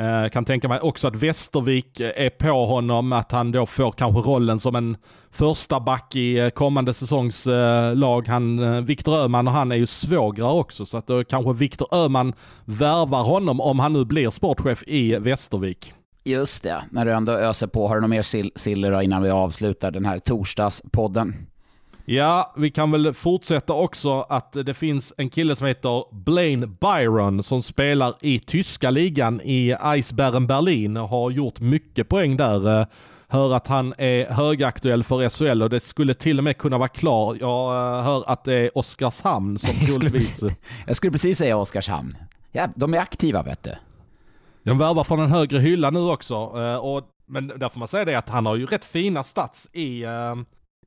Eh, 0.00 0.28
kan 0.28 0.44
tänka 0.44 0.68
mig 0.68 0.80
också 0.80 1.08
att 1.08 1.14
Västervik 1.14 2.00
eh, 2.00 2.26
är 2.26 2.30
på 2.30 2.66
honom, 2.66 3.12
att 3.12 3.32
han 3.32 3.52
då 3.52 3.66
får 3.66 3.92
kanske 3.92 4.20
rollen 4.20 4.58
som 4.58 4.76
en 4.76 4.96
första 5.30 5.80
back 5.80 6.16
i 6.16 6.38
eh, 6.38 6.48
kommande 6.48 6.94
säsongs 6.94 7.46
eh, 7.46 7.94
lag. 7.94 8.28
Han, 8.28 8.58
eh, 8.58 8.80
Viktor 8.80 9.16
Öhman 9.16 9.48
och 9.48 9.54
han 9.54 9.72
är 9.72 9.76
ju 9.76 9.86
svågrar 9.86 10.52
också, 10.52 10.86
så 10.86 10.98
att 10.98 11.06
då 11.06 11.24
kanske 11.24 11.52
Viktor 11.52 11.88
Öhman 11.94 12.32
värvar 12.64 13.22
honom 13.22 13.60
om 13.60 13.78
han 13.78 13.92
nu 13.92 14.04
blir 14.04 14.30
sportchef 14.30 14.82
i 14.86 15.16
Västervik. 15.18 15.94
Just 16.24 16.62
det, 16.62 16.84
när 16.90 17.04
du 17.04 17.12
ändå 17.12 17.32
öser 17.32 17.66
på. 17.66 17.88
Har 17.88 17.94
du 17.94 18.00
något 18.00 18.10
mer 18.10 18.22
sill 18.58 18.84
innan 19.02 19.22
vi 19.22 19.30
avslutar 19.30 19.90
den 19.90 20.04
här 20.04 20.18
torsdagspodden? 20.18 21.49
Ja, 22.12 22.52
vi 22.56 22.70
kan 22.70 22.90
väl 22.90 23.14
fortsätta 23.14 23.72
också 23.72 24.20
att 24.28 24.52
det 24.52 24.74
finns 24.74 25.12
en 25.16 25.30
kille 25.30 25.56
som 25.56 25.66
heter 25.66 26.04
Blaine 26.14 26.76
Byron 26.80 27.42
som 27.42 27.62
spelar 27.62 28.14
i 28.20 28.38
tyska 28.38 28.90
ligan 28.90 29.40
i 29.44 29.76
Eisbären 29.82 30.46
Berlin 30.46 30.96
och 30.96 31.08
har 31.08 31.30
gjort 31.30 31.60
mycket 31.60 32.08
poäng 32.08 32.36
där. 32.36 32.86
Hör 33.28 33.54
att 33.54 33.66
han 33.66 33.94
är 33.98 34.26
högaktuell 34.26 35.04
för 35.04 35.28
SHL 35.28 35.62
och 35.62 35.70
det 35.70 35.80
skulle 35.80 36.14
till 36.14 36.38
och 36.38 36.44
med 36.44 36.58
kunna 36.58 36.78
vara 36.78 36.88
klar. 36.88 37.36
Jag 37.40 37.98
eh, 37.98 38.04
hör 38.04 38.24
att 38.26 38.44
det 38.44 38.54
är 38.54 38.78
Oskarshamn 38.78 39.58
som 39.58 39.74
troligtvis... 39.86 40.42
jag 40.86 40.96
skulle 40.96 41.12
precis 41.12 41.38
säga 41.38 41.56
Oskarshamn. 41.56 42.16
Ja, 42.52 42.68
de 42.76 42.94
är 42.94 42.98
aktiva 42.98 43.42
vet 43.42 43.62
du. 43.62 43.74
De 44.62 44.78
värvar 44.78 45.04
från 45.04 45.20
en 45.20 45.30
högre 45.30 45.58
hylla 45.58 45.90
nu 45.90 46.00
också. 46.00 46.34
Eh, 46.34 46.76
och, 46.76 47.02
men 47.26 47.48
där 47.48 47.68
får 47.68 47.78
man 47.78 47.88
säga 47.88 48.04
det 48.04 48.14
att 48.14 48.28
han 48.28 48.46
har 48.46 48.56
ju 48.56 48.66
rätt 48.66 48.84
fina 48.84 49.24
stats 49.24 49.68
i, 49.72 50.04
eh, 50.04 50.34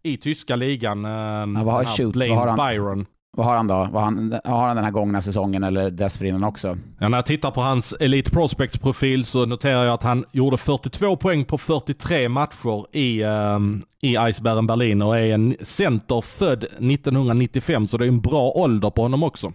i 0.04 0.18
tyska 0.18 0.56
ligan. 0.56 1.04
Ja, 1.04 1.64
vad 1.64 1.74
har, 1.74 1.86
shoot, 1.86 2.16
vad 2.16 2.30
har 2.30 2.48
han, 2.48 2.58
Byron. 2.58 3.06
Vad 3.38 3.46
har 3.46 3.58
han 3.58 3.68
då? 3.68 3.88
Vad 3.92 4.04
han, 4.04 4.40
har 4.44 4.68
han 4.68 4.76
den 4.76 4.86
här 4.86 4.92
gångna 4.92 5.22
säsongen 5.22 5.64
eller 5.64 5.92
dessförinnan 5.92 6.44
också? 6.44 6.78
Ja, 7.00 7.10
när 7.10 7.18
jag 7.18 7.26
tittar 7.26 7.52
på 7.52 7.62
hans 7.62 7.94
Elite 8.00 8.32
Prospects-profil 8.32 9.26
så 9.26 9.46
noterar 9.46 9.84
jag 9.84 9.94
att 9.94 10.04
han 10.04 10.26
gjorde 10.32 10.58
42 10.58 11.16
poäng 11.16 11.46
på 11.46 11.58
43 11.58 12.30
matcher 12.30 12.96
i, 12.96 13.24
um, 13.24 13.82
i 14.02 14.16
Eisbären 14.16 14.68
Berlin 14.68 15.02
och 15.02 15.18
är 15.18 15.34
en 15.34 15.56
center 15.62 16.22
född 16.22 16.64
1995 16.64 17.88
så 17.88 17.98
det 17.98 18.06
är 18.06 18.08
en 18.08 18.22
bra 18.22 18.52
ålder 18.52 18.90
på 18.90 19.02
honom 19.02 19.24
också. 19.24 19.54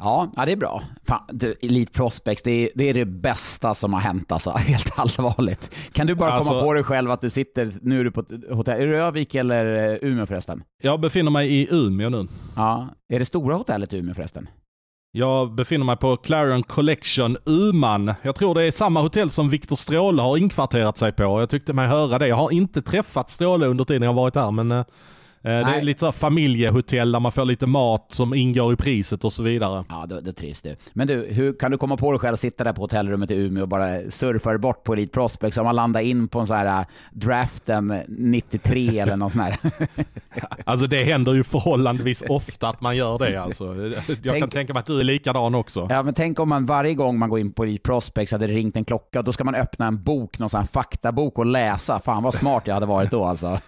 Ja, 0.00 0.32
ja 0.36 0.46
det 0.46 0.52
är 0.52 0.56
bra. 0.56 0.82
Fan, 1.04 1.22
du, 1.28 1.54
Elite 1.62 1.92
Prospects, 1.92 2.42
det 2.42 2.50
är, 2.50 2.70
det 2.74 2.84
är 2.84 2.94
det 2.94 3.04
bästa 3.04 3.74
som 3.74 3.92
har 3.92 4.00
hänt 4.00 4.32
alltså. 4.32 4.50
Helt 4.56 4.98
allvarligt. 4.98 5.70
Kan 5.92 6.06
du 6.06 6.14
bara 6.14 6.32
alltså, 6.32 6.50
komma 6.50 6.62
på 6.62 6.74
dig 6.74 6.84
själv 6.84 7.10
att 7.10 7.20
du 7.20 7.30
sitter, 7.30 7.72
nu 7.82 8.00
är 8.00 8.04
du 8.04 8.10
på 8.10 8.20
ett 8.20 8.28
hotell, 8.50 8.80
är 8.80 8.86
det 8.86 8.98
Övik 8.98 9.34
eller 9.34 9.92
eh, 9.92 10.08
Umeå 10.08 10.26
förresten? 10.26 10.62
Jag 10.82 11.00
befinner 11.00 11.30
mig 11.30 11.52
i 11.52 11.68
Umeå 11.70 12.08
nu. 12.08 12.26
Ja, 12.56 12.88
är 13.08 13.18
det 13.18 13.24
stora 13.24 13.54
hotellet 13.54 13.92
i 13.92 13.96
Umeå 13.96 14.14
förresten? 14.14 14.48
Jag 15.12 15.54
befinner 15.54 15.84
mig 15.84 15.96
på 15.96 16.16
Clarion 16.16 16.62
Collection 16.62 17.36
Uman. 17.46 18.14
Jag 18.22 18.34
tror 18.34 18.54
det 18.54 18.62
är 18.62 18.70
samma 18.70 19.00
hotell 19.00 19.30
som 19.30 19.48
Viktor 19.48 19.76
Stråle 19.76 20.22
har 20.22 20.36
inkvarterat 20.36 20.98
sig 20.98 21.12
på. 21.12 21.22
Jag 21.22 21.50
tyckte 21.50 21.72
mig 21.72 21.88
höra 21.88 22.18
det. 22.18 22.28
Jag 22.28 22.36
har 22.36 22.50
inte 22.50 22.82
träffat 22.82 23.30
Stråle 23.30 23.66
under 23.66 23.84
tiden 23.84 24.02
jag 24.02 24.14
varit 24.14 24.34
här, 24.34 24.50
men 24.50 24.72
eh, 24.72 24.84
det 25.42 25.50
är 25.50 25.82
lite 25.82 26.00
så 26.00 26.12
familjehotell 26.12 27.12
där 27.12 27.20
man 27.20 27.32
får 27.32 27.44
lite 27.44 27.66
mat 27.66 28.06
som 28.08 28.34
ingår 28.34 28.72
i 28.72 28.76
priset 28.76 29.24
och 29.24 29.32
så 29.32 29.42
vidare. 29.42 29.84
Ja, 29.88 30.06
då, 30.08 30.20
då 30.20 30.32
trivs 30.32 30.62
du. 30.62 30.76
Men 30.92 31.06
du, 31.06 31.14
hur 31.14 31.52
kan 31.52 31.70
du 31.70 31.78
komma 31.78 31.96
på 31.96 32.12
dig 32.12 32.18
själv 32.20 32.34
att 32.34 32.40
sitta 32.40 32.64
där 32.64 32.72
på 32.72 32.82
hotellrummet 32.82 33.30
i 33.30 33.34
Umeå 33.34 33.62
och 33.62 33.68
bara 33.68 34.10
surfa 34.10 34.58
bort 34.58 34.84
på 34.84 34.92
Elite 34.92 35.12
Prospects 35.12 35.58
om 35.58 35.64
man 35.64 35.76
landar 35.76 36.00
in 36.00 36.28
på 36.28 36.40
en 36.40 36.46
sån 36.46 36.56
här 36.56 36.80
äh, 36.80 36.86
draften 37.12 38.02
93 38.08 38.98
eller 38.98 39.16
något 39.16 39.32
sånt 39.32 39.44
här? 39.44 39.56
alltså 40.64 40.86
det 40.86 41.04
händer 41.04 41.34
ju 41.34 41.44
förhållandevis 41.44 42.22
ofta 42.28 42.68
att 42.68 42.80
man 42.80 42.96
gör 42.96 43.18
det 43.18 43.36
alltså. 43.42 43.76
Jag 43.76 43.94
tänk, 44.22 44.38
kan 44.38 44.50
tänka 44.50 44.72
mig 44.72 44.80
att 44.80 44.86
du 44.86 45.00
är 45.00 45.04
likadan 45.04 45.54
också. 45.54 45.86
Ja, 45.90 46.02
men 46.02 46.14
tänk 46.14 46.40
om 46.40 46.48
man 46.48 46.66
varje 46.66 46.94
gång 46.94 47.18
man 47.18 47.30
går 47.30 47.38
in 47.38 47.52
på 47.52 47.64
Elite 47.64 47.82
Prospects 47.82 48.32
hade 48.32 48.46
ringt 48.46 48.76
en 48.76 48.84
klocka, 48.84 49.22
då 49.22 49.32
ska 49.32 49.44
man 49.44 49.54
öppna 49.54 49.86
en 49.86 50.02
bok, 50.02 50.38
någon 50.38 50.50
sån 50.50 50.60
här 50.60 50.66
faktabok 50.66 51.38
och 51.38 51.46
läsa. 51.46 52.00
Fan 52.00 52.22
vad 52.22 52.34
smart 52.34 52.62
jag 52.66 52.74
hade 52.74 52.86
varit 52.86 53.10
då 53.10 53.24
alltså. 53.24 53.60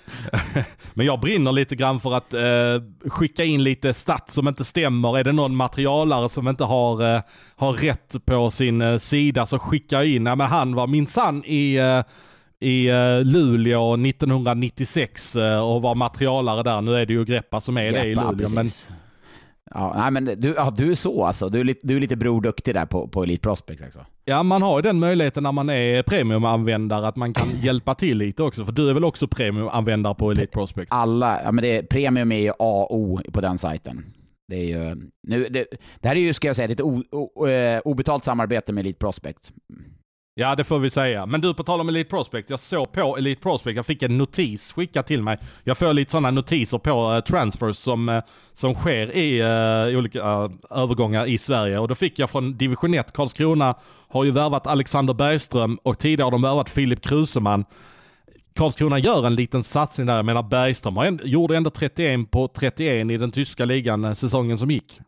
men 0.95 1.07
jag 1.07 1.20
brinner 1.20 1.53
lite 1.53 1.62
lite 1.63 1.77
grann 1.77 2.01
för 2.01 2.15
att 2.15 2.35
eh, 2.35 3.11
skicka 3.11 3.45
in 3.45 3.63
lite 3.63 3.95
stats 3.95 4.35
som 4.35 4.49
inte 4.49 4.65
stämmer. 4.65 5.19
Är 5.19 5.25
det 5.25 5.33
någon 5.33 5.57
materialare 5.57 6.29
som 6.29 6.49
inte 6.49 6.65
har, 6.65 7.15
eh, 7.15 7.21
har 7.57 7.73
rätt 7.73 8.17
på 8.25 8.51
sin 8.51 8.83
eh, 8.83 8.99
sida 8.99 9.47
så 9.47 9.59
skicka 9.59 10.05
in, 10.05 10.27
ja 10.27 10.37
men 10.37 10.47
han 10.47 10.75
var 10.75 10.87
minsann 10.87 11.43
i 11.47 11.77
eh, 11.77 12.03
i 12.63 12.91
uh, 12.91 13.25
Luleå 13.25 13.95
1996 13.95 15.37
uh, 15.37 15.59
och 15.59 15.83
var 15.83 15.95
materialare 15.95 16.63
där. 16.63 16.81
Nu 16.81 16.97
är 16.97 17.07
det 17.07 17.13
ju 17.13 17.25
Greppa 17.25 17.61
som 17.61 17.77
är 17.77 17.91
Greppa, 17.91 18.03
det 18.03 18.09
i 18.09 18.15
Luleå. 18.15 18.49
Men, 18.49 18.69
Ja, 19.75 19.95
nej, 19.97 20.11
men 20.11 20.25
du, 20.25 20.55
ja, 20.57 20.70
du 20.70 20.91
är 20.91 20.95
så 20.95 21.25
alltså. 21.25 21.49
Du 21.49 21.61
är, 21.61 21.64
lite, 21.64 21.87
du 21.87 21.97
är 21.97 22.01
lite 22.01 22.16
Bror 22.16 22.41
Duktig 22.41 22.75
där 22.75 22.87
på, 22.87 23.09
på 23.09 23.23
Elite 23.23 23.43
Prospect 23.43 23.83
alltså. 23.83 24.07
Ja, 24.25 24.43
man 24.43 24.62
har 24.62 24.79
ju 24.79 24.83
den 24.83 24.99
möjligheten 24.99 25.43
när 25.43 25.53
man 25.53 25.70
är 25.70 26.03
premiumanvändare 26.03 27.09
att 27.09 27.16
man 27.16 27.35
kan 27.35 27.49
hjälpa 27.62 27.95
till 27.95 28.18
lite 28.18 28.43
också. 28.43 28.64
För 28.64 28.73
du 28.73 28.91
är 28.91 28.95
väl 28.95 29.05
också 29.05 29.29
premiumanvändare 29.29 30.14
på 30.14 30.31
Elite 30.31 30.53
Prospect? 30.53 30.93
Alla, 30.93 31.43
ja 31.45 31.53
men 31.53 31.64
det, 31.64 31.83
premium 31.83 32.33
är 32.33 32.41
ju 32.41 32.51
A 32.51 32.87
och 32.91 32.97
O 32.97 33.20
på 33.33 33.41
den 33.41 33.59
sajten. 33.59 34.05
Det 34.49 34.57
är 34.57 34.64
ju, 34.64 34.97
nu, 35.23 35.49
det, 35.49 35.66
det 36.01 36.09
här 36.09 36.16
är 36.16 36.20
ju, 36.20 36.33
ska 36.33 36.47
jag 36.47 36.57
säga, 36.57 36.68
lite 36.68 36.83
o, 36.83 37.03
o, 37.11 37.47
eh, 37.47 37.81
obetalt 37.85 38.25
samarbete 38.25 38.73
med 38.73 38.81
Elite 38.81 38.99
Prospect. 38.99 39.53
Ja, 40.35 40.55
det 40.55 40.64
får 40.64 40.78
vi 40.78 40.91
säga. 40.91 41.26
Men 41.26 41.41
du, 41.41 41.55
på 41.55 41.62
tal 41.62 41.80
om 41.80 41.89
Elite 41.89 42.11
Prospect. 42.11 42.51
Jag 42.51 42.61
såg 42.61 42.93
på 42.93 43.16
Elite 43.16 43.43
Prospect, 43.43 43.76
jag 43.76 43.87
fick 43.87 44.03
en 44.03 44.18
notis 44.18 44.72
skickad 44.72 45.07
till 45.07 45.22
mig. 45.22 45.39
Jag 45.64 45.78
får 45.78 45.93
lite 45.93 46.11
sådana 46.11 46.30
notiser 46.30 46.78
på 46.78 47.12
uh, 47.12 47.20
transfers 47.20 47.76
som, 47.76 48.09
uh, 48.09 48.20
som 48.53 48.74
sker 48.74 49.16
i 49.16 49.43
uh, 49.43 49.99
olika 49.99 50.51
övergångar 50.70 51.26
i 51.26 51.39
Sverige. 51.39 51.78
Och 51.78 51.89
då 51.89 51.95
fick 51.95 52.18
jag 52.18 52.30
från 52.30 52.57
Division 52.57 52.95
1, 52.95 53.12
Karlskrona 53.12 53.74
har 54.09 54.24
ju 54.24 54.30
värvat 54.30 54.66
Alexander 54.66 55.14
Bergström 55.14 55.78
och 55.83 55.99
tidigare 55.99 56.26
har 56.26 56.30
de 56.30 56.43
värvat 56.43 56.70
Filip 56.70 57.03
Kruseman. 57.03 57.64
Karlskrona 58.55 58.99
gör 58.99 59.26
en 59.26 59.35
liten 59.35 59.62
satsning 59.62 60.07
där. 60.07 60.16
Jag 60.16 60.24
menar 60.24 60.43
Bergström 60.43 61.18
gjorde 61.24 61.57
ändå 61.57 61.70
31 61.70 62.30
på 62.30 62.49
31 62.49 63.11
i 63.11 63.16
den 63.16 63.30
tyska 63.30 63.64
ligan 63.64 64.16
säsongen 64.16 64.59
som 64.59 64.70
gick. 64.70 65.01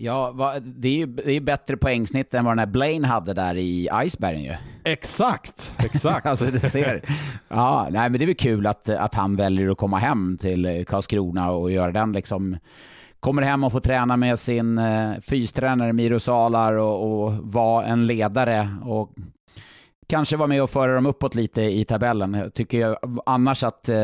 Ja, 0.00 0.30
va, 0.30 0.60
det 0.60 0.88
är 0.88 0.92
ju 0.92 1.06
det 1.06 1.32
är 1.32 1.40
bättre 1.40 1.76
poängsnitt 1.76 2.34
än 2.34 2.44
vad 2.44 2.52
den 2.52 2.58
här 2.58 2.66
Blaine 2.66 3.04
hade 3.04 3.34
där 3.34 3.56
i 3.56 3.88
Icebergen 4.04 4.42
ju. 4.42 4.54
Exakt, 4.84 5.74
exakt. 5.78 6.26
alltså, 6.26 6.46
du 6.46 6.58
ser. 6.58 7.02
Ja, 7.48 7.88
nej, 7.90 8.10
men 8.10 8.18
det 8.18 8.24
är 8.24 8.26
väl 8.26 8.34
kul 8.34 8.66
att, 8.66 8.88
att 8.88 9.14
han 9.14 9.36
väljer 9.36 9.68
att 9.68 9.78
komma 9.78 9.98
hem 9.98 10.38
till 10.40 10.84
Karlskrona 10.88 11.50
och 11.50 11.70
göra 11.70 11.92
den 11.92 12.12
liksom 12.12 12.56
kommer 13.20 13.42
hem 13.42 13.64
och 13.64 13.72
får 13.72 13.80
träna 13.80 14.16
med 14.16 14.38
sin 14.38 14.78
eh, 14.78 15.12
fystränare 15.20 15.92
Miro 15.92 16.20
Salar 16.20 16.72
och, 16.72 17.24
och 17.24 17.32
vara 17.32 17.84
en 17.84 18.06
ledare 18.06 18.68
och 18.84 19.10
kanske 20.08 20.36
vara 20.36 20.48
med 20.48 20.62
och 20.62 20.70
föra 20.70 20.94
dem 20.94 21.06
uppåt 21.06 21.34
lite 21.34 21.62
i 21.62 21.84
tabellen. 21.84 22.34
Jag 22.34 22.54
tycker 22.54 22.78
jag 22.78 23.20
annars 23.26 23.62
att 23.62 23.88
eh, 23.88 23.96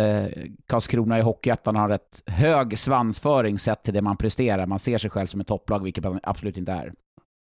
Karlskrona 0.67 1.19
i 1.19 1.23
Hockeyettan 1.23 1.77
har 1.77 1.89
rätt 1.89 2.23
hög 2.27 2.79
svansföring 2.79 3.59
sett 3.59 3.83
till 3.83 3.95
det 3.95 4.03
man 4.03 4.17
presterar. 4.17 4.67
Man 4.67 4.79
ser 4.79 4.99
sig 4.99 5.11
själv 5.11 5.27
som 5.27 5.41
ett 5.41 5.47
topplag, 5.47 5.83
vilket 5.83 6.05
man 6.05 6.21
absolut 6.23 6.57
inte 6.57 6.73
är. 6.73 6.93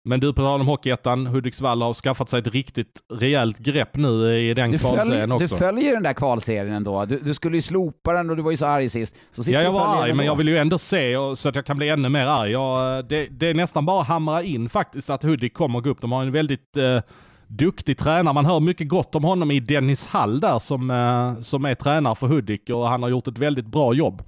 Men 0.06 0.20
du, 0.20 0.32
på 0.32 0.42
tal 0.42 0.60
om 0.60 0.66
Hockeyettan, 0.66 1.26
Hudiksvall 1.26 1.82
har 1.82 1.94
skaffat 1.94 2.30
sig 2.30 2.38
ett 2.38 2.48
riktigt 2.48 3.00
rejält 3.12 3.58
grepp 3.58 3.96
nu 3.96 4.38
i 4.38 4.54
den 4.54 4.78
kvalserien 4.78 5.32
också. 5.32 5.54
Du 5.54 5.58
följer 5.58 5.92
den 5.94 6.02
där 6.02 6.12
kvalserien 6.12 6.74
ändå. 6.74 7.04
Du, 7.04 7.18
du, 7.18 7.34
skulle 7.34 7.56
ju 7.56 7.62
slopa 7.62 8.12
den 8.12 8.30
och 8.30 8.36
du 8.36 8.42
var 8.42 8.50
ju 8.50 8.56
så 8.56 8.66
arg 8.66 8.88
sist. 8.88 9.14
Så 9.32 9.50
ja, 9.50 9.62
jag 9.62 9.72
var 9.72 10.02
arg, 10.02 10.12
men 10.12 10.26
jag 10.26 10.36
vill 10.36 10.48
ju 10.48 10.58
ändå 10.58 10.78
se 10.78 11.16
och, 11.16 11.38
så 11.38 11.48
att 11.48 11.54
jag 11.54 11.66
kan 11.66 11.76
bli 11.76 11.88
ännu 11.88 12.08
mer 12.08 12.26
arg. 12.26 12.50
Jag, 12.50 13.04
det, 13.08 13.26
det, 13.30 13.46
är 13.46 13.54
nästan 13.54 13.86
bara 13.86 14.02
hamra 14.02 14.42
in 14.42 14.68
faktiskt 14.68 15.10
att 15.10 15.22
Hudik 15.22 15.54
kommer 15.54 15.80
gå 15.80 15.90
upp. 15.90 16.00
De 16.00 16.12
har 16.12 16.22
en 16.22 16.32
väldigt 16.32 16.76
eh, 16.76 17.00
duktig 17.46 17.98
tränare. 17.98 18.34
Man 18.34 18.46
hör 18.46 18.60
mycket 18.60 18.88
gott 18.88 19.14
om 19.14 19.24
honom 19.24 19.50
i 19.50 19.60
Dennis 19.60 20.06
Hall 20.06 20.40
där 20.40 20.58
som, 20.58 20.90
eh, 20.90 21.40
som 21.40 21.64
är 21.64 21.74
tränare 21.74 22.14
för 22.14 22.26
Hudik 22.26 22.70
och 22.70 22.88
han 22.88 23.02
har 23.02 23.10
gjort 23.10 23.28
ett 23.28 23.38
väldigt 23.38 23.66
bra 23.66 23.94
jobb. 23.94 24.22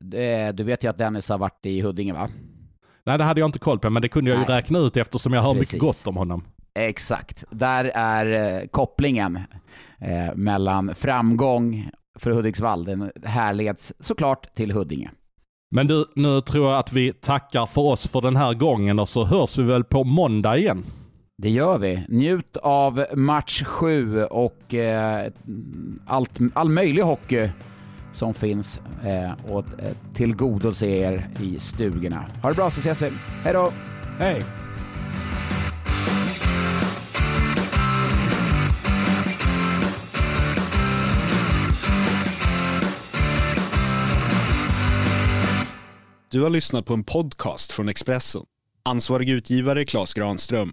Det, 0.00 0.52
du 0.52 0.64
vet 0.64 0.84
ju 0.84 0.90
att 0.90 0.98
Dennis 0.98 1.28
har 1.28 1.38
varit 1.38 1.66
i 1.66 1.80
Huddinge 1.80 2.12
va? 2.12 2.28
Nej, 3.06 3.18
det 3.18 3.24
hade 3.24 3.40
jag 3.40 3.48
inte 3.48 3.58
koll 3.58 3.78
på, 3.78 3.90
men 3.90 4.02
det 4.02 4.08
kunde 4.08 4.30
jag 4.30 4.38
ju 4.38 4.44
räkna 4.44 4.78
ut 4.78 4.96
eftersom 4.96 5.32
jag 5.32 5.42
hör 5.42 5.54
Precis. 5.54 5.72
mycket 5.72 5.80
gott 5.80 6.06
om 6.06 6.16
honom. 6.16 6.44
Exakt. 6.74 7.44
Där 7.50 7.84
är 7.94 8.60
eh, 8.60 8.68
kopplingen 8.68 9.36
eh, 9.98 10.34
mellan 10.34 10.94
framgång 10.94 11.90
för 12.18 12.30
Hudiksvall. 12.30 12.84
Den 12.84 13.12
härleds 13.24 13.92
såklart 14.00 14.54
till 14.54 14.72
Huddinge. 14.72 15.10
Men 15.70 15.86
du, 15.86 16.04
nu 16.14 16.40
tror 16.40 16.70
jag 16.70 16.78
att 16.78 16.92
vi 16.92 17.12
tackar 17.12 17.66
för 17.66 17.80
oss 17.80 18.08
för 18.08 18.20
den 18.20 18.36
här 18.36 18.54
gången 18.54 18.98
och 18.98 19.08
så 19.08 19.24
hörs 19.24 19.58
vi 19.58 19.62
väl 19.62 19.84
på 19.84 20.04
måndag 20.04 20.58
igen. 20.58 20.84
Det 21.42 21.50
gör 21.50 21.78
vi. 21.78 22.04
Njut 22.08 22.56
av 22.56 23.04
match 23.14 23.62
sju 23.62 24.24
och 24.24 24.74
eh, 24.74 25.32
allt, 26.06 26.38
all 26.54 26.68
möjlig 26.68 27.02
hockey 27.02 27.50
som 28.12 28.34
finns 28.34 28.80
eh, 29.04 29.52
och 29.52 29.64
eh, 29.78 29.92
tillgodose 30.14 30.86
er 30.86 31.28
i 31.40 31.60
stugorna. 31.60 32.26
Ha 32.42 32.48
det 32.48 32.54
bra 32.54 32.70
så 32.70 32.80
ses 32.80 33.02
vi. 33.02 33.12
Hej 33.44 33.52
då! 33.52 33.72
Hej! 34.18 34.44
Du 46.30 46.42
har 46.42 46.50
lyssnat 46.50 46.86
på 46.86 46.94
en 46.94 47.04
podcast 47.04 47.72
från 47.72 47.88
Expressen. 47.88 48.42
Ansvarig 48.84 49.28
utgivare 49.28 49.84
Klas 49.84 50.14
Granström. 50.14 50.72